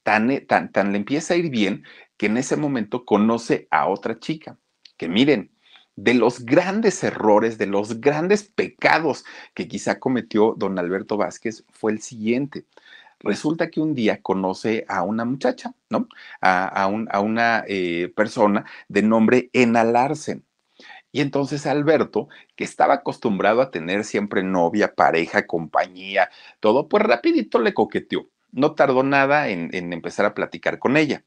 Tan, 0.03 0.47
tan, 0.49 0.73
tan 0.73 0.91
le 0.91 0.99
empieza 0.99 1.35
a 1.35 1.37
ir 1.37 1.49
bien 1.49 1.85
que 2.17 2.27
en 2.27 2.39
ese 2.39 2.57
momento 2.57 3.05
conoce 3.05 3.69
a 3.71 3.87
otra 3.87 4.19
chica, 4.19 4.59
que 4.97 5.09
miren, 5.09 5.56
de 5.97 6.15
los 6.15 6.45
grandes 6.45 7.03
errores, 7.03 7.59
de 7.59 7.67
los 7.67 8.01
grandes 8.01 8.45
pecados 8.45 9.25
que 9.55 9.67
quizá 9.67 9.99
cometió 9.99 10.55
don 10.57 10.79
Alberto 10.79 11.17
Vázquez 11.17 11.65
fue 11.73 11.93
el 11.93 12.03
siguiente. 12.03 12.67
Resulta 13.21 13.71
que 13.71 13.81
un 13.81 13.95
día 13.95 14.21
conoce 14.23 14.85
a 14.89 15.03
una 15.03 15.25
muchacha, 15.25 15.75
¿no? 15.89 16.09
A, 16.43 16.87
una 16.87 17.65
eh, 17.67 18.13
persona 18.15 18.67
de 18.89 19.03
nombre 19.03 19.51
Ena 19.55 19.85
Larsen. 19.85 20.45
Y 21.13 21.23
entonces 21.23 21.67
Alberto, 21.67 22.29
que 22.57 22.65
estaba 22.65 22.95
acostumbrado 22.95 23.63
a 23.63 23.71
tener 23.71 24.05
siempre 24.05 24.43
novia, 24.43 24.95
pareja, 24.95 25.47
compañía, 25.47 26.29
todo, 26.61 26.89
pues 26.89 27.05
rapidito 27.05 27.59
le 27.59 27.73
coqueteó. 27.73 28.29
No 28.53 28.75
tardó 28.75 29.03
nada 29.03 29.49
en, 29.49 29.71
en 29.75 29.93
empezar 29.95 30.27
a 30.27 30.35
platicar 30.35 30.79
con 30.79 30.97
ella. 30.99 31.25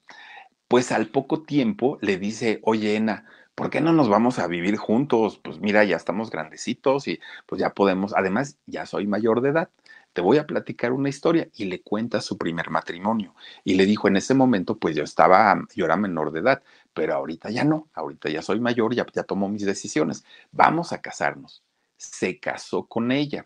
Pues 0.67 0.91
al 0.91 1.07
poco 1.07 1.41
tiempo 1.41 1.97
le 2.01 2.17
dice, 2.17 2.59
oye, 2.63 2.95
Ena, 2.95 3.25
¿por 3.59 3.69
qué 3.69 3.81
no 3.81 3.91
nos 3.91 4.07
vamos 4.07 4.39
a 4.39 4.47
vivir 4.47 4.77
juntos? 4.77 5.37
Pues 5.43 5.59
mira, 5.59 5.83
ya 5.83 5.97
estamos 5.97 6.29
grandecitos 6.29 7.09
y 7.09 7.19
pues 7.45 7.59
ya 7.59 7.73
podemos, 7.73 8.13
además 8.15 8.57
ya 8.67 8.85
soy 8.85 9.05
mayor 9.05 9.41
de 9.41 9.49
edad, 9.49 9.69
te 10.13 10.21
voy 10.21 10.37
a 10.37 10.47
platicar 10.47 10.93
una 10.93 11.09
historia 11.09 11.49
y 11.53 11.65
le 11.65 11.81
cuenta 11.81 12.21
su 12.21 12.37
primer 12.37 12.69
matrimonio. 12.69 13.35
Y 13.65 13.73
le 13.73 13.85
dijo, 13.85 14.07
en 14.07 14.15
ese 14.15 14.33
momento 14.33 14.77
pues 14.77 14.95
yo 14.95 15.03
estaba, 15.03 15.61
yo 15.75 15.83
era 15.83 15.97
menor 15.97 16.31
de 16.31 16.39
edad, 16.39 16.63
pero 16.93 17.15
ahorita 17.15 17.49
ya 17.49 17.65
no, 17.65 17.89
ahorita 17.95 18.29
ya 18.29 18.41
soy 18.41 18.61
mayor, 18.61 18.95
ya, 18.95 19.05
ya 19.13 19.23
tomo 19.23 19.49
mis 19.49 19.65
decisiones, 19.65 20.23
vamos 20.53 20.93
a 20.93 21.01
casarnos. 21.01 21.61
Se 21.97 22.39
casó 22.39 22.85
con 22.85 23.11
ella. 23.11 23.45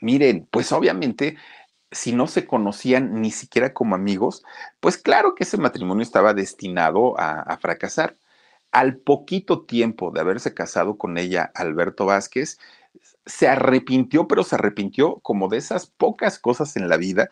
Miren, 0.00 0.48
pues 0.50 0.72
obviamente 0.72 1.36
si 1.92 2.12
no 2.12 2.26
se 2.26 2.48
conocían 2.48 3.20
ni 3.20 3.30
siquiera 3.30 3.74
como 3.74 3.94
amigos, 3.94 4.42
pues 4.80 4.98
claro 4.98 5.36
que 5.36 5.44
ese 5.44 5.56
matrimonio 5.56 6.02
estaba 6.02 6.34
destinado 6.34 7.16
a, 7.16 7.42
a 7.42 7.56
fracasar. 7.58 8.16
Al 8.72 8.96
poquito 8.96 9.62
tiempo 9.64 10.10
de 10.10 10.20
haberse 10.20 10.54
casado 10.54 10.96
con 10.96 11.18
ella, 11.18 11.50
Alberto 11.54 12.06
Vázquez, 12.06 12.58
se 13.26 13.48
arrepintió, 13.48 14.28
pero 14.28 14.44
se 14.44 14.54
arrepintió 14.56 15.16
como 15.20 15.48
de 15.48 15.58
esas 15.58 15.86
pocas 15.86 16.38
cosas 16.38 16.76
en 16.76 16.88
la 16.88 16.96
vida 16.96 17.30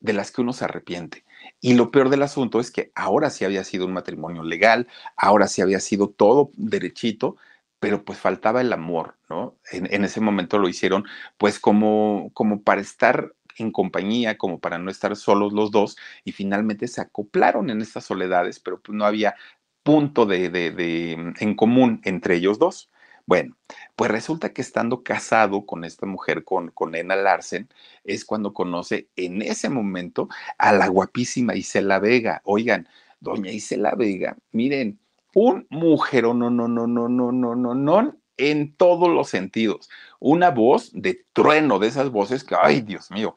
de 0.00 0.12
las 0.12 0.32
que 0.32 0.40
uno 0.40 0.52
se 0.52 0.64
arrepiente. 0.64 1.24
Y 1.60 1.74
lo 1.74 1.90
peor 1.90 2.08
del 2.10 2.22
asunto 2.22 2.60
es 2.60 2.70
que 2.70 2.92
ahora 2.94 3.30
sí 3.30 3.44
había 3.44 3.64
sido 3.64 3.86
un 3.86 3.92
matrimonio 3.92 4.42
legal, 4.42 4.88
ahora 5.16 5.46
sí 5.48 5.62
había 5.62 5.80
sido 5.80 6.10
todo 6.10 6.50
derechito, 6.54 7.36
pero 7.78 8.04
pues 8.04 8.18
faltaba 8.18 8.60
el 8.60 8.72
amor, 8.72 9.16
¿no? 9.28 9.56
En, 9.70 9.92
en 9.92 10.04
ese 10.04 10.20
momento 10.20 10.58
lo 10.58 10.68
hicieron 10.68 11.04
pues 11.36 11.58
como, 11.58 12.30
como 12.34 12.62
para 12.62 12.80
estar 12.80 13.32
en 13.58 13.70
compañía, 13.72 14.38
como 14.38 14.60
para 14.60 14.78
no 14.78 14.90
estar 14.90 15.14
solos 15.16 15.52
los 15.52 15.70
dos, 15.70 15.96
y 16.24 16.32
finalmente 16.32 16.88
se 16.88 17.00
acoplaron 17.00 17.70
en 17.70 17.82
estas 17.82 18.04
soledades, 18.04 18.60
pero 18.60 18.80
pues 18.80 18.96
no 18.96 19.04
había 19.04 19.34
punto 19.82 20.26
de, 20.26 20.48
de, 20.48 20.70
de, 20.70 21.34
en 21.38 21.54
común 21.54 22.00
entre 22.04 22.36
ellos 22.36 22.58
dos. 22.58 22.90
Bueno, 23.24 23.56
pues 23.94 24.10
resulta 24.10 24.52
que 24.52 24.62
estando 24.62 25.02
casado 25.02 25.64
con 25.64 25.84
esta 25.84 26.06
mujer, 26.06 26.44
con, 26.44 26.70
con 26.72 26.94
Ena 26.94 27.14
Larsen, 27.14 27.68
es 28.04 28.24
cuando 28.24 28.52
conoce 28.52 29.08
en 29.16 29.42
ese 29.42 29.68
momento 29.68 30.28
a 30.58 30.72
la 30.72 30.88
guapísima 30.88 31.54
Isela 31.54 32.00
Vega. 32.00 32.42
Oigan, 32.44 32.88
doña 33.20 33.52
Isela 33.52 33.94
Vega, 33.94 34.36
miren, 34.50 34.98
un 35.34 35.66
mujer, 35.70 36.24
no, 36.24 36.34
no, 36.34 36.50
no, 36.50 36.68
no, 36.68 36.86
no, 36.86 37.08
no, 37.08 37.54
no, 37.54 37.74
no, 37.74 38.16
en 38.36 38.74
todos 38.74 39.08
los 39.08 39.28
sentidos. 39.28 39.88
Una 40.18 40.50
voz 40.50 40.90
de 40.92 41.24
trueno, 41.32 41.78
de 41.78 41.88
esas 41.88 42.10
voces 42.10 42.44
que, 42.44 42.56
ay, 42.60 42.80
Dios 42.80 43.10
mío, 43.10 43.36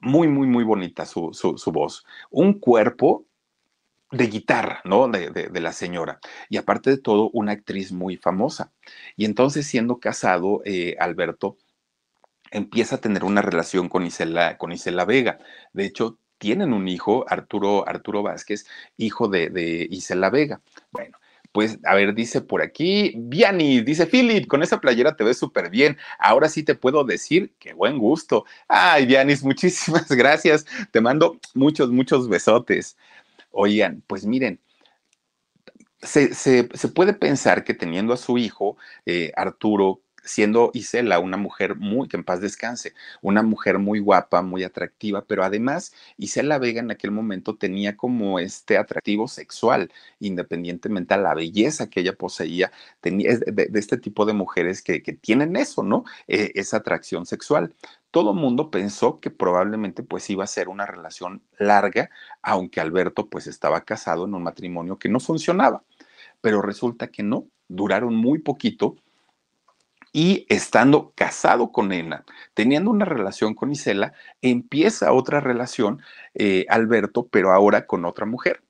muy, 0.00 0.26
muy, 0.26 0.46
muy 0.46 0.64
bonita 0.64 1.04
su, 1.04 1.30
su, 1.32 1.58
su 1.58 1.70
voz. 1.70 2.04
Un 2.30 2.54
cuerpo 2.54 3.24
de 4.10 4.26
guitarra, 4.26 4.80
¿no? 4.84 5.08
De, 5.08 5.30
de, 5.30 5.60
la 5.60 5.72
señora. 5.72 6.18
Y 6.48 6.56
aparte 6.56 6.90
de 6.90 6.98
todo, 6.98 7.30
una 7.32 7.52
actriz 7.52 7.92
muy 7.92 8.16
famosa. 8.16 8.72
Y 9.16 9.24
entonces, 9.24 9.66
siendo 9.66 9.98
casado, 10.00 10.62
eh, 10.64 10.96
Alberto 10.98 11.58
empieza 12.50 12.96
a 12.96 13.00
tener 13.00 13.24
una 13.24 13.42
relación 13.42 13.88
con 13.88 14.06
Isela, 14.06 14.56
con 14.58 14.72
Isela 14.72 15.04
Vega. 15.04 15.38
De 15.72 15.84
hecho, 15.84 16.18
tienen 16.38 16.72
un 16.72 16.88
hijo, 16.88 17.24
Arturo, 17.28 17.86
Arturo 17.88 18.22
Vázquez, 18.22 18.66
hijo 18.96 19.28
de, 19.28 19.50
de 19.50 19.86
Isela 19.90 20.30
Vega. 20.30 20.62
Bueno, 20.90 21.18
pues, 21.52 21.78
a 21.84 21.94
ver, 21.94 22.14
dice 22.14 22.40
por 22.40 22.62
aquí, 22.62 23.14
Viani, 23.16 23.80
dice 23.80 24.06
Philip, 24.06 24.46
con 24.46 24.62
esa 24.62 24.80
playera 24.80 25.16
te 25.16 25.24
ves 25.24 25.38
súper 25.38 25.70
bien. 25.70 25.96
Ahora 26.18 26.48
sí 26.48 26.62
te 26.62 26.74
puedo 26.74 27.04
decir 27.04 27.54
que 27.58 27.72
buen 27.72 27.98
gusto. 27.98 28.44
Ay, 28.68 29.06
Vianis, 29.06 29.42
muchísimas 29.44 30.08
gracias. 30.08 30.66
Te 30.90 31.00
mando 31.00 31.38
muchos, 31.54 31.90
muchos 31.90 32.28
besotes. 32.28 32.96
Oigan, 33.60 34.04
pues 34.06 34.24
miren, 34.24 34.60
se, 36.00 36.32
se, 36.32 36.68
se, 36.72 36.88
puede 36.88 37.12
pensar 37.12 37.64
que 37.64 37.74
teniendo 37.74 38.12
a 38.12 38.16
su 38.16 38.38
hijo, 38.38 38.76
eh, 39.04 39.32
Arturo, 39.34 40.00
siendo 40.24 40.70
Isela 40.74 41.18
una 41.18 41.36
mujer 41.36 41.76
muy, 41.76 42.08
que 42.08 42.16
en 42.16 42.24
paz 42.24 42.40
descanse, 42.40 42.94
una 43.22 43.42
mujer 43.42 43.78
muy 43.78 43.98
guapa, 44.00 44.42
muy 44.42 44.64
atractiva, 44.64 45.24
pero 45.26 45.44
además 45.44 45.92
Isela 46.16 46.58
Vega 46.58 46.80
en 46.80 46.90
aquel 46.90 47.10
momento 47.10 47.56
tenía 47.56 47.96
como 47.96 48.38
este 48.38 48.76
atractivo 48.78 49.28
sexual, 49.28 49.92
independientemente 50.20 51.14
a 51.14 51.18
la 51.18 51.34
belleza 51.34 51.88
que 51.90 52.00
ella 52.00 52.14
poseía, 52.14 52.72
tenía 53.00 53.38
de, 53.38 53.70
este 53.74 53.98
tipo 53.98 54.26
de 54.26 54.32
mujeres 54.32 54.82
que, 54.82 55.02
que 55.02 55.12
tienen 55.12 55.56
eso, 55.56 55.82
¿no? 55.82 56.04
Eh, 56.26 56.52
esa 56.54 56.78
atracción 56.78 57.26
sexual 57.26 57.74
todo 58.10 58.32
mundo 58.34 58.70
pensó 58.70 59.20
que 59.20 59.30
probablemente 59.30 60.02
pues 60.02 60.28
iba 60.30 60.44
a 60.44 60.46
ser 60.46 60.68
una 60.68 60.86
relación 60.86 61.42
larga, 61.58 62.10
aunque 62.42 62.80
Alberto 62.80 63.28
pues 63.28 63.46
estaba 63.46 63.82
casado 63.82 64.24
en 64.24 64.34
un 64.34 64.42
matrimonio 64.42 64.98
que 64.98 65.08
no 65.08 65.20
funcionaba. 65.20 65.84
Pero 66.40 66.62
resulta 66.62 67.08
que 67.08 67.22
no, 67.22 67.48
duraron 67.68 68.14
muy 68.14 68.38
poquito 68.38 68.96
y 70.12 70.46
estando 70.48 71.12
casado 71.14 71.72
con 71.72 71.92
Ena, 71.92 72.24
teniendo 72.54 72.90
una 72.90 73.04
relación 73.04 73.54
con 73.54 73.72
Isela, 73.72 74.12
empieza 74.42 75.12
otra 75.12 75.40
relación 75.40 76.02
eh, 76.34 76.66
Alberto, 76.68 77.28
pero 77.28 77.52
ahora 77.52 77.86
con 77.86 78.04
otra 78.04 78.26
mujer, 78.26 78.62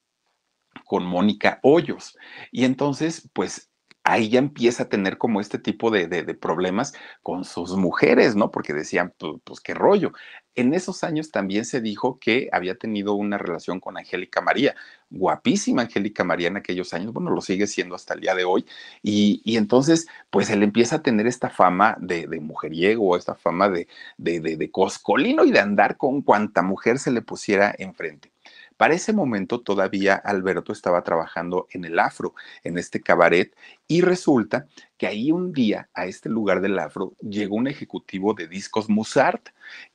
con 0.84 1.05
Mónica 1.05 1.61
Hoyos. 1.62 2.16
Y 2.51 2.64
entonces 2.64 3.28
pues 3.32 3.70
ahí 4.09 4.30
ya 4.30 4.38
empieza 4.38 4.84
a 4.84 4.88
tener 4.88 5.18
como 5.18 5.40
este 5.40 5.59
tipo 5.59 5.90
de, 5.90 6.09
problemas 6.34 6.94
con 7.22 7.44
sus 7.44 7.76
mujeres, 7.76 8.36
¿no? 8.36 8.50
Porque 8.50 8.72
decían, 8.72 9.12
pues, 9.18 9.34
pues, 9.44 9.61
qué 9.61 9.74
rollo. 9.74 10.12
En 10.54 10.74
esos 10.74 11.04
años 11.04 11.30
también 11.30 11.64
se 11.64 11.80
dijo 11.80 12.18
que 12.18 12.48
había 12.52 12.76
tenido 12.76 13.14
una 13.14 13.38
relación 13.38 13.80
con 13.80 13.98
Angélica 13.98 14.40
María, 14.40 14.74
guapísima 15.11 15.82
Angélica 15.82 16.24
María 16.24 16.48
en 16.48 16.56
aquellos 16.56 16.92
años, 16.94 17.12
bueno, 17.12 17.30
lo 17.30 17.40
sigue 17.40 17.66
siendo 17.66 17.94
hasta 17.94 18.14
el 18.14 18.20
día 18.20 18.34
de 18.34 18.44
hoy, 18.44 18.66
y, 19.02 19.56
entonces, 19.56 20.09
pues 20.30 20.50
él 20.50 20.62
empieza 20.62 20.96
a 20.96 21.02
tener 21.02 21.26
esta 21.26 21.50
fama 21.50 21.96
de, 22.00 22.26
de 22.26 22.40
mujeriego, 22.40 23.16
esta 23.16 23.34
fama 23.34 23.68
de, 23.68 23.86
de 24.16 24.70
coscolino 24.70 25.44
y 25.44 25.52
de 25.52 25.61
andar 25.61 25.96
con 25.96 26.22
cuanta 26.22 26.62
mujer 26.62 26.98
se 26.98 27.11
le 27.12 27.22
pusiera 27.22 27.74
enfrente. 27.78 28.32
Para 28.79 28.95
ese 28.95 29.12
momento 29.12 29.61
todavía 29.61 30.14
Alberto 30.14 30.72
estaba 30.72 31.03
trabajando 31.03 31.66
en 31.72 31.85
el 31.85 31.99
Afro, 31.99 32.35
en 32.62 32.79
este 32.79 33.01
cabaret, 33.01 33.53
y 33.89 34.03
resulta 34.03 34.68
que 34.97 35.09
ahí 35.09 35.33
un 35.33 35.53
día 35.53 35.91
a 35.95 36.07
este 36.07 36.29
lugar 36.29 36.61
del 36.61 36.79
Afro 36.79 37.14
llegó 37.20 37.57
un 37.57 37.66
ejecutivo 37.66 38.35
de 38.35 38.47
discos 38.47 38.89
Musart, 38.89 39.49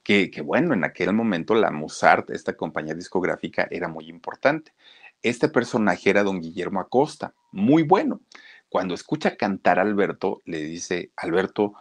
que, 0.03 0.29
que 0.29 0.41
bueno, 0.41 0.73
en 0.73 0.83
aquel 0.83 1.13
momento 1.13 1.55
la 1.55 1.71
Musart, 1.71 2.29
esta 2.31 2.57
compañía 2.57 2.93
discográfica, 2.93 3.69
era 3.71 3.87
muy 3.87 4.09
importante. 4.09 4.73
Este 5.21 5.47
personaje 5.47 6.09
era 6.09 6.23
don 6.23 6.41
Guillermo 6.41 6.81
Acosta, 6.81 7.33
muy 7.53 7.83
bueno. 7.83 8.19
Cuando 8.67 8.95
escucha 8.95 9.37
cantar 9.37 9.79
a 9.79 9.83
Alberto, 9.83 10.41
le 10.43 10.61
dice, 10.61 11.13
Alberto, 11.15 11.73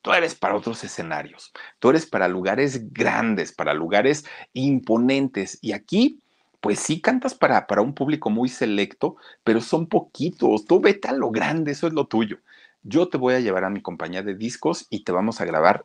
tú 0.00 0.14
eres 0.14 0.34
para 0.34 0.56
otros 0.56 0.82
escenarios, 0.84 1.52
tú 1.80 1.90
eres 1.90 2.06
para 2.06 2.28
lugares 2.28 2.94
grandes, 2.94 3.52
para 3.52 3.74
lugares 3.74 4.24
imponentes, 4.54 5.58
y 5.60 5.72
aquí 5.72 6.22
pues 6.66 6.80
sí 6.80 7.00
cantas 7.00 7.36
para, 7.36 7.68
para 7.68 7.80
un 7.80 7.94
público 7.94 8.28
muy 8.28 8.48
selecto, 8.48 9.14
pero 9.44 9.60
son 9.60 9.86
poquitos. 9.86 10.64
Tú 10.64 10.80
vete 10.80 11.06
a 11.06 11.12
lo 11.12 11.30
grande, 11.30 11.70
eso 11.70 11.86
es 11.86 11.92
lo 11.92 12.08
tuyo. 12.08 12.38
Yo 12.82 13.08
te 13.08 13.18
voy 13.18 13.34
a 13.34 13.40
llevar 13.40 13.62
a 13.62 13.70
mi 13.70 13.82
compañía 13.82 14.24
de 14.24 14.34
discos 14.34 14.88
y 14.90 15.04
te 15.04 15.12
vamos 15.12 15.40
a 15.40 15.44
grabar 15.44 15.84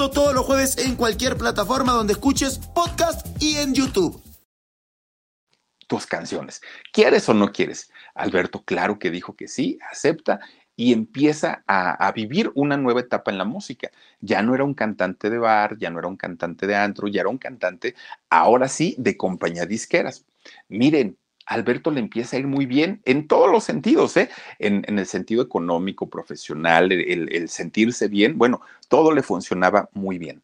todos 0.09 0.33
los 0.33 0.45
jueves 0.45 0.77
en 0.79 0.95
cualquier 0.95 1.37
plataforma 1.37 1.93
donde 1.93 2.13
escuches 2.13 2.57
podcast 2.57 3.25
y 3.41 3.57
en 3.57 3.73
YouTube. 3.73 4.21
Tus 5.87 6.05
canciones. 6.05 6.61
¿Quieres 6.91 7.27
o 7.29 7.33
no 7.33 7.51
quieres? 7.51 7.91
Alberto, 8.15 8.63
claro 8.63 8.97
que 8.97 9.11
dijo 9.11 9.35
que 9.35 9.47
sí, 9.47 9.77
acepta 9.91 10.39
y 10.75 10.93
empieza 10.93 11.63
a, 11.67 12.07
a, 12.07 12.11
vivir 12.13 12.51
una 12.55 12.77
nueva 12.77 13.01
etapa 13.01 13.29
en 13.29 13.37
la 13.37 13.45
música. 13.45 13.91
Ya 14.21 14.41
no 14.41 14.55
era 14.55 14.63
un 14.63 14.73
cantante 14.73 15.29
de 15.29 15.37
bar, 15.37 15.77
ya 15.77 15.89
no 15.89 15.99
era 15.99 16.07
un 16.07 16.17
cantante 16.17 16.65
de 16.65 16.75
antro, 16.75 17.07
ya 17.07 17.21
era 17.21 17.29
un 17.29 17.37
cantante, 17.37 17.93
ahora 18.29 18.67
sí, 18.67 18.95
de 18.97 19.17
compañía 19.17 19.65
disqueras. 19.65 20.25
Miren, 20.69 21.17
Alberto 21.51 21.91
le 21.91 21.99
empieza 21.99 22.37
a 22.37 22.39
ir 22.39 22.47
muy 22.47 22.65
bien 22.65 23.01
en 23.03 23.27
todos 23.27 23.51
los 23.51 23.65
sentidos, 23.65 24.15
¿eh? 24.15 24.29
en, 24.57 24.85
el 24.87 25.05
sentido 25.05 25.43
económico, 25.43 26.09
profesional, 26.09 26.93
el, 26.93 27.35
el, 27.35 27.49
sentirse 27.49 28.07
bien, 28.07 28.37
bueno, 28.37 28.61
todo 28.87 29.11
le 29.11 29.21
funcionaba 29.21 29.89
muy 29.91 30.17
bien. 30.17 30.41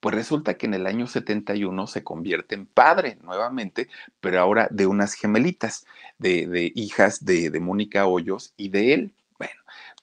Pues 0.00 0.14
resulta 0.14 0.58
que 0.58 0.66
en 0.66 0.74
el 0.74 0.86
año 0.86 1.06
71 1.06 1.86
se 1.86 2.04
convierte 2.04 2.56
en 2.56 2.66
padre 2.66 3.16
nuevamente, 3.22 3.88
pero 4.20 4.38
ahora 4.38 4.68
de 4.70 4.84
unas 4.84 5.14
gemelitas, 5.14 5.86
de, 6.18 6.46
de 6.46 6.72
hijas 6.74 7.24
de, 7.24 7.48
de 7.48 7.60
Mónica 7.60 8.06
Hoyos 8.06 8.52
y 8.58 8.68
de 8.68 8.92
él. 8.92 9.14
Bueno, 9.38 9.54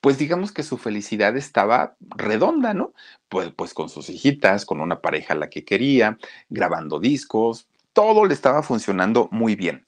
pues 0.01 0.17
digamos 0.17 0.51
que 0.51 0.63
su 0.63 0.79
felicidad 0.79 1.37
estaba 1.37 1.95
redonda, 1.99 2.73
¿no? 2.73 2.93
Pues, 3.29 3.51
pues 3.55 3.75
con 3.75 3.89
sus 3.89 4.09
hijitas, 4.09 4.65
con 4.65 4.81
una 4.81 5.01
pareja 5.01 5.35
a 5.35 5.37
la 5.37 5.51
que 5.51 5.63
quería, 5.63 6.17
grabando 6.49 6.99
discos, 6.99 7.67
todo 7.93 8.25
le 8.25 8.33
estaba 8.33 8.63
funcionando 8.63 9.29
muy 9.31 9.55
bien 9.55 9.86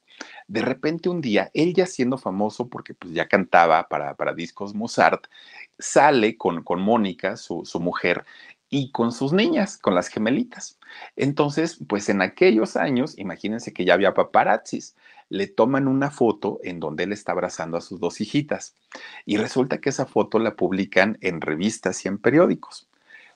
de 0.50 0.62
repente 0.62 1.10
un 1.10 1.22
día, 1.22 1.52
él 1.54 1.74
ya 1.74 1.86
siendo 1.86 2.18
famoso 2.18 2.68
porque 2.68 2.94
pues 2.94 3.14
ya 3.14 3.28
cantaba 3.28 3.88
para, 3.88 4.16
para 4.16 4.34
discos 4.34 4.74
Mozart, 4.74 5.28
sale 5.78 6.38
con, 6.38 6.64
con 6.64 6.82
Mónica, 6.82 7.38
su, 7.38 7.64
su 7.66 7.80
mujer, 7.80 8.26
y 8.70 8.92
con 8.92 9.12
sus 9.12 9.34
niñas, 9.34 9.78
con 9.78 9.96
las 9.96 10.10
gemelitas. 10.10 10.78
Entonces, 11.16 11.80
pues 11.88 12.10
en 12.10 12.22
aquellos 12.22 12.76
años, 12.76 13.18
imagínense 13.18 13.74
que 13.74 13.86
ya 13.86 13.96
había 13.96 14.14
paparazzis, 14.14 14.96
le 15.30 15.48
toman 15.48 15.88
una 15.88 16.12
foto 16.12 16.60
en 16.64 16.80
donde 16.80 17.04
él 17.04 17.12
está 17.14 17.32
abrazando 17.32 17.78
a 17.78 17.82
sus 17.82 18.00
dos 18.00 18.20
hijitas 18.22 18.76
y 19.26 19.38
resulta 19.38 19.80
que 19.80 19.90
esa 19.90 20.06
foto 20.06 20.40
la 20.40 20.56
publican 20.56 21.18
en 21.22 21.42
revistas 21.42 22.04
y 22.06 22.08
en 22.08 22.18
periódicos. 22.18 22.88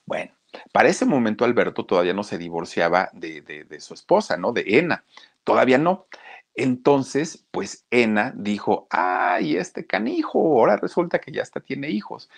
Bueno, 0.04 0.32
para 0.72 0.88
ese 0.88 1.04
momento 1.04 1.44
Alberto 1.44 1.84
todavía 1.84 2.12
no 2.12 2.24
se 2.24 2.38
divorciaba 2.38 3.10
de, 3.12 3.42
de, 3.42 3.64
de 3.64 3.80
su 3.80 3.94
esposa, 3.94 4.36
¿no? 4.36 4.52
De 4.52 4.64
Ena, 4.78 5.04
todavía 5.44 5.78
no. 5.78 6.06
Entonces, 6.54 7.44
pues 7.50 7.84
Ena 7.90 8.32
dijo, 8.36 8.86
ay, 8.90 9.56
este 9.56 9.86
canijo, 9.86 10.38
ahora 10.38 10.76
resulta 10.76 11.18
que 11.18 11.32
ya 11.32 11.42
hasta 11.42 11.60
tiene 11.60 11.90
hijos. 11.90 12.30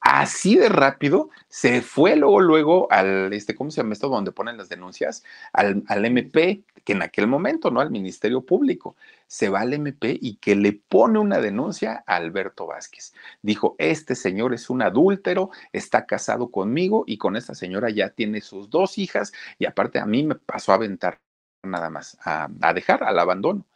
así 0.00 0.56
de 0.56 0.68
rápido 0.68 1.30
se 1.48 1.80
fue 1.82 2.14
luego, 2.16 2.40
luego 2.40 2.92
al, 2.92 3.32
este, 3.32 3.54
¿cómo 3.54 3.70
se 3.70 3.78
llama 3.78 3.94
esto? 3.94 4.08
Donde 4.08 4.32
ponen 4.32 4.58
las 4.58 4.68
denuncias, 4.68 5.24
al, 5.52 5.82
al, 5.88 6.04
MP, 6.04 6.62
que 6.84 6.92
en 6.92 7.02
aquel 7.02 7.26
momento, 7.26 7.70
¿no? 7.70 7.80
Al 7.80 7.90
Ministerio 7.90 8.42
Público. 8.42 8.96
Se 9.26 9.48
va 9.48 9.60
al 9.62 9.72
MP 9.72 10.18
y 10.20 10.36
que 10.36 10.54
le 10.56 10.74
pone 10.74 11.18
una 11.18 11.38
denuncia 11.40 12.04
a 12.06 12.16
Alberto 12.16 12.66
Vázquez. 12.66 13.14
Dijo, 13.42 13.74
este 13.78 14.14
señor 14.14 14.54
es 14.54 14.70
un 14.70 14.82
adúltero, 14.82 15.50
está 15.72 16.06
casado 16.06 16.50
conmigo 16.50 17.04
y 17.06 17.18
con 17.18 17.36
esta 17.36 17.54
señora 17.54 17.90
ya 17.90 18.10
tiene 18.10 18.40
sus 18.42 18.70
dos 18.70 18.98
hijas 18.98 19.32
y 19.58 19.66
aparte 19.66 19.98
a 19.98 20.06
mí 20.06 20.22
me 20.24 20.34
pasó 20.36 20.72
a 20.72 20.76
aventar 20.76 21.20
nada 21.66 21.90
más, 21.90 22.16
a, 22.24 22.48
dejar 22.74 23.04
al 23.04 23.18
abandono. 23.18 23.66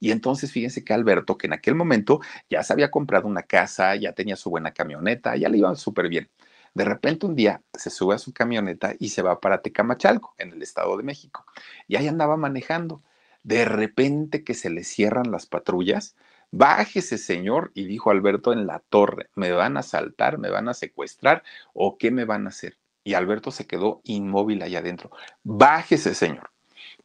Y 0.00 0.10
entonces 0.12 0.52
fíjense 0.52 0.84
que 0.84 0.92
Alberto, 0.94 1.38
que 1.38 1.46
en 1.48 1.52
aquel 1.54 1.74
momento 1.74 2.20
ya 2.48 2.62
se 2.62 2.72
había 2.72 2.90
comprado 2.90 3.26
una 3.28 3.42
casa, 3.42 3.96
ya 3.96 4.12
tenía 4.12 4.36
su 4.36 4.50
buena 4.50 4.72
camioneta, 4.72 5.36
ya 5.36 5.48
le 5.48 5.58
iba 5.58 5.74
súper 5.76 6.08
bien. 6.08 6.28
De 6.74 6.84
repente 6.84 7.26
un 7.26 7.34
día 7.34 7.62
se 7.74 7.90
sube 7.90 8.14
a 8.14 8.18
su 8.18 8.32
camioneta 8.32 8.94
y 8.98 9.08
se 9.08 9.22
va 9.22 9.40
para 9.40 9.62
Tecamachalco, 9.62 10.34
en 10.38 10.52
el 10.52 10.62
Estado 10.62 10.96
de 10.96 11.02
México. 11.02 11.44
Y 11.88 11.96
ahí 11.96 12.06
andaba 12.06 12.36
manejando. 12.36 13.02
De 13.42 13.64
repente 13.64 14.44
que 14.44 14.54
se 14.54 14.70
le 14.70 14.84
cierran 14.84 15.30
las 15.30 15.46
patrullas, 15.46 16.16
bájese 16.50 17.18
señor, 17.18 17.72
y 17.74 17.84
dijo 17.86 18.10
Alberto 18.10 18.52
en 18.52 18.66
la 18.66 18.80
torre, 18.80 19.30
me 19.34 19.52
van 19.52 19.76
a 19.76 19.80
asaltar, 19.80 20.38
me 20.38 20.50
van 20.50 20.68
a 20.68 20.74
secuestrar 20.74 21.42
o 21.72 21.98
qué 21.98 22.10
me 22.10 22.24
van 22.24 22.46
a 22.46 22.50
hacer. 22.50 22.78
Y 23.04 23.14
Alberto 23.14 23.50
se 23.50 23.66
quedó 23.66 24.00
inmóvil 24.04 24.62
allá 24.62 24.80
adentro. 24.80 25.10
Bájese 25.42 26.14
señor. 26.14 26.50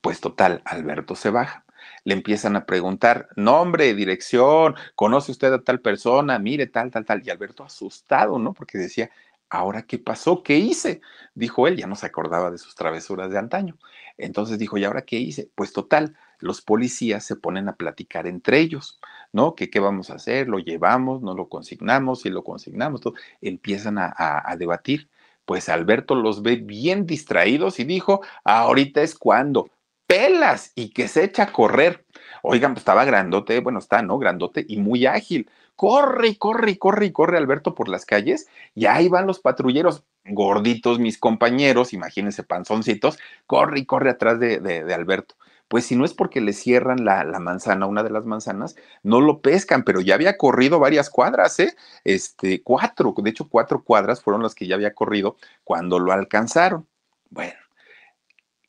Pues 0.04 0.20
total, 0.22 0.62
Alberto 0.66 1.16
se 1.16 1.32
baja 1.32 1.64
le 2.04 2.14
empiezan 2.14 2.56
a 2.56 2.66
preguntar, 2.66 3.30
nombre, 3.36 3.94
dirección, 3.94 4.76
conoce 4.96 5.32
usted 5.32 5.54
a 5.54 5.64
tal 5.64 5.80
persona, 5.82 6.40
mire, 6.40 6.68
tal, 6.68 6.92
tal, 6.92 7.06
tal. 7.06 7.22
Y 7.26 7.30
Alberto 7.30 7.64
asustado, 7.64 8.40
¿no? 8.40 8.54
Porque 8.54 8.78
decía, 8.78 9.10
¿ahora 9.50 9.84
qué 9.84 10.00
pasó? 10.00 10.44
¿Qué 10.44 10.58
hice? 10.58 11.02
Dijo 11.34 11.68
él, 11.68 11.78
ya 11.78 11.88
no 11.88 11.96
se 11.96 12.06
acordaba 12.06 12.52
de 12.52 12.58
sus 12.58 12.76
travesuras 12.76 13.30
de 13.32 13.38
antaño. 13.40 13.78
Entonces 14.18 14.60
dijo, 14.60 14.78
¿y 14.78 14.84
ahora 14.86 15.04
qué 15.04 15.18
hice? 15.18 15.50
Pues 15.56 15.74
total, 15.74 16.16
los 16.40 16.62
policías 16.62 17.26
se 17.26 17.36
ponen 17.36 17.70
a 17.70 17.76
platicar 17.76 18.28
entre 18.28 18.60
ellos, 18.60 19.00
¿no? 19.32 19.56
¿Qué, 19.56 19.70
vamos 19.80 20.10
a 20.10 20.16
hacer? 20.16 20.50
¿Lo 20.50 20.60
llevamos? 20.60 21.22
¿No 21.22 21.36
lo 21.36 21.48
consignamos? 21.48 22.22
Si 22.22 22.30
lo 22.30 22.44
consignamos, 22.44 23.02
todo. 23.02 23.14
empiezan 23.42 23.98
a, 23.98 24.14
a, 24.16 24.52
a 24.52 24.58
debatir. 24.58 25.10
Pues 25.46 25.68
Alberto 25.70 26.16
los 26.16 26.42
ve 26.42 26.56
bien 26.58 27.06
distraídos 27.06 27.80
y 27.80 27.84
dijo, 27.84 28.22
ahorita 28.46 29.02
es 29.02 29.16
cuando, 29.16 29.70
pelas 30.08 30.72
y 30.76 30.90
que 30.90 31.08
se 31.08 31.24
echa 31.24 31.44
a 31.44 31.52
correr. 31.52 32.06
Oigan, 32.42 32.74
pues 32.74 32.82
estaba 32.82 33.06
grandote, 33.06 33.60
bueno, 33.62 33.80
está, 33.80 34.02
¿no? 34.02 34.18
Grandote 34.20 34.66
y 34.68 34.78
muy 34.78 35.06
ágil. 35.06 35.50
Corre 35.76 36.30
y 36.30 36.36
corre 36.36 36.72
y 36.72 36.78
corre 36.78 37.06
y 37.08 37.12
corre 37.12 37.38
Alberto 37.38 37.74
por 37.74 37.90
las 37.90 38.06
calles 38.06 38.48
y 38.76 38.86
ahí 38.86 39.10
van 39.10 39.28
los 39.28 39.40
patrulleros, 39.40 40.04
gorditos 40.26 41.00
mis 41.00 41.18
compañeros, 41.18 41.94
imagínense 41.94 42.44
panzoncitos, 42.44 43.18
corre 43.48 43.80
y 43.80 43.86
corre 43.86 44.12
atrás 44.12 44.40
de, 44.40 44.60
de, 44.60 44.84
de 44.84 44.94
Alberto. 44.94 45.36
Pues 45.68 45.86
si 45.86 45.96
no 45.96 46.06
es 46.06 46.14
porque 46.14 46.42
le 46.42 46.54
cierran 46.54 47.04
la, 47.04 47.24
la, 47.24 47.40
manzana, 47.40 47.88
una 47.88 48.04
de 48.04 48.12
las 48.12 48.26
manzanas, 48.26 48.76
no 49.02 49.22
lo 49.22 49.42
pescan, 49.42 49.84
pero 49.84 50.02
ya 50.02 50.14
había 50.14 50.38
corrido 50.38 50.78
varias 50.78 51.10
cuadras, 51.10 51.60
¿eh? 51.60 51.76
Este, 52.04 52.62
cuatro, 52.62 53.16
de 53.18 53.30
hecho 53.30 53.50
cuatro 53.50 53.84
cuadras 53.84 54.22
fueron 54.22 54.44
las 54.44 54.54
que 54.54 54.68
ya 54.68 54.76
había 54.76 54.94
corrido 54.94 55.38
cuando 55.64 55.98
lo 55.98 56.12
alcanzaron. 56.12 56.88
Bueno, 57.32 57.56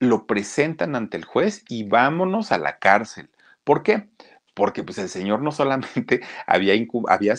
lo 0.04 0.26
presentan 0.26 0.96
ante 0.96 1.16
el 1.16 1.24
juez 1.24 1.64
y 1.68 1.84
vámonos 1.84 2.52
a 2.52 2.58
la 2.58 2.78
cárcel. 2.78 3.30
¿Por 3.64 3.82
qué? 3.82 4.08
Porque 4.54 4.84
pues 4.84 4.98
el 4.98 5.08
señor 5.08 5.42
no 5.42 5.52
solamente 5.52 6.20
había, 6.46 6.74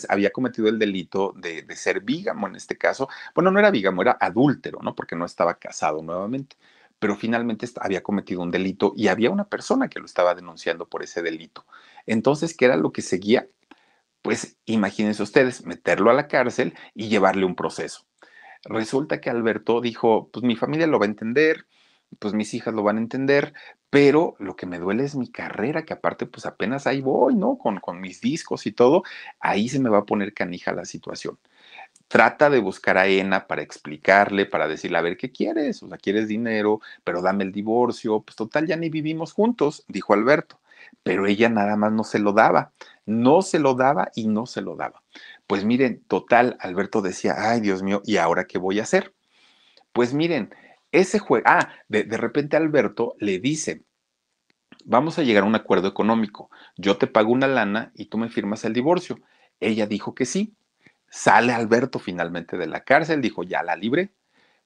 había, 0.09 0.29
cometido 0.31 0.67
el 0.67 0.79
delito 0.79 1.33
de, 1.37 1.61
de, 1.61 1.75
ser 1.75 2.01
vígamo 2.01 2.47
en 2.47 2.55
este 2.55 2.77
caso, 2.77 3.07
bueno, 3.33 3.51
no 3.51 3.59
era 3.59 3.71
vígamo, 3.71 4.01
era 4.01 4.17
adúltero, 4.19 4.79
¿no? 4.81 4.95
Porque 4.95 5.15
no 5.15 5.25
estaba 5.25 5.55
casado 5.55 6.01
nuevamente, 6.01 6.57
pero 6.99 7.15
finalmente 7.15 7.67
había 7.79 8.03
cometido 8.03 8.41
un 8.41 8.51
delito 8.51 8.93
y 8.95 9.07
había 9.07 9.29
una 9.29 9.47
persona 9.47 9.87
que 9.89 9.99
lo 9.99 10.05
estaba 10.05 10.35
denunciando 10.35 10.87
por 10.87 11.03
ese 11.03 11.21
delito. 11.21 11.65
Entonces, 12.05 12.55
¿qué 12.55 12.65
era 12.65 12.77
lo 12.77 12.91
que 12.91 13.01
seguía? 13.01 13.47
Pues 14.21 14.57
imagínense 14.65 15.21
ustedes, 15.23 15.65
meterlo 15.65 16.09
a 16.09 16.13
la 16.13 16.27
cárcel 16.27 16.73
y 16.95 17.09
llevarle 17.09 17.45
un 17.45 17.55
proceso. 17.55 18.05
Resulta 18.63 19.21
que 19.21 19.29
Alberto 19.29 19.81
dijo, 19.81 20.29
pues 20.31 20.43
mi 20.43 20.55
familia 20.55 20.87
lo 20.87 20.99
va 20.99 21.05
a 21.05 21.09
entender, 21.09 21.67
pues 22.19 22.33
mis 22.33 22.53
hijas 22.53 22.73
lo 22.73 22.83
van 22.83 22.97
a 22.97 23.01
entender, 23.01 23.53
pero 23.89 24.35
lo 24.39 24.55
que 24.55 24.65
me 24.65 24.79
duele 24.79 25.03
es 25.03 25.15
mi 25.15 25.29
carrera, 25.29 25.85
que 25.85 25.93
aparte 25.93 26.25
pues 26.25 26.45
apenas 26.45 26.87
ahí 26.87 27.01
voy, 27.01 27.35
¿no? 27.35 27.57
Con, 27.57 27.79
con 27.79 28.01
mis 28.01 28.21
discos 28.21 28.65
y 28.65 28.71
todo, 28.71 29.03
ahí 29.39 29.69
se 29.69 29.79
me 29.79 29.89
va 29.89 29.99
a 29.99 30.05
poner 30.05 30.33
canija 30.33 30.73
la 30.73 30.85
situación. 30.85 31.37
Trata 32.07 32.49
de 32.49 32.59
buscar 32.59 32.97
a 32.97 33.07
Ena 33.07 33.47
para 33.47 33.63
explicarle, 33.63 34.45
para 34.45 34.67
decirle, 34.67 34.97
a 34.97 35.01
ver, 35.01 35.17
¿qué 35.17 35.31
quieres? 35.31 35.81
O 35.83 35.87
sea, 35.87 35.97
quieres 35.97 36.27
dinero, 36.27 36.79
pero 37.03 37.21
dame 37.21 37.43
el 37.43 37.51
divorcio. 37.51 38.21
Pues 38.21 38.35
total, 38.35 38.67
ya 38.67 38.77
ni 38.77 38.89
vivimos 38.89 39.33
juntos, 39.33 39.83
dijo 39.87 40.13
Alberto. 40.13 40.59
Pero 41.03 41.25
ella 41.25 41.49
nada 41.49 41.75
más 41.75 41.91
no 41.91 42.03
se 42.03 42.19
lo 42.19 42.31
daba, 42.31 42.73
no 43.05 43.41
se 43.41 43.59
lo 43.59 43.73
daba 43.73 44.11
y 44.15 44.27
no 44.27 44.45
se 44.45 44.61
lo 44.61 44.75
daba. 44.75 45.01
Pues 45.47 45.65
miren, 45.65 46.03
total, 46.07 46.57
Alberto 46.59 47.01
decía, 47.01 47.35
ay 47.37 47.59
Dios 47.61 47.83
mío, 47.83 48.01
¿y 48.05 48.17
ahora 48.17 48.45
qué 48.45 48.59
voy 48.59 48.79
a 48.79 48.83
hacer? 48.83 49.13
Pues 49.93 50.13
miren, 50.13 50.53
ese 50.99 51.19
juego, 51.19 51.45
ah, 51.47 51.69
de, 51.87 52.03
de 52.03 52.17
repente 52.17 52.57
Alberto 52.57 53.15
le 53.19 53.39
dice, 53.39 53.83
vamos 54.85 55.19
a 55.19 55.23
llegar 55.23 55.43
a 55.43 55.47
un 55.47 55.55
acuerdo 55.55 55.87
económico, 55.87 56.49
yo 56.77 56.97
te 56.97 57.07
pago 57.07 57.31
una 57.31 57.47
lana 57.47 57.91
y 57.95 58.05
tú 58.05 58.17
me 58.17 58.29
firmas 58.29 58.63
el 58.65 58.73
divorcio. 58.73 59.19
Ella 59.59 59.87
dijo 59.87 60.15
que 60.15 60.25
sí. 60.25 60.55
Sale 61.09 61.53
Alberto 61.53 61.99
finalmente 61.99 62.57
de 62.57 62.67
la 62.67 62.83
cárcel, 62.83 63.21
dijo, 63.21 63.43
ya 63.43 63.63
la 63.63 63.75
libre. 63.75 64.11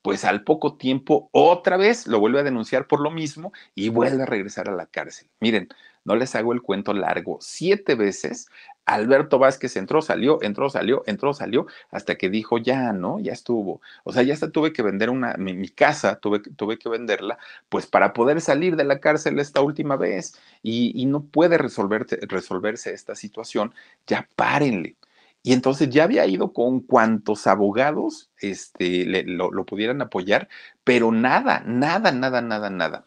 Pues 0.02 0.24
al 0.24 0.44
poco 0.44 0.78
tiempo 0.78 1.30
otra 1.34 1.76
vez 1.78 2.08
lo 2.08 2.20
vuelve 2.20 2.40
a 2.40 2.44
denunciar 2.44 2.88
por 2.88 3.02
lo 3.02 3.12
mismo 3.12 3.52
y 3.76 3.90
vuelve 3.90 4.24
a 4.24 4.26
regresar 4.26 4.70
a 4.70 4.76
la 4.76 4.86
cárcel. 4.86 5.30
Miren, 5.42 5.68
no 6.10 6.16
les 6.16 6.34
hago 6.34 6.54
el 6.54 6.64
cuento 6.64 6.92
largo, 6.92 7.38
siete 7.40 7.94
veces 7.94 8.48
Alberto 8.90 9.38
Vázquez 9.38 9.76
entró, 9.78 10.02
salió, 10.02 10.42
entró, 10.42 10.70
salió, 10.72 11.04
entró, 11.06 11.34
salió, 11.36 11.68
hasta 11.92 12.16
que 12.16 12.30
dijo, 12.30 12.58
ya, 12.58 12.92
¿no? 12.92 13.20
Ya 13.20 13.34
estuvo. 13.34 13.82
O 14.04 14.12
sea, 14.12 14.24
ya 14.24 14.34
hasta 14.34 14.50
tuve 14.50 14.74
que 14.74 14.82
vender 14.82 15.12
una, 15.12 15.36
mi, 15.36 15.70
casa, 15.70 16.20
tuve, 16.20 16.40
tuve 16.40 16.80
que 16.80 16.90
venderla, 16.90 17.38
pues 17.70 17.86
para 17.86 18.14
poder 18.14 18.42
salir 18.42 18.76
de 18.76 18.86
la 18.86 19.00
cárcel 19.00 19.38
esta 19.38 19.62
última 19.62 19.96
vez. 19.96 20.34
Y, 20.64 21.06
no 21.06 21.24
puede 21.24 21.58
resolverse, 21.60 22.18
resolverse 22.28 22.92
esta 22.94 23.16
situación, 23.16 23.74
ya 24.08 24.28
párenle. 24.36 24.96
Y 25.44 25.54
entonces 25.54 25.90
ya 25.90 26.04
había 26.04 26.26
ido 26.26 26.52
con 26.52 26.82
cuantos 26.82 27.48
abogados 27.48 28.30
este, 28.42 29.06
le, 29.06 29.24
lo, 29.24 29.66
pudieran 29.66 30.02
apoyar, 30.02 30.50
pero 30.84 31.12
nada, 31.12 31.64
nada, 31.66 32.12
nada, 32.12 32.42
nada, 32.42 32.70
nada. 32.70 33.06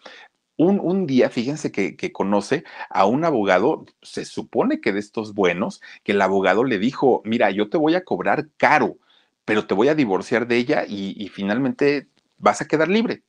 Un, 0.57 0.81
un, 0.81 1.07
día, 1.07 1.31
fíjense 1.31 1.73
que, 1.73 1.97
que, 1.97 2.13
conoce 2.13 2.65
a 2.91 3.07
un 3.07 3.25
abogado, 3.25 3.87
se 4.03 4.25
supone 4.25 4.81
que 4.81 4.93
de 4.93 5.01
estos 5.01 5.35
buenos, 5.35 5.81
que 6.05 6.13
el 6.13 6.21
abogado 6.21 6.65
le 6.65 6.79
dijo, 6.79 7.23
mira, 7.25 7.51
yo 7.51 7.69
te 7.71 7.79
voy 7.79 7.95
a 7.95 8.05
cobrar 8.05 8.49
caro, 8.59 8.99
pero 9.45 9.67
te 9.67 9.75
voy 9.75 9.89
a 9.89 9.95
divorciar 9.95 10.47
de 10.47 10.59
ella 10.59 10.85
y, 10.87 11.15
y 11.23 11.29
finalmente 11.29 12.09
vas 12.39 12.61
a 12.61 12.67
quedar 12.69 12.89
libre. 12.89 13.23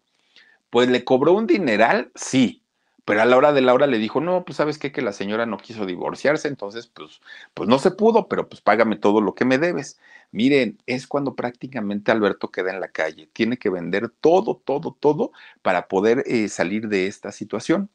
Pues 0.69 0.89
le 0.89 1.03
cobró 1.03 1.33
un 1.33 1.47
dineral, 1.47 2.11
sí, 2.15 2.62
pero 3.05 3.21
a 3.21 3.25
la 3.25 3.37
hora 3.37 3.51
de 3.53 3.61
la 3.61 3.73
hora 3.73 3.87
le 3.87 3.97
dijo, 3.97 4.21
no, 4.21 4.45
pues 4.45 4.57
sabes 4.57 4.77
qué, 4.77 4.91
que 4.91 5.01
la 5.01 5.11
señora 5.11 5.45
no 5.45 5.57
quiso 5.57 5.85
divorciarse, 5.85 6.47
entonces 6.47 6.87
pues, 6.87 7.21
pues 7.53 7.67
no 7.67 7.79
se 7.79 7.91
pudo, 7.91 8.27
pero 8.27 8.47
pues 8.47 8.61
págame 8.61 8.95
todo 8.95 9.21
lo 9.21 9.35
que 9.35 9.45
me 9.45 9.57
debes. 9.57 9.99
Miren, 10.31 10.79
es 10.85 11.05
cuando 11.07 11.35
prácticamente 11.35 12.11
Alberto 12.11 12.49
queda 12.51 12.71
en 12.71 12.79
la 12.79 12.87
calle, 12.87 13.27
tiene 13.33 13.57
que 13.57 13.69
vender 13.69 14.09
todo, 14.09 14.55
todo, 14.63 14.95
todo 14.99 15.31
para 15.61 15.87
poder 15.87 16.23
eh, 16.27 16.47
salir 16.49 16.87
de 16.87 17.07
esta 17.07 17.31
situación. 17.31 17.89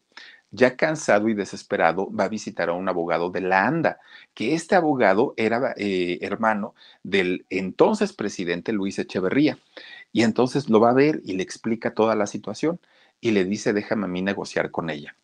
Ya 0.51 0.77
cansado 0.77 1.29
y 1.29 1.35
desesperado, 1.35 2.11
va 2.11 2.25
a 2.25 2.29
visitar 2.29 2.71
a 2.71 2.73
un 2.73 2.89
abogado 2.89 3.31
de 3.31 3.43
la 3.43 3.67
ANDA, 3.67 4.01
que 4.35 4.55
este 4.55 4.77
abogado 4.77 5.35
era 5.37 5.75
eh, 5.77 6.19
hermano 6.23 6.75
del 7.03 7.45
entonces 7.51 8.15
presidente 8.15 8.73
Luis 8.73 8.99
Echeverría. 8.99 9.59
Y 10.13 10.23
entonces 10.23 10.71
lo 10.71 10.81
va 10.81 10.91
a 10.91 10.95
ver 10.95 11.21
y 11.25 11.35
le 11.35 11.43
explica 11.43 11.93
toda 11.95 12.15
la 12.15 12.27
situación 12.27 12.81
y 13.21 13.33
le 13.33 13.45
dice, 13.45 13.73
déjame 13.73 14.05
a 14.05 14.09
mí 14.09 14.23
negociar 14.23 14.71
con 14.71 14.91
ella. 14.91 15.17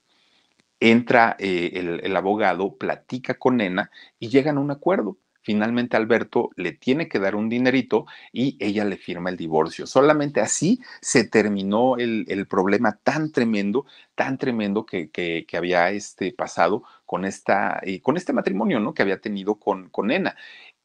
Entra 0.81 1.37
eh, 1.39 1.73
el, 1.75 2.01
el, 2.03 2.17
abogado, 2.17 2.77
platica 2.77 3.35
con 3.35 3.59
Nena 3.59 3.91
y 4.19 4.29
llegan 4.29 4.59
a 4.59 4.61
un 4.61 4.71
acuerdo. 4.71 5.19
Finalmente 5.45 5.99
Alberto 5.99 6.51
le 6.57 6.73
tiene 6.73 7.07
que 7.07 7.19
dar 7.19 7.35
un 7.35 7.51
dinerito 7.51 8.07
y 8.33 8.57
ella 8.61 8.87
le 8.87 8.97
firma 8.97 9.29
el 9.29 9.37
divorcio. 9.37 9.87
Solamente 9.87 10.41
así 10.41 10.81
se 11.03 11.25
terminó 11.25 11.99
el, 11.99 12.25
el 12.29 12.47
problema 12.47 12.99
tan 13.03 13.31
tremendo, 13.31 13.85
tan 14.15 14.39
tremendo 14.39 14.87
que, 14.87 15.11
que, 15.11 15.47
había 15.55 15.91
este, 15.91 16.33
pasado 16.33 16.83
con, 17.05 17.27
esta, 17.27 17.79
eh, 17.83 18.01
con 18.01 18.17
este 18.17 18.33
matrimonio 18.33 18.81
¿no? 18.81 18.95
que 18.95 19.03
había 19.03 19.21
tenido 19.21 19.57
con, 19.57 19.91
con 19.91 20.07
Nena. 20.07 20.35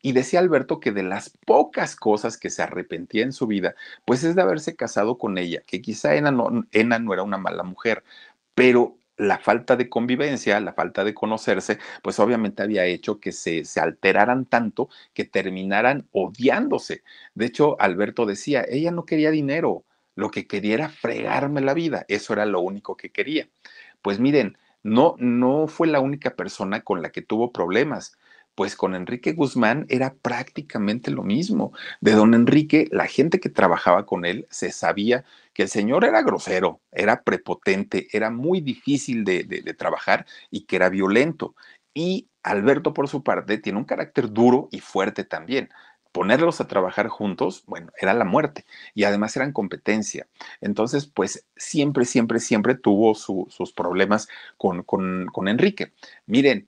Y 0.01 0.13
decía 0.13 0.39
Alberto 0.39 0.79
que 0.79 0.91
de 0.91 1.03
las 1.03 1.29
pocas 1.45 1.95
cosas 1.95 2.37
que 2.37 2.49
se 2.49 2.61
arrepentía 2.63 3.23
en 3.23 3.33
su 3.33 3.47
vida, 3.47 3.75
pues 4.05 4.23
es 4.23 4.35
de 4.35 4.41
haberse 4.41 4.75
casado 4.75 5.17
con 5.17 5.37
ella, 5.37 5.61
que 5.65 5.81
quizá 5.81 6.15
Ena 6.15 6.31
no, 6.31 6.65
Ena 6.71 6.99
no 6.99 7.13
era 7.13 7.23
una 7.23 7.37
mala 7.37 7.63
mujer, 7.63 8.03
pero 8.55 8.97
la 9.17 9.37
falta 9.37 9.75
de 9.75 9.89
convivencia, 9.89 10.59
la 10.61 10.73
falta 10.73 11.03
de 11.03 11.13
conocerse, 11.13 11.77
pues 12.01 12.19
obviamente 12.19 12.63
había 12.63 12.85
hecho 12.85 13.19
que 13.19 13.33
se, 13.33 13.65
se, 13.65 13.81
alteraran 13.81 14.45
tanto 14.45 14.89
que 15.13 15.25
terminaran 15.25 16.07
odiándose. 16.11 17.03
De 17.35 17.45
hecho, 17.45 17.79
Alberto 17.81 18.25
decía, 18.25 18.65
ella 18.69 18.91
no 18.91 19.05
quería 19.05 19.31
dinero, 19.31 19.83
lo 20.15 20.31
que 20.31 20.47
quería 20.47 20.75
era 20.75 20.89
fregarme 20.89 21.61
la 21.61 21.73
vida, 21.73 22.05
eso 22.07 22.33
era 22.33 22.45
lo 22.45 22.61
único 22.61 22.95
que 22.97 23.11
quería. 23.11 23.49
Pues 24.01 24.19
miren, 24.19 24.57
no, 24.83 25.15
no 25.19 25.67
fue 25.67 25.87
la 25.87 25.99
única 25.99 26.35
persona 26.35 26.81
con 26.81 27.01
la 27.01 27.11
que 27.11 27.21
tuvo 27.21 27.51
problemas 27.51 28.17
pues 28.59 28.75
con 28.75 28.93
Enrique 28.93 29.31
Guzmán 29.31 29.85
era 29.87 30.15
prácticamente 30.15 31.11
lo 31.11 31.23
mismo. 31.23 31.71
De 32.01 32.11
don 32.11 32.33
Enrique, 32.33 32.89
la 32.91 33.07
gente 33.07 33.39
que 33.39 33.47
trabajaba 33.47 34.05
con 34.05 34.25
él 34.25 34.47
se 34.49 34.73
sabía 34.73 35.23
que 35.53 35.63
el 35.63 35.69
señor 35.69 36.03
era 36.03 36.21
grosero, 36.23 36.81
era 36.91 37.23
prepotente, 37.23 38.09
era 38.11 38.29
muy 38.29 38.59
difícil 38.59 39.23
de, 39.23 39.45
trabajar 39.77 40.25
y 40.51 40.65
que 40.65 40.75
era 40.75 40.89
violento. 40.89 41.55
Y 41.93 42.27
Alberto, 42.43 42.93
por 42.93 43.07
su 43.07 43.23
parte, 43.23 43.59
tiene 43.59 43.79
un 43.79 43.85
carácter 43.85 44.29
duro 44.29 44.67
y 44.71 44.81
fuerte 44.81 45.23
también 45.23 45.69
ponerlos 46.11 46.59
a 46.59 46.67
trabajar 46.67 47.07
juntos, 47.07 47.63
bueno, 47.65 47.93
era 47.97 48.13
la 48.13 48.25
muerte 48.25 48.65
y 48.93 49.05
además 49.05 49.37
eran 49.37 49.53
competencia. 49.53 50.27
Entonces, 50.59 51.05
pues 51.05 51.45
siempre, 51.55 52.03
siempre, 52.03 52.41
siempre 52.41 52.75
tuvo 52.75 53.15
sus 53.15 53.71
problemas 53.71 54.27
con, 54.57 54.83
con, 54.83 55.27
con 55.27 55.47
Enrique. 55.47 55.93
Miren, 56.25 56.67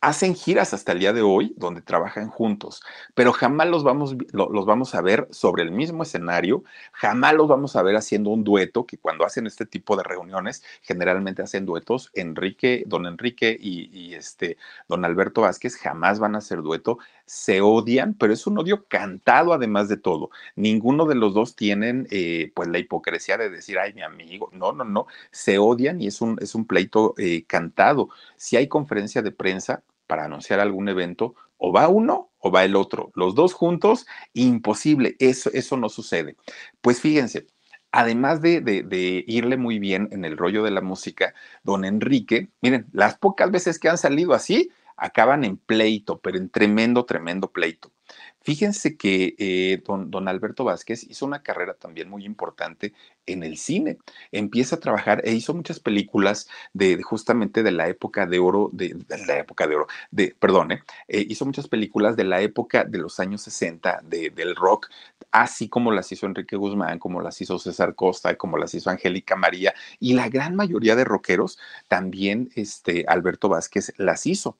hacen 0.00 0.34
giras 0.34 0.74
hasta 0.74 0.92
el 0.92 1.00
día 1.00 1.12
de 1.12 1.22
hoy 1.22 1.54
donde 1.56 1.82
trabajan 1.82 2.28
juntos, 2.28 2.82
pero 3.14 3.32
jamás 3.32 3.68
los 3.68 3.82
vamos, 3.82 4.16
los 4.32 4.66
vamos 4.66 4.94
a 4.94 5.02
ver 5.02 5.26
sobre 5.30 5.64
el 5.64 5.72
mismo 5.72 6.04
escenario, 6.04 6.62
jamás 6.92 7.34
los 7.34 7.48
vamos 7.48 7.74
a 7.74 7.82
ver 7.82 7.96
haciendo 7.96 8.30
un 8.30 8.44
dueto, 8.44 8.86
que 8.86 8.98
cuando 8.98 9.24
hacen 9.24 9.46
este 9.46 9.66
tipo 9.66 9.96
de 9.96 10.04
reuniones 10.04 10.62
generalmente 10.82 11.42
hacen 11.42 11.66
duetos, 11.66 12.10
Enrique, 12.14 12.84
don 12.86 13.06
Enrique 13.06 13.56
y, 13.58 14.14
este, 14.14 14.56
don 14.88 15.04
Alberto 15.04 15.42
Vázquez 15.42 15.76
jamás 15.76 16.20
van 16.20 16.34
a 16.34 16.38
hacer 16.38 16.62
dueto, 16.62 16.98
se 17.28 17.60
odian, 17.60 18.14
pero 18.14 18.32
es 18.32 18.46
un 18.46 18.58
odio 18.58 18.86
cantado 18.88 19.52
además 19.52 19.88
de 19.88 19.98
todo. 19.98 20.30
Ninguno 20.56 21.06
de 21.06 21.14
los 21.14 21.34
dos 21.34 21.54
tienen 21.54 22.08
eh, 22.10 22.50
pues 22.54 22.68
la 22.68 22.78
hipocresía 22.78 23.36
de 23.36 23.50
decir, 23.50 23.78
ay, 23.78 23.92
mi 23.94 24.02
amigo, 24.02 24.50
no, 24.52 24.72
no, 24.72 24.84
no, 24.84 25.06
se 25.30 25.58
odian 25.58 26.00
y 26.00 26.08
es 26.08 26.20
un, 26.20 26.38
es 26.40 26.54
un 26.54 26.66
pleito 26.66 27.14
eh, 27.18 27.44
cantado. 27.46 28.08
Si 28.36 28.56
hay 28.56 28.66
conferencia 28.66 29.22
de 29.22 29.30
prensa, 29.30 29.82
para 30.08 30.24
anunciar 30.24 30.58
algún 30.58 30.88
evento, 30.88 31.36
o 31.58 31.72
va 31.72 31.86
uno 31.88 32.30
o 32.38 32.50
va 32.50 32.64
el 32.64 32.74
otro. 32.74 33.12
Los 33.14 33.36
dos 33.36 33.52
juntos, 33.52 34.06
imposible, 34.32 35.14
eso, 35.20 35.50
eso 35.52 35.76
no 35.76 35.88
sucede. 35.88 36.36
Pues 36.80 37.00
fíjense, 37.00 37.46
además 37.92 38.40
de, 38.40 38.60
de, 38.60 39.24
irle 39.26 39.56
muy 39.56 39.78
bien 39.78 40.08
en 40.10 40.24
el 40.24 40.36
rollo 40.36 40.64
de 40.64 40.70
la 40.70 40.80
música, 40.80 41.34
don 41.62 41.84
Enrique, 41.84 42.48
miren, 42.62 42.86
las 42.92 43.18
pocas 43.18 43.50
veces 43.50 43.78
que 43.78 43.88
han 43.88 43.98
salido 43.98 44.32
así, 44.34 44.70
acaban 44.98 45.44
en 45.44 45.56
pleito, 45.56 46.18
pero 46.20 46.38
en 46.38 46.50
tremendo, 46.50 47.04
tremendo 47.04 47.50
pleito. 47.50 47.92
Fíjense 48.40 48.96
que 48.96 49.34
eh, 49.38 49.82
don, 49.84 50.28
Alberto 50.28 50.64
Vázquez 50.64 51.04
hizo 51.04 51.26
una 51.26 51.42
carrera 51.42 51.74
también 51.74 52.08
muy 52.08 52.24
importante 52.24 52.94
en 53.26 53.42
el 53.42 53.58
cine. 53.58 53.98
Empieza 54.32 54.76
a 54.76 54.80
trabajar 54.80 55.20
e 55.24 55.34
hizo 55.34 55.52
muchas 55.54 55.80
películas 55.80 56.48
de, 56.72 57.02
justamente 57.02 57.62
de 57.62 57.72
la 57.72 57.88
época 57.88 58.26
de 58.26 58.38
oro, 58.38 58.70
de, 58.72 58.96
la 59.26 59.38
época 59.38 59.66
de 59.66 59.76
oro, 59.76 59.86
de, 60.10 60.34
perdón, 60.38 60.72
eh, 60.72 60.80
hizo 61.28 61.44
muchas 61.44 61.68
películas 61.68 62.16
de 62.16 62.24
la 62.24 62.40
época 62.40 62.84
de 62.84 62.98
los 62.98 63.20
años 63.20 63.42
60 63.42 64.00
del 64.04 64.56
rock, 64.56 64.88
así 65.30 65.68
como 65.68 65.92
las 65.92 66.10
hizo 66.12 66.26
Enrique 66.26 66.56
Guzmán, 66.56 66.98
como 66.98 67.20
las 67.20 67.40
hizo 67.42 67.58
César 67.58 67.94
Costa, 67.94 68.36
como 68.36 68.56
las 68.56 68.72
hizo 68.74 68.88
Angélica 68.88 69.36
María, 69.36 69.74
y 70.00 70.14
la 70.14 70.28
gran 70.28 70.56
mayoría 70.56 70.96
de 70.96 71.04
rockeros 71.04 71.58
también 71.88 72.50
este, 72.54 73.04
Alberto 73.08 73.48
Vázquez 73.48 73.92
las 73.98 74.26
hizo 74.26 74.58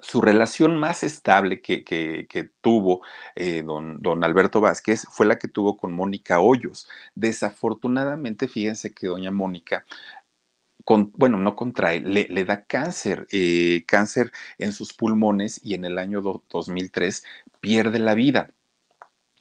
su 0.00 0.20
relación 0.20 0.76
más 0.78 1.02
estable 1.02 1.60
que, 1.60 2.50
tuvo 2.60 3.02
eh, 3.34 3.62
don, 3.62 3.98
don, 4.00 4.24
Alberto 4.24 4.60
Vázquez 4.60 5.06
fue 5.10 5.26
la 5.26 5.38
que 5.38 5.48
tuvo 5.48 5.76
con 5.76 5.92
Mónica 5.92 6.40
Hoyos. 6.40 6.88
Desafortunadamente, 7.14 8.48
fíjense 8.48 8.92
que 8.92 9.06
doña 9.08 9.30
Mónica 9.30 9.84
con, 10.86 11.10
bueno, 11.16 11.38
no 11.38 11.56
contrae, 11.56 11.98
le, 12.00 12.28
le 12.30 12.44
da 12.44 12.64
cáncer, 12.64 13.26
eh, 13.32 13.84
cáncer 13.88 14.30
en 14.58 14.72
sus 14.72 14.92
pulmones 14.94 15.60
y 15.64 15.74
en 15.74 15.84
el 15.84 15.98
año 15.98 16.22
2003 16.22 17.24
pierde 17.60 17.98
la 17.98 18.14
vida. 18.14 18.50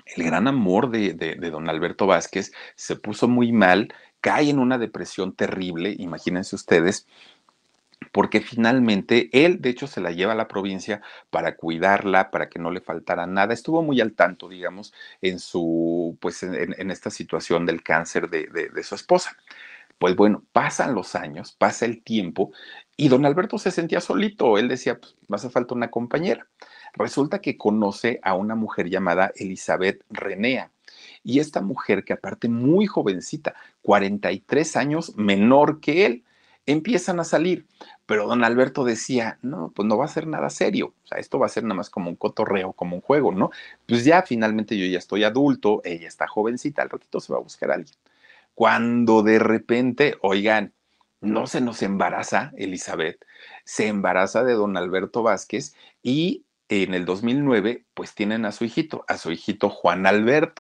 El 0.06 0.24
gran 0.24 0.48
amor 0.48 0.90
de, 0.90 1.14
de, 1.14 1.36
don 1.52 1.70
Alberto 1.70 2.08
Vázquez 2.08 2.52
se 2.76 2.96
puso 2.96 3.28
muy 3.28 3.52
mal, 3.52 3.94
cae 4.22 4.50
en 4.50 4.58
una 4.58 4.80
depresión 4.80 5.36
terrible, 5.36 5.96
imagínense 6.00 6.56
ustedes, 6.56 7.08
porque 8.16 8.40
finalmente 8.40 9.30
él, 9.34 9.60
de 9.60 9.70
hecho, 9.70 9.88
se 9.88 10.00
la 10.00 10.12
lleva 10.12 10.32
a 10.32 10.38
la 10.38 10.48
provincia 10.48 11.02
para 11.30 11.58
cuidarla, 11.58 12.32
para 12.32 12.48
que 12.48 12.60
no 12.60 12.72
le 12.72 12.80
faltara 12.80 13.28
nada. 13.28 13.54
Estuvo 13.54 13.82
muy 13.82 14.00
al 14.00 14.14
tanto, 14.14 14.48
digamos, 14.48 14.94
en 15.22 15.38
su, 15.38 16.18
pues, 16.22 16.42
en, 16.44 16.92
esta 16.92 17.10
situación 17.10 17.66
del 17.66 17.84
cáncer 17.84 18.30
de, 18.30 18.84
su 18.84 18.96
esposa. 18.96 19.36
Pues 19.98 20.16
bueno, 20.16 20.46
pasan 20.54 20.96
los 20.96 21.14
años, 21.16 21.52
pasa 21.60 21.84
el 21.84 22.04
tiempo 22.04 22.54
y 22.96 23.10
don 23.10 23.26
Alberto 23.26 23.58
se 23.58 23.70
sentía 23.70 24.00
solito. 24.00 24.58
Él 24.58 24.70
decía, 24.70 24.98
pues 24.98 25.18
me 25.28 25.36
hace 25.36 25.50
falta 25.50 25.76
una 25.76 25.92
compañera. 25.92 26.48
Resulta 26.94 27.40
que 27.40 27.58
conoce 27.58 28.22
a 28.24 28.34
una 28.34 28.56
mujer 28.56 28.90
llamada 28.90 29.34
Elizabeth 29.36 30.06
Renea. 30.10 30.72
Y 31.22 31.40
esta 31.40 31.60
mujer, 31.60 32.06
que 32.06 32.14
aparte 32.14 32.48
muy 32.48 32.86
jovencita, 32.86 33.56
43 33.82 34.78
años 34.78 35.18
menor 35.18 35.82
que 35.82 36.06
él, 36.06 36.24
empiezan 36.66 37.20
a 37.20 37.24
salir. 37.24 37.66
Pero 38.06 38.28
don 38.28 38.44
Alberto 38.44 38.84
decía, 38.84 39.40
no, 39.42 39.72
pues 39.76 39.88
no 39.88 39.98
va 39.98 40.06
a 40.06 40.10
ser 40.10 40.28
nada 40.28 40.50
serio, 40.50 40.94
o 41.04 41.08
sea, 41.08 41.18
esto 41.20 41.40
va 41.40 41.48
a 41.48 41.50
ser 41.50 41.64
nada 41.64 41.76
más 41.76 41.90
como 41.90 42.10
un 42.10 42.16
cotorreo, 42.16 42.74
como 42.74 42.96
un 42.96 43.02
juego, 43.02 43.32
¿no? 43.32 43.52
Pues 43.88 44.06
ya 44.06 44.22
finalmente 44.22 44.78
yo 44.78 44.86
ya 44.86 45.00
estoy 45.00 45.24
adulto, 45.24 45.82
ella 45.84 46.08
está 46.08 46.28
jovencita, 46.28 46.82
al 46.82 46.90
ratito 46.90 47.20
se 47.20 47.34
va 47.34 47.40
a 47.40 47.42
buscar 47.42 47.72
a 47.72 47.76
alguien. 47.76 47.96
Cuando 48.54 49.24
de 49.24 49.40
repente, 49.40 50.18
oigan, 50.22 50.74
no 51.22 51.48
se 51.48 51.62
nos 51.62 51.82
embaraza 51.82 52.52
Elizabeth, 52.58 53.26
se 53.64 53.88
embaraza 53.88 54.44
de 54.44 54.54
don 54.54 54.78
Alberto 54.78 55.24
Vázquez 55.24 55.76
y 56.04 56.46
en 56.70 56.94
el 56.94 57.06
2009, 57.06 57.86
pues 57.94 58.16
tienen 58.16 58.46
a 58.46 58.52
su 58.52 58.66
hijito, 58.66 59.06
a 59.08 59.18
su 59.18 59.32
hijito 59.32 59.70
Juan 59.70 60.06
Alberto. 60.08 60.62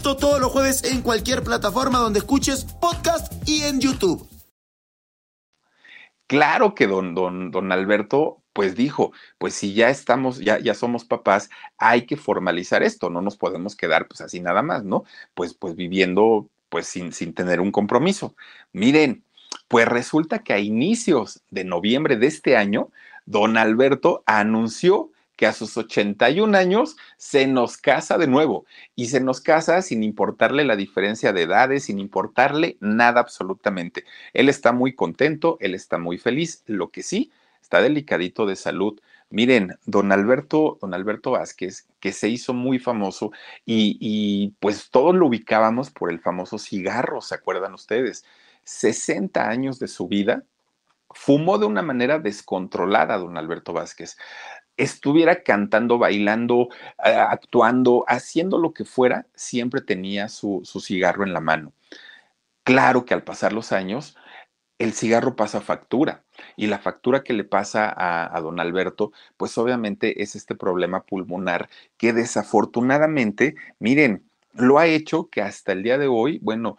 Esto 0.00 0.16
todos 0.16 0.40
los 0.40 0.50
jueves 0.50 0.82
en 0.84 1.02
cualquier 1.02 1.42
plataforma 1.42 1.98
donde 1.98 2.20
escuches 2.20 2.64
podcast 2.64 3.30
y 3.46 3.64
en 3.64 3.82
YouTube. 3.82 4.26
Claro 6.26 6.74
que 6.74 6.86
don, 6.86 7.14
don, 7.14 7.50
don 7.50 7.70
Alberto 7.70 8.38
pues 8.54 8.76
dijo, 8.76 9.12
pues 9.36 9.52
si 9.52 9.74
ya 9.74 9.90
estamos, 9.90 10.38
ya, 10.38 10.58
ya 10.58 10.72
somos 10.72 11.04
papás, 11.04 11.50
hay 11.76 12.06
que 12.06 12.16
formalizar 12.16 12.82
esto, 12.82 13.10
no 13.10 13.20
nos 13.20 13.36
podemos 13.36 13.76
quedar 13.76 14.08
pues 14.08 14.22
así 14.22 14.40
nada 14.40 14.62
más, 14.62 14.84
¿no? 14.84 15.04
Pues, 15.34 15.52
pues 15.52 15.76
viviendo 15.76 16.48
pues 16.70 16.86
sin, 16.86 17.12
sin 17.12 17.34
tener 17.34 17.60
un 17.60 17.70
compromiso. 17.70 18.34
Miren, 18.72 19.22
pues 19.68 19.86
resulta 19.86 20.38
que 20.38 20.54
a 20.54 20.60
inicios 20.60 21.42
de 21.50 21.64
noviembre 21.64 22.16
de 22.16 22.26
este 22.26 22.56
año, 22.56 22.88
don 23.26 23.58
Alberto 23.58 24.22
anunció 24.24 25.09
que 25.40 25.46
a 25.46 25.54
sus 25.54 25.74
81 25.78 26.54
años 26.54 26.98
se 27.16 27.46
nos 27.46 27.78
casa 27.78 28.18
de 28.18 28.26
nuevo 28.26 28.66
y 28.94 29.06
se 29.06 29.20
nos 29.20 29.40
casa 29.40 29.80
sin 29.80 30.02
importarle 30.02 30.64
la 30.64 30.76
diferencia 30.76 31.32
de 31.32 31.44
edades, 31.44 31.84
sin 31.84 31.98
importarle 31.98 32.76
nada 32.80 33.22
absolutamente. 33.22 34.04
Él 34.34 34.50
está 34.50 34.72
muy 34.72 34.94
contento, 34.94 35.56
él 35.60 35.74
está 35.74 35.96
muy 35.96 36.18
feliz, 36.18 36.62
lo 36.66 36.90
que 36.90 37.02
sí, 37.02 37.32
está 37.62 37.80
delicadito 37.80 38.44
de 38.44 38.54
salud. 38.54 39.00
Miren, 39.30 39.78
don 39.86 40.12
Alberto, 40.12 40.76
don 40.78 40.92
Alberto 40.92 41.30
Vázquez, 41.30 41.88
que 42.00 42.12
se 42.12 42.28
hizo 42.28 42.52
muy 42.52 42.78
famoso 42.78 43.32
y, 43.64 43.96
y 43.98 44.54
pues 44.60 44.90
todos 44.90 45.14
lo 45.14 45.28
ubicábamos 45.28 45.90
por 45.90 46.12
el 46.12 46.20
famoso 46.20 46.58
cigarro, 46.58 47.22
¿se 47.22 47.34
acuerdan 47.34 47.72
ustedes? 47.72 48.26
60 48.64 49.48
años 49.48 49.78
de 49.78 49.88
su 49.88 50.06
vida, 50.06 50.44
fumó 51.12 51.58
de 51.58 51.66
una 51.66 51.82
manera 51.82 52.18
descontrolada 52.18 53.18
don 53.18 53.36
Alberto 53.36 53.72
Vázquez 53.72 54.16
estuviera 54.76 55.42
cantando, 55.42 55.98
bailando, 55.98 56.68
actuando, 56.98 58.04
haciendo 58.08 58.58
lo 58.58 58.72
que 58.72 58.84
fuera, 58.84 59.26
siempre 59.34 59.80
tenía 59.80 60.28
su, 60.28 60.62
cigarro 60.80 61.24
en 61.24 61.32
la 61.32 61.40
mano. 61.40 61.72
Claro 62.64 63.04
que 63.04 63.14
al 63.14 63.24
pasar 63.24 63.52
los 63.52 63.72
años, 63.72 64.16
el 64.78 64.92
cigarro 64.94 65.36
pasa 65.36 65.60
factura 65.60 66.24
y 66.56 66.66
la 66.66 66.78
factura 66.78 67.22
que 67.22 67.34
le 67.34 67.44
pasa 67.44 67.88
a, 67.88 68.34
a, 68.36 68.40
don 68.40 68.60
Alberto, 68.60 69.12
pues 69.36 69.58
obviamente 69.58 70.22
es 70.22 70.36
este 70.36 70.54
problema 70.54 71.04
pulmonar 71.04 71.68
que 71.98 72.12
desafortunadamente, 72.12 73.56
miren, 73.78 74.24
lo 74.54 74.78
ha 74.78 74.86
hecho 74.86 75.28
que 75.30 75.42
hasta 75.42 75.72
el 75.72 75.82
día 75.82 75.98
de 75.98 76.08
hoy, 76.08 76.38
bueno, 76.42 76.78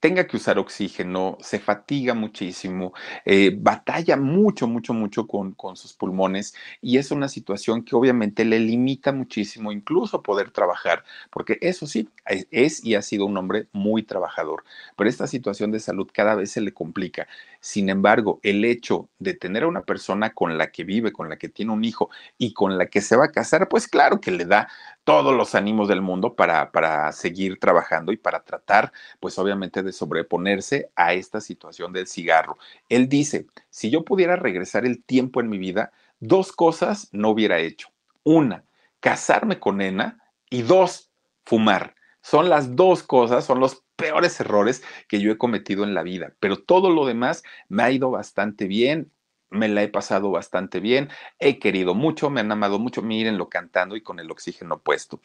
tenga 0.00 0.26
que 0.26 0.36
usar 0.36 0.58
oxígeno, 0.58 1.36
se 1.40 1.58
fatiga 1.58 2.14
muchísimo, 2.14 2.92
eh, 3.24 3.54
batalla 3.56 4.16
mucho, 4.16 4.66
mucho, 4.66 4.94
mucho 4.94 5.26
con, 5.26 5.52
con, 5.52 5.76
sus 5.76 5.92
pulmones 5.92 6.54
y 6.80 6.96
es 6.98 7.10
una 7.10 7.28
situación 7.28 7.84
que 7.84 7.94
obviamente 7.94 8.44
le 8.44 8.58
limita 8.58 9.12
muchísimo 9.12 9.72
incluso 9.72 10.22
poder 10.22 10.50
trabajar, 10.50 11.04
porque 11.30 11.58
eso 11.60 11.86
sí, 11.86 12.08
es 12.50 12.84
y 12.84 12.94
ha 12.94 13.02
sido 13.02 13.26
un 13.26 13.36
hombre 13.36 13.68
muy 13.72 14.02
trabajador, 14.02 14.64
pero 14.96 15.10
esta 15.10 15.26
situación 15.26 15.70
de 15.70 15.80
salud 15.80 16.08
cada 16.12 16.34
vez 16.34 16.50
se 16.50 16.60
le 16.60 16.72
complica. 16.72 17.28
Sin 17.60 17.90
embargo, 17.90 18.40
el 18.42 18.64
hecho 18.64 19.10
de 19.18 19.34
tener 19.34 19.64
a 19.64 19.68
una 19.68 19.82
persona 19.82 20.30
con 20.30 20.56
la 20.56 20.70
que 20.70 20.84
vive, 20.84 21.12
con 21.12 21.28
la 21.28 21.36
que 21.36 21.50
tiene 21.50 21.72
un 21.72 21.84
hijo 21.84 22.08
y 22.38 22.54
con 22.54 22.78
la 22.78 22.86
que 22.86 23.02
se 23.02 23.16
va 23.16 23.26
a 23.26 23.32
casar, 23.32 23.68
pues 23.68 23.86
claro 23.86 24.20
que 24.20 24.30
le 24.30 24.46
da 24.46 24.68
todos 25.04 25.34
los 25.34 25.54
ánimos 25.54 25.86
del 25.88 26.00
mundo 26.00 26.34
para, 26.34 26.72
para 26.72 27.12
seguir 27.12 27.58
trabajando 27.58 28.12
y 28.12 28.16
para 28.16 28.42
tratar, 28.42 28.92
pues 29.20 29.38
obviamente, 29.38 29.82
de 29.82 29.92
sobreponerse 29.92 30.90
a 30.96 31.12
esta 31.12 31.40
situación 31.40 31.92
del 31.92 32.06
cigarro. 32.06 32.56
Él 32.88 33.08
dice, 33.08 33.46
si 33.68 33.90
yo 33.90 34.04
pudiera 34.04 34.36
regresar 34.36 34.86
el 34.86 35.04
tiempo 35.04 35.40
en 35.40 35.50
mi 35.50 35.58
vida, 35.58 35.92
dos 36.18 36.52
cosas 36.52 37.08
no 37.12 37.30
hubiera 37.30 37.58
hecho. 37.58 37.88
Una, 38.22 38.64
casarme 39.00 39.60
con 39.60 39.78
Nena 39.78 40.18
y 40.48 40.62
dos, 40.62 41.10
fumar. 41.44 41.94
Son 42.22 42.48
las 42.48 42.76
dos 42.76 43.02
cosas, 43.02 43.44
son 43.44 43.60
los 43.60 43.82
peores 44.00 44.40
errores 44.40 44.82
que 45.08 45.20
yo 45.20 45.30
he 45.30 45.38
cometido 45.38 45.84
en 45.84 45.94
la 45.94 46.02
vida, 46.02 46.34
pero 46.40 46.58
todo 46.58 46.90
lo 46.90 47.06
demás 47.06 47.42
me 47.68 47.82
ha 47.82 47.90
ido 47.90 48.10
bastante 48.10 48.66
bien 48.66 49.12
me 49.50 49.68
la 49.68 49.82
he 49.82 49.88
pasado 49.88 50.30
bastante 50.30 50.80
bien, 50.80 51.08
he 51.38 51.58
querido 51.58 51.94
mucho, 51.94 52.30
me 52.30 52.40
han 52.40 52.52
amado 52.52 52.78
mucho, 52.78 53.02
mírenlo 53.02 53.48
cantando 53.48 53.96
y 53.96 54.02
con 54.02 54.20
el 54.20 54.30
oxígeno 54.30 54.80
puesto. 54.80 55.20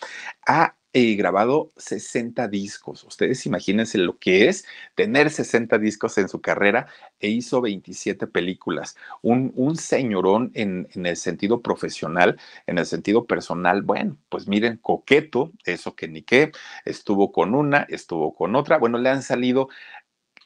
Ha 0.47 0.75
eh, 0.97 1.15
grabado 1.15 1.73
60 1.75 2.47
discos, 2.47 3.03
ustedes 3.03 3.45
imagínense 3.45 3.97
lo 3.97 4.17
que 4.17 4.47
es 4.47 4.65
tener 4.95 5.29
60 5.29 5.77
discos 5.77 6.17
en 6.17 6.29
su 6.29 6.39
carrera 6.39 6.87
e 7.19 7.27
hizo 7.27 7.59
27 7.59 8.27
películas, 8.27 8.95
un, 9.21 9.51
un 9.55 9.75
señorón 9.75 10.51
en, 10.53 10.87
en 10.93 11.05
el 11.05 11.17
sentido 11.17 11.61
profesional, 11.61 12.39
en 12.65 12.77
el 12.77 12.85
sentido 12.85 13.25
personal, 13.25 13.81
bueno, 13.81 14.17
pues 14.29 14.47
miren, 14.47 14.77
coqueto, 14.77 15.51
eso 15.65 15.95
que 15.95 16.07
ni 16.07 16.21
qué, 16.21 16.51
estuvo 16.85 17.33
con 17.33 17.55
una, 17.55 17.85
estuvo 17.89 18.33
con 18.33 18.55
otra, 18.55 18.77
bueno, 18.77 18.97
le 18.97 19.09
han 19.09 19.21
salido 19.21 19.67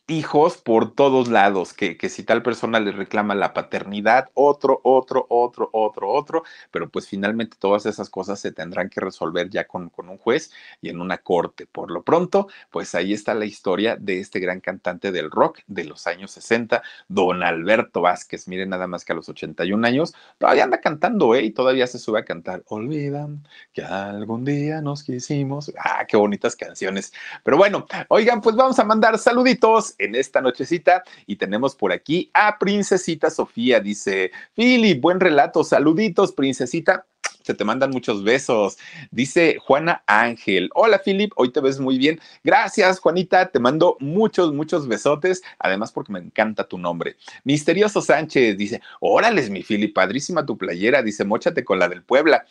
hijos 0.10 0.58
por 0.58 0.94
todos 0.94 1.28
lados, 1.28 1.74
que, 1.74 1.98
que, 1.98 2.10
si 2.10 2.24
tal 2.24 2.42
persona 2.42 2.80
le 2.80 2.92
reclama 2.92 3.36
la 3.36 3.54
paternidad, 3.54 4.30
otro, 4.34 4.82
otro, 4.84 5.26
otro, 5.30 5.70
otro, 5.72 6.10
otro, 6.12 6.44
pero 6.72 6.90
pues 6.90 7.08
finalmente 7.08 7.58
todas 7.60 7.86
esas 7.86 8.10
cosas 8.10 8.40
se 8.40 8.52
tendrán 8.52 8.90
que 8.90 9.02
resolver 9.02 9.50
ya 9.50 9.66
con, 9.68 9.90
con 9.90 10.10
un 10.10 10.18
juez 10.18 10.52
y 10.82 10.90
en 10.90 11.02
una 11.02 11.20
corte. 11.20 11.68
Por 11.68 11.92
lo 11.92 12.04
pronto, 12.04 12.48
pues 12.72 12.96
ahí 12.96 13.14
está 13.14 13.34
la 13.34 13.46
historia 13.46 13.96
de 13.98 14.20
este 14.20 14.40
gran 14.40 14.60
cantante 14.62 15.12
del 15.12 15.30
rock 15.30 15.60
de 15.68 15.84
los 15.84 16.08
años 16.08 16.32
60, 16.32 16.82
don 17.08 17.44
Alberto 17.44 18.02
Vázquez. 18.02 18.48
Miren 18.48 18.70
nada 18.70 18.88
más 18.88 19.06
que 19.06 19.14
a 19.14 19.16
los 19.16 19.30
81 19.30 19.86
años, 19.86 20.14
todavía 20.38 20.64
anda 20.64 20.82
cantando, 20.82 21.36
¿eh? 21.36 21.44
Y 21.44 21.52
todavía 21.52 21.88
se 21.88 22.00
sube 22.00 22.20
a 22.20 22.26
cantar. 22.26 22.64
Olvidan 22.68 23.48
que 23.74 23.84
algún 23.84 24.44
día 24.44 24.82
nos 24.82 25.04
quisimos. 25.04 25.72
Ah, 25.78 26.06
qué 26.08 26.18
bonitas 26.18 26.56
canciones. 26.56 27.14
Pero 27.44 27.58
bueno, 27.58 27.86
oigan, 28.08 28.42
pues 28.42 28.56
vamos 28.56 28.80
a 28.80 28.84
mandar 28.84 29.18
saluditos 29.18 29.96
en 30.00 30.16
esta 30.16 30.42
nochecita 30.42 31.04
y 31.28 31.36
tenemos 31.36 31.76
por 31.76 31.92
aquí 31.92 32.32
a 32.34 32.58
Princesita 32.58 33.30
Sofía. 33.30 33.80
Dice, 33.80 34.32
Philip, 34.56 35.00
buen 35.00 35.20
relato, 35.20 35.64
saluditos, 35.64 36.32
Princesita 36.32 37.06
se 37.50 37.56
te 37.56 37.66
mandan 37.66 37.90
muchos 37.90 38.24
besos. 38.24 38.78
Dice 39.10 39.58
Juana 39.60 40.04
Ángel, 40.06 40.70
hola 40.76 41.02
Philip, 41.04 41.32
hoy 41.36 41.52
te 41.52 41.62
ves 41.62 41.80
muy 41.80 41.98
bien. 41.98 42.20
Gracias 42.44 43.00
Juanita, 43.00 43.50
te 43.50 43.60
mando 43.60 43.98
muchos, 44.00 44.54
muchos 44.54 44.88
besotes, 44.88 45.42
además 45.58 45.92
porque 45.92 46.14
me 46.14 46.20
encanta 46.20 46.68
tu 46.68 46.78
nombre. 46.78 47.16
Misterioso 47.44 48.02
Sánchez 48.02 48.56
dice, 48.56 48.82
órales 49.00 49.50
mi 49.50 49.64
Philip, 49.64 49.96
padrísima 49.96 50.46
tu 50.46 50.58
playera, 50.58 51.02
dice, 51.02 51.26
mochate 51.26 51.64
con 51.64 51.80
la 51.80 51.90
del 51.90 52.04
Puebla. 52.04 52.46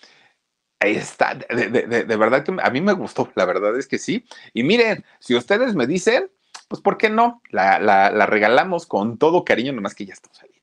Ahí 0.80 0.94
está, 0.94 1.34
de, 1.34 1.68
de, 1.68 2.16
verdad 2.16 2.44
que 2.44 2.56
a 2.60 2.70
mí 2.70 2.80
me 2.80 2.92
gustó, 2.92 3.30
la 3.34 3.44
verdad 3.44 3.76
es 3.78 3.88
que 3.88 3.98
sí. 3.98 4.24
Y 4.52 4.62
miren, 4.62 5.04
si 5.18 5.34
ustedes 5.34 5.74
me 5.74 5.86
dicen, 5.88 6.30
pues 6.68 6.82
¿por 6.82 6.98
qué 6.98 7.10
no? 7.10 7.42
La, 7.50 7.78
la, 7.78 8.10
la 8.10 8.26
regalamos 8.26 8.86
con 8.86 9.18
todo 9.18 9.44
cariño, 9.44 9.72
nomás 9.72 9.94
que 9.94 10.06
ya 10.06 10.14
está 10.14 10.30
usadita. 10.30 10.58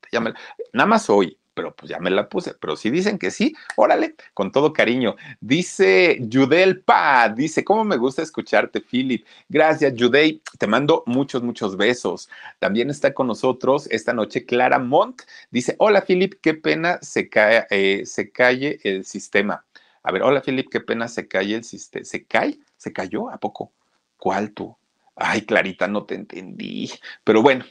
Nada 0.74 0.88
más 0.88 1.10
hoy, 1.10 1.38
pero 1.54 1.76
pues 1.76 1.90
ya 1.90 2.00
me 2.00 2.10
la 2.10 2.30
puse. 2.30 2.54
Pero 2.54 2.76
si 2.76 2.90
dicen 2.90 3.18
que 3.18 3.32
sí, 3.32 3.56
órale, 3.76 4.16
con 4.34 4.52
todo 4.52 4.74
cariño. 4.74 5.16
Dice 5.40 6.20
Judel 6.32 6.82
Pa, 6.82 7.30
dice, 7.30 7.64
¿cómo 7.64 7.84
me 7.84 7.98
gusta 7.98 8.22
escucharte, 8.22 8.82
Philip? 8.82 9.26
Gracias, 9.50 9.94
Judey. 9.98 10.42
Te 10.58 10.68
mando 10.68 11.04
muchos, 11.06 11.44
muchos 11.44 11.78
besos. 11.78 12.30
También 12.60 12.90
está 12.90 13.14
con 13.14 13.28
nosotros 13.28 13.88
esta 13.92 14.14
noche 14.14 14.46
Clara 14.46 14.80
Mont. 14.80 15.22
Dice, 15.50 15.76
hola, 15.80 16.02
Philip, 16.02 16.36
qué 16.42 16.54
pena 16.54 17.00
se, 17.02 17.30
cae, 17.30 17.66
eh, 17.70 18.06
se 18.06 18.30
calle 18.30 18.80
el 18.84 19.06
sistema. 19.06 19.66
A 20.04 20.12
ver, 20.12 20.22
hola, 20.22 20.42
Philip, 20.42 20.70
qué 20.70 20.82
pena 20.82 21.08
se 21.08 21.28
calle 21.28 21.56
el 21.56 21.64
sistema. 21.64 22.06
¿Se 22.06 22.26
cae? 22.26 22.60
¿Se 22.78 22.94
cayó? 22.94 23.30
¿A 23.30 23.38
poco? 23.38 23.72
¿Cuál 24.18 24.52
tú? 24.52 24.76
Ay, 25.16 25.42
Clarita, 25.42 25.88
no 25.88 26.06
te 26.06 26.16
entendí. 26.16 26.92
Pero 27.24 27.42
bueno, 27.42 27.66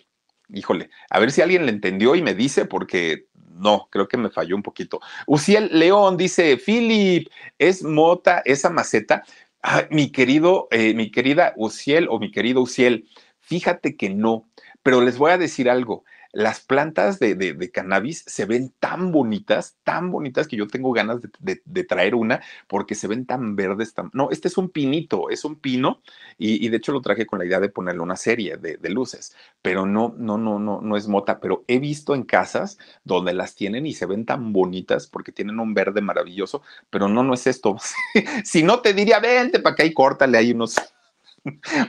híjole, 0.52 0.90
a 1.10 1.18
ver 1.20 1.30
si 1.30 1.42
alguien 1.42 1.66
le 1.66 1.72
entendió 1.72 2.14
y 2.14 2.22
me 2.22 2.34
dice, 2.34 2.64
porque 2.64 3.26
no, 3.50 3.88
creo 3.90 4.08
que 4.08 4.16
me 4.16 4.30
falló 4.30 4.56
un 4.56 4.62
poquito. 4.62 5.00
Uciel 5.26 5.70
León 5.72 6.16
dice, 6.16 6.56
Philip, 6.56 7.28
¿es 7.58 7.82
mota 7.82 8.42
esa 8.44 8.70
maceta? 8.70 9.24
Ay, 9.62 9.84
mi 9.90 10.10
querido, 10.10 10.68
eh, 10.70 10.94
mi 10.94 11.10
querida 11.10 11.54
Uciel 11.56 12.08
o 12.10 12.18
mi 12.18 12.30
querido 12.30 12.60
Uciel, 12.62 13.08
fíjate 13.40 13.96
que 13.96 14.10
no, 14.10 14.48
pero 14.82 15.00
les 15.00 15.18
voy 15.18 15.32
a 15.32 15.38
decir 15.38 15.70
algo 15.70 16.04
las 16.34 16.60
plantas 16.60 17.18
de, 17.20 17.34
de, 17.34 17.70
cannabis 17.70 18.24
se 18.26 18.44
ven 18.44 18.72
tan 18.80 19.12
bonitas, 19.12 19.76
tan 19.84 20.10
bonitas 20.10 20.48
que 20.48 20.56
yo 20.56 20.66
tengo 20.66 20.92
ganas 20.92 21.20
de, 21.38 21.84
traer 21.84 22.14
una 22.14 22.42
porque 22.66 22.94
se 22.94 23.06
ven 23.06 23.24
tan 23.24 23.56
verdes. 23.56 23.94
Tan... 23.94 24.10
No, 24.12 24.30
este 24.30 24.48
es 24.48 24.58
un 24.58 24.68
pinito, 24.68 25.30
es 25.30 25.44
un 25.44 25.56
pino 25.56 26.02
y, 26.36 26.64
y, 26.64 26.68
de 26.68 26.76
hecho 26.76 26.92
lo 26.92 27.00
traje 27.00 27.24
con 27.26 27.38
la 27.38 27.44
idea 27.44 27.60
de 27.60 27.68
ponerle 27.68 28.02
una 28.02 28.16
serie 28.16 28.56
de, 28.56 28.90
luces, 28.90 29.34
pero 29.62 29.86
no, 29.86 30.14
no, 30.18 30.36
no, 30.38 30.58
no, 30.58 30.80
no 30.80 30.96
es 30.96 31.08
mota, 31.08 31.40
pero 31.40 31.64
he 31.66 31.78
visto 31.78 32.14
en 32.14 32.24
casas 32.24 32.78
donde 33.02 33.32
las 33.32 33.54
tienen 33.54 33.86
y 33.86 33.94
se 33.94 34.06
ven 34.06 34.24
tan 34.24 34.52
bonitas 34.52 35.06
porque 35.06 35.32
tienen 35.32 35.58
un 35.58 35.74
verde 35.74 36.00
maravilloso, 36.00 36.62
pero 36.90 37.08
no, 37.08 37.22
no 37.22 37.34
es 37.34 37.46
esto. 37.46 37.76
si 38.44 38.62
no 38.62 38.80
te 38.80 38.92
diría, 38.92 39.20
vente 39.20 39.60
para 39.60 39.74
acá 39.74 39.84
y 39.84 39.92
córtale 39.92 40.38
ahí 40.38 40.52
unos 40.52 40.76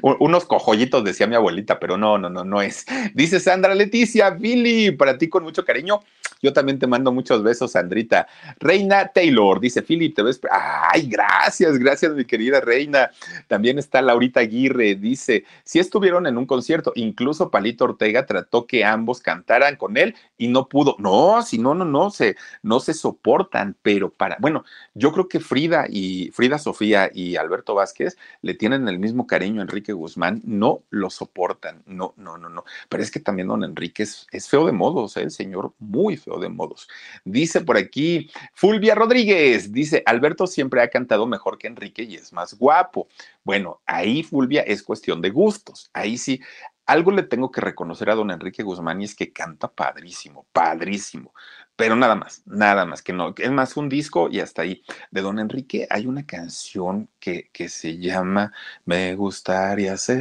unos 0.01 0.45
cojollitos, 0.45 1.03
decía 1.03 1.27
mi 1.27 1.35
abuelita, 1.35 1.79
pero 1.79 1.97
no, 1.97 2.17
no, 2.17 2.29
no, 2.29 2.43
no 2.43 2.61
es. 2.61 2.85
Dice 3.13 3.39
Sandra 3.39 3.75
Leticia, 3.75 4.31
Billy, 4.31 4.91
para 4.91 5.17
ti 5.17 5.29
con 5.29 5.43
mucho 5.43 5.65
cariño. 5.65 6.01
Yo 6.41 6.53
también 6.53 6.79
te 6.79 6.87
mando 6.87 7.11
muchos 7.11 7.43
besos, 7.43 7.71
Sandrita. 7.71 8.27
Reina 8.59 9.07
Taylor, 9.07 9.59
dice 9.59 9.81
Philip, 9.81 10.15
te 10.15 10.23
ves. 10.23 10.39
Ay, 10.51 11.07
gracias, 11.07 11.77
gracias, 11.77 12.13
mi 12.13 12.25
querida 12.25 12.61
Reina. 12.61 13.11
También 13.47 13.79
está 13.79 14.01
Laurita 14.01 14.41
Aguirre, 14.41 14.95
dice: 14.95 15.45
Si 15.63 15.79
estuvieron 15.79 16.27
en 16.27 16.37
un 16.37 16.45
concierto, 16.45 16.91
incluso 16.95 17.49
Palito 17.49 17.85
Ortega 17.85 18.25
trató 18.25 18.67
que 18.67 18.83
ambos 18.83 19.21
cantaran 19.21 19.75
con 19.75 19.97
él 19.97 20.15
y 20.37 20.47
no 20.47 20.67
pudo. 20.67 20.95
No, 20.99 21.41
si 21.43 21.57
no, 21.57 21.73
no, 21.73 21.85
no, 21.85 22.09
se, 22.11 22.35
no 22.61 22.79
se 22.79 22.93
soportan, 22.93 23.75
pero 23.81 24.11
para. 24.11 24.37
Bueno, 24.39 24.65
yo 24.93 25.11
creo 25.11 25.27
que 25.27 25.39
Frida 25.39 25.85
y 25.89 26.31
Frida 26.31 26.59
Sofía 26.59 27.09
y 27.13 27.35
Alberto 27.35 27.75
Vázquez 27.75 28.17
le 28.41 28.53
tienen 28.53 28.87
el 28.87 28.99
mismo 28.99 29.27
cariño 29.27 29.61
Enrique 29.61 29.93
Guzmán, 29.93 30.41
no 30.45 30.83
lo 30.89 31.09
soportan, 31.09 31.83
no, 31.85 32.13
no, 32.17 32.37
no, 32.37 32.49
no. 32.49 32.65
Pero 32.89 33.03
es 33.03 33.11
que 33.11 33.19
también 33.19 33.47
don 33.47 33.63
Enrique 33.63 34.03
es, 34.03 34.27
es 34.31 34.49
feo 34.49 34.65
de 34.65 34.71
modos, 34.71 35.17
¿eh? 35.17 35.23
el 35.23 35.31
señor 35.31 35.73
muy 35.79 36.17
feo 36.17 36.24
de 36.39 36.49
modos. 36.49 36.87
Dice 37.23 37.61
por 37.61 37.77
aquí 37.77 38.29
Fulvia 38.53 38.95
Rodríguez, 38.95 39.71
dice, 39.71 40.03
Alberto 40.05 40.47
siempre 40.47 40.81
ha 40.81 40.89
cantado 40.89 41.27
mejor 41.27 41.57
que 41.57 41.67
Enrique 41.67 42.03
y 42.03 42.15
es 42.15 42.33
más 42.33 42.55
guapo. 42.55 43.07
Bueno, 43.43 43.81
ahí 43.85 44.23
Fulvia 44.23 44.61
es 44.61 44.83
cuestión 44.83 45.21
de 45.21 45.29
gustos, 45.29 45.89
ahí 45.93 46.17
sí. 46.17 46.41
Algo 46.87 47.11
le 47.11 47.23
tengo 47.23 47.49
que 47.49 47.61
reconocer 47.61 48.11
a 48.11 48.15
don 48.15 48.29
Enrique 48.29 48.61
Guzmán 48.61 49.01
y 49.01 49.05
es 49.05 49.15
que 49.15 49.33
canta 49.33 49.67
padrísimo, 49.67 50.45
padrísimo 50.53 51.33
pero 51.75 51.95
nada 51.95 52.15
más, 52.15 52.41
nada 52.45 52.85
más 52.85 53.01
que 53.01 53.13
no. 53.13 53.33
Es 53.37 53.51
más 53.51 53.75
un 53.77 53.89
disco 53.89 54.29
y 54.29 54.39
hasta 54.39 54.61
ahí. 54.61 54.83
De 55.11 55.21
Don 55.21 55.39
Enrique 55.39 55.87
hay 55.89 56.07
una 56.07 56.25
canción 56.25 57.09
que, 57.19 57.49
que 57.51 57.69
se 57.69 57.97
llama 57.97 58.53
Me 58.85 59.15
gustaría 59.15 59.97
ser 59.97 60.15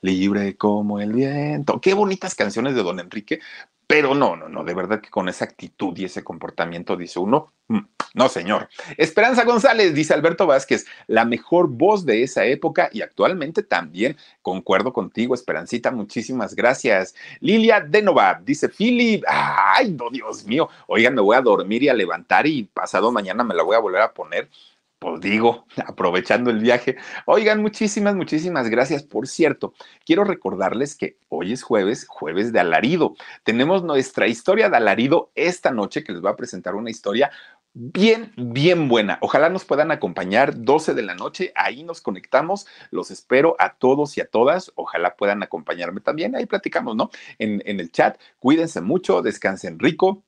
libre 0.00 0.56
como 0.56 1.00
el 1.00 1.12
viento. 1.12 1.80
Qué 1.80 1.94
bonitas 1.94 2.34
canciones 2.34 2.74
de 2.74 2.82
Don 2.82 3.00
Enrique, 3.00 3.40
Pero 3.86 4.14
no, 4.14 4.36
no, 4.36 4.48
no, 4.48 4.62
de 4.62 4.72
verdad 4.72 5.00
que 5.00 5.10
con 5.10 5.28
esa 5.28 5.44
actitud 5.44 5.98
y 5.98 6.04
ese 6.04 6.22
comportamiento 6.22 6.96
dice 6.96 7.18
uno, 7.18 7.52
mm, 7.66 7.80
no 8.14 8.28
señor. 8.28 8.68
Esperanza 8.96 9.44
González, 9.44 9.94
dice 9.94 10.14
Alberto 10.14 10.46
Vázquez, 10.46 10.86
la 11.08 11.24
mejor 11.24 11.68
voz 11.68 12.06
de 12.06 12.22
esa 12.22 12.44
época 12.44 12.88
y 12.92 13.02
actualmente 13.02 13.64
también 13.64 14.16
concuerdo 14.42 14.92
contigo, 14.92 15.34
Esperancita, 15.34 15.90
muchísimas 15.90 16.54
gracias. 16.54 17.16
Lilia 17.40 17.80
Denova, 17.80 18.40
dice 18.44 18.68
Philip, 18.68 19.24
ay, 19.26 19.90
no, 19.90 20.08
Dios 20.08 20.46
mío, 20.46 20.68
oigan, 20.86 21.14
me 21.16 21.20
voy 21.20 21.36
a 21.36 21.40
dormir 21.40 21.82
y 21.82 21.88
a 21.88 21.94
levantar 21.94 22.46
y 22.46 22.62
pasado 22.64 23.10
mañana 23.10 23.42
me 23.42 23.56
la 23.56 23.64
voy 23.64 23.74
a 23.74 23.80
volver 23.80 24.02
a 24.02 24.12
poner 24.14 24.48
pues 25.00 25.20
digo, 25.22 25.66
aprovechando 25.86 26.50
el 26.50 26.60
viaje. 26.60 26.96
Oigan, 27.24 27.62
muchísimas, 27.62 28.14
muchísimas 28.14 28.68
gracias. 28.68 29.02
Por 29.02 29.26
cierto, 29.26 29.72
quiero 30.04 30.24
recordarles 30.24 30.94
que 30.94 31.16
hoy 31.30 31.52
es 31.52 31.62
jueves, 31.62 32.06
jueves 32.06 32.52
de 32.52 32.60
alarido. 32.60 33.14
Tenemos 33.42 33.82
nuestra 33.82 34.28
historia 34.28 34.68
de 34.68 34.76
alarido 34.76 35.32
esta 35.34 35.70
noche 35.70 36.04
que 36.04 36.12
les 36.12 36.20
voy 36.20 36.30
a 36.30 36.36
presentar 36.36 36.74
una 36.74 36.90
historia 36.90 37.30
bien, 37.72 38.34
bien 38.36 38.88
buena. 38.88 39.18
Ojalá 39.22 39.48
nos 39.48 39.64
puedan 39.64 39.90
acompañar 39.90 40.62
12 40.62 40.92
de 40.92 41.02
la 41.02 41.14
noche. 41.14 41.52
Ahí 41.56 41.82
nos 41.82 42.02
conectamos. 42.02 42.66
Los 42.90 43.10
espero 43.10 43.56
a 43.58 43.76
todos 43.76 44.18
y 44.18 44.20
a 44.20 44.26
todas. 44.26 44.70
Ojalá 44.74 45.16
puedan 45.16 45.42
acompañarme 45.42 46.02
también. 46.02 46.36
Ahí 46.36 46.44
platicamos, 46.44 46.94
¿no? 46.94 47.10
En, 47.38 47.62
en 47.64 47.80
el 47.80 47.90
chat. 47.90 48.20
Cuídense 48.38 48.82
mucho, 48.82 49.22
descansen 49.22 49.78
rico 49.78 50.24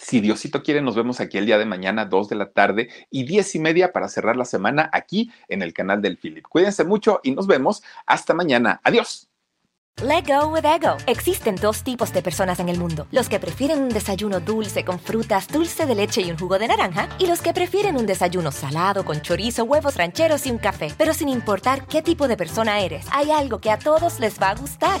si 0.00 0.20
Diosito 0.20 0.62
quiere, 0.62 0.80
nos 0.82 0.96
vemos 0.96 1.20
aquí 1.20 1.38
el 1.38 1.46
día 1.46 1.58
de 1.58 1.66
mañana, 1.66 2.06
2 2.06 2.28
de 2.28 2.36
la 2.36 2.50
tarde 2.50 2.88
y 3.10 3.24
10 3.24 3.54
y 3.54 3.58
media 3.58 3.92
para 3.92 4.08
cerrar 4.08 4.36
la 4.36 4.44
semana 4.44 4.88
aquí 4.92 5.30
en 5.48 5.62
el 5.62 5.72
canal 5.72 6.00
del 6.02 6.16
Philip. 6.16 6.46
Cuídense 6.48 6.84
mucho 6.84 7.20
y 7.22 7.32
nos 7.32 7.46
vemos 7.46 7.82
hasta 8.06 8.34
mañana. 8.34 8.80
Adiós. 8.84 9.26
Let 10.02 10.24
go 10.26 10.48
with 10.48 10.64
ego. 10.64 10.96
Existen 11.06 11.56
dos 11.56 11.82
tipos 11.82 12.10
de 12.14 12.22
personas 12.22 12.58
en 12.58 12.70
el 12.70 12.78
mundo: 12.78 13.06
los 13.10 13.28
que 13.28 13.38
prefieren 13.38 13.82
un 13.82 13.90
desayuno 13.90 14.40
dulce 14.40 14.82
con 14.82 14.98
frutas, 14.98 15.46
dulce 15.48 15.84
de 15.84 15.94
leche 15.94 16.22
y 16.22 16.30
un 16.30 16.38
jugo 16.38 16.58
de 16.58 16.68
naranja, 16.68 17.08
y 17.18 17.26
los 17.26 17.42
que 17.42 17.52
prefieren 17.52 17.96
un 17.96 18.06
desayuno 18.06 18.50
salado 18.50 19.04
con 19.04 19.20
chorizo, 19.20 19.64
huevos 19.64 19.96
rancheros 19.96 20.46
y 20.46 20.52
un 20.52 20.58
café. 20.58 20.88
Pero 20.96 21.12
sin 21.12 21.28
importar 21.28 21.86
qué 21.86 22.00
tipo 22.00 22.28
de 22.28 22.38
persona 22.38 22.80
eres, 22.80 23.04
hay 23.12 23.30
algo 23.30 23.60
que 23.60 23.70
a 23.70 23.78
todos 23.78 24.20
les 24.20 24.40
va 24.40 24.50
a 24.50 24.54
gustar. 24.54 25.00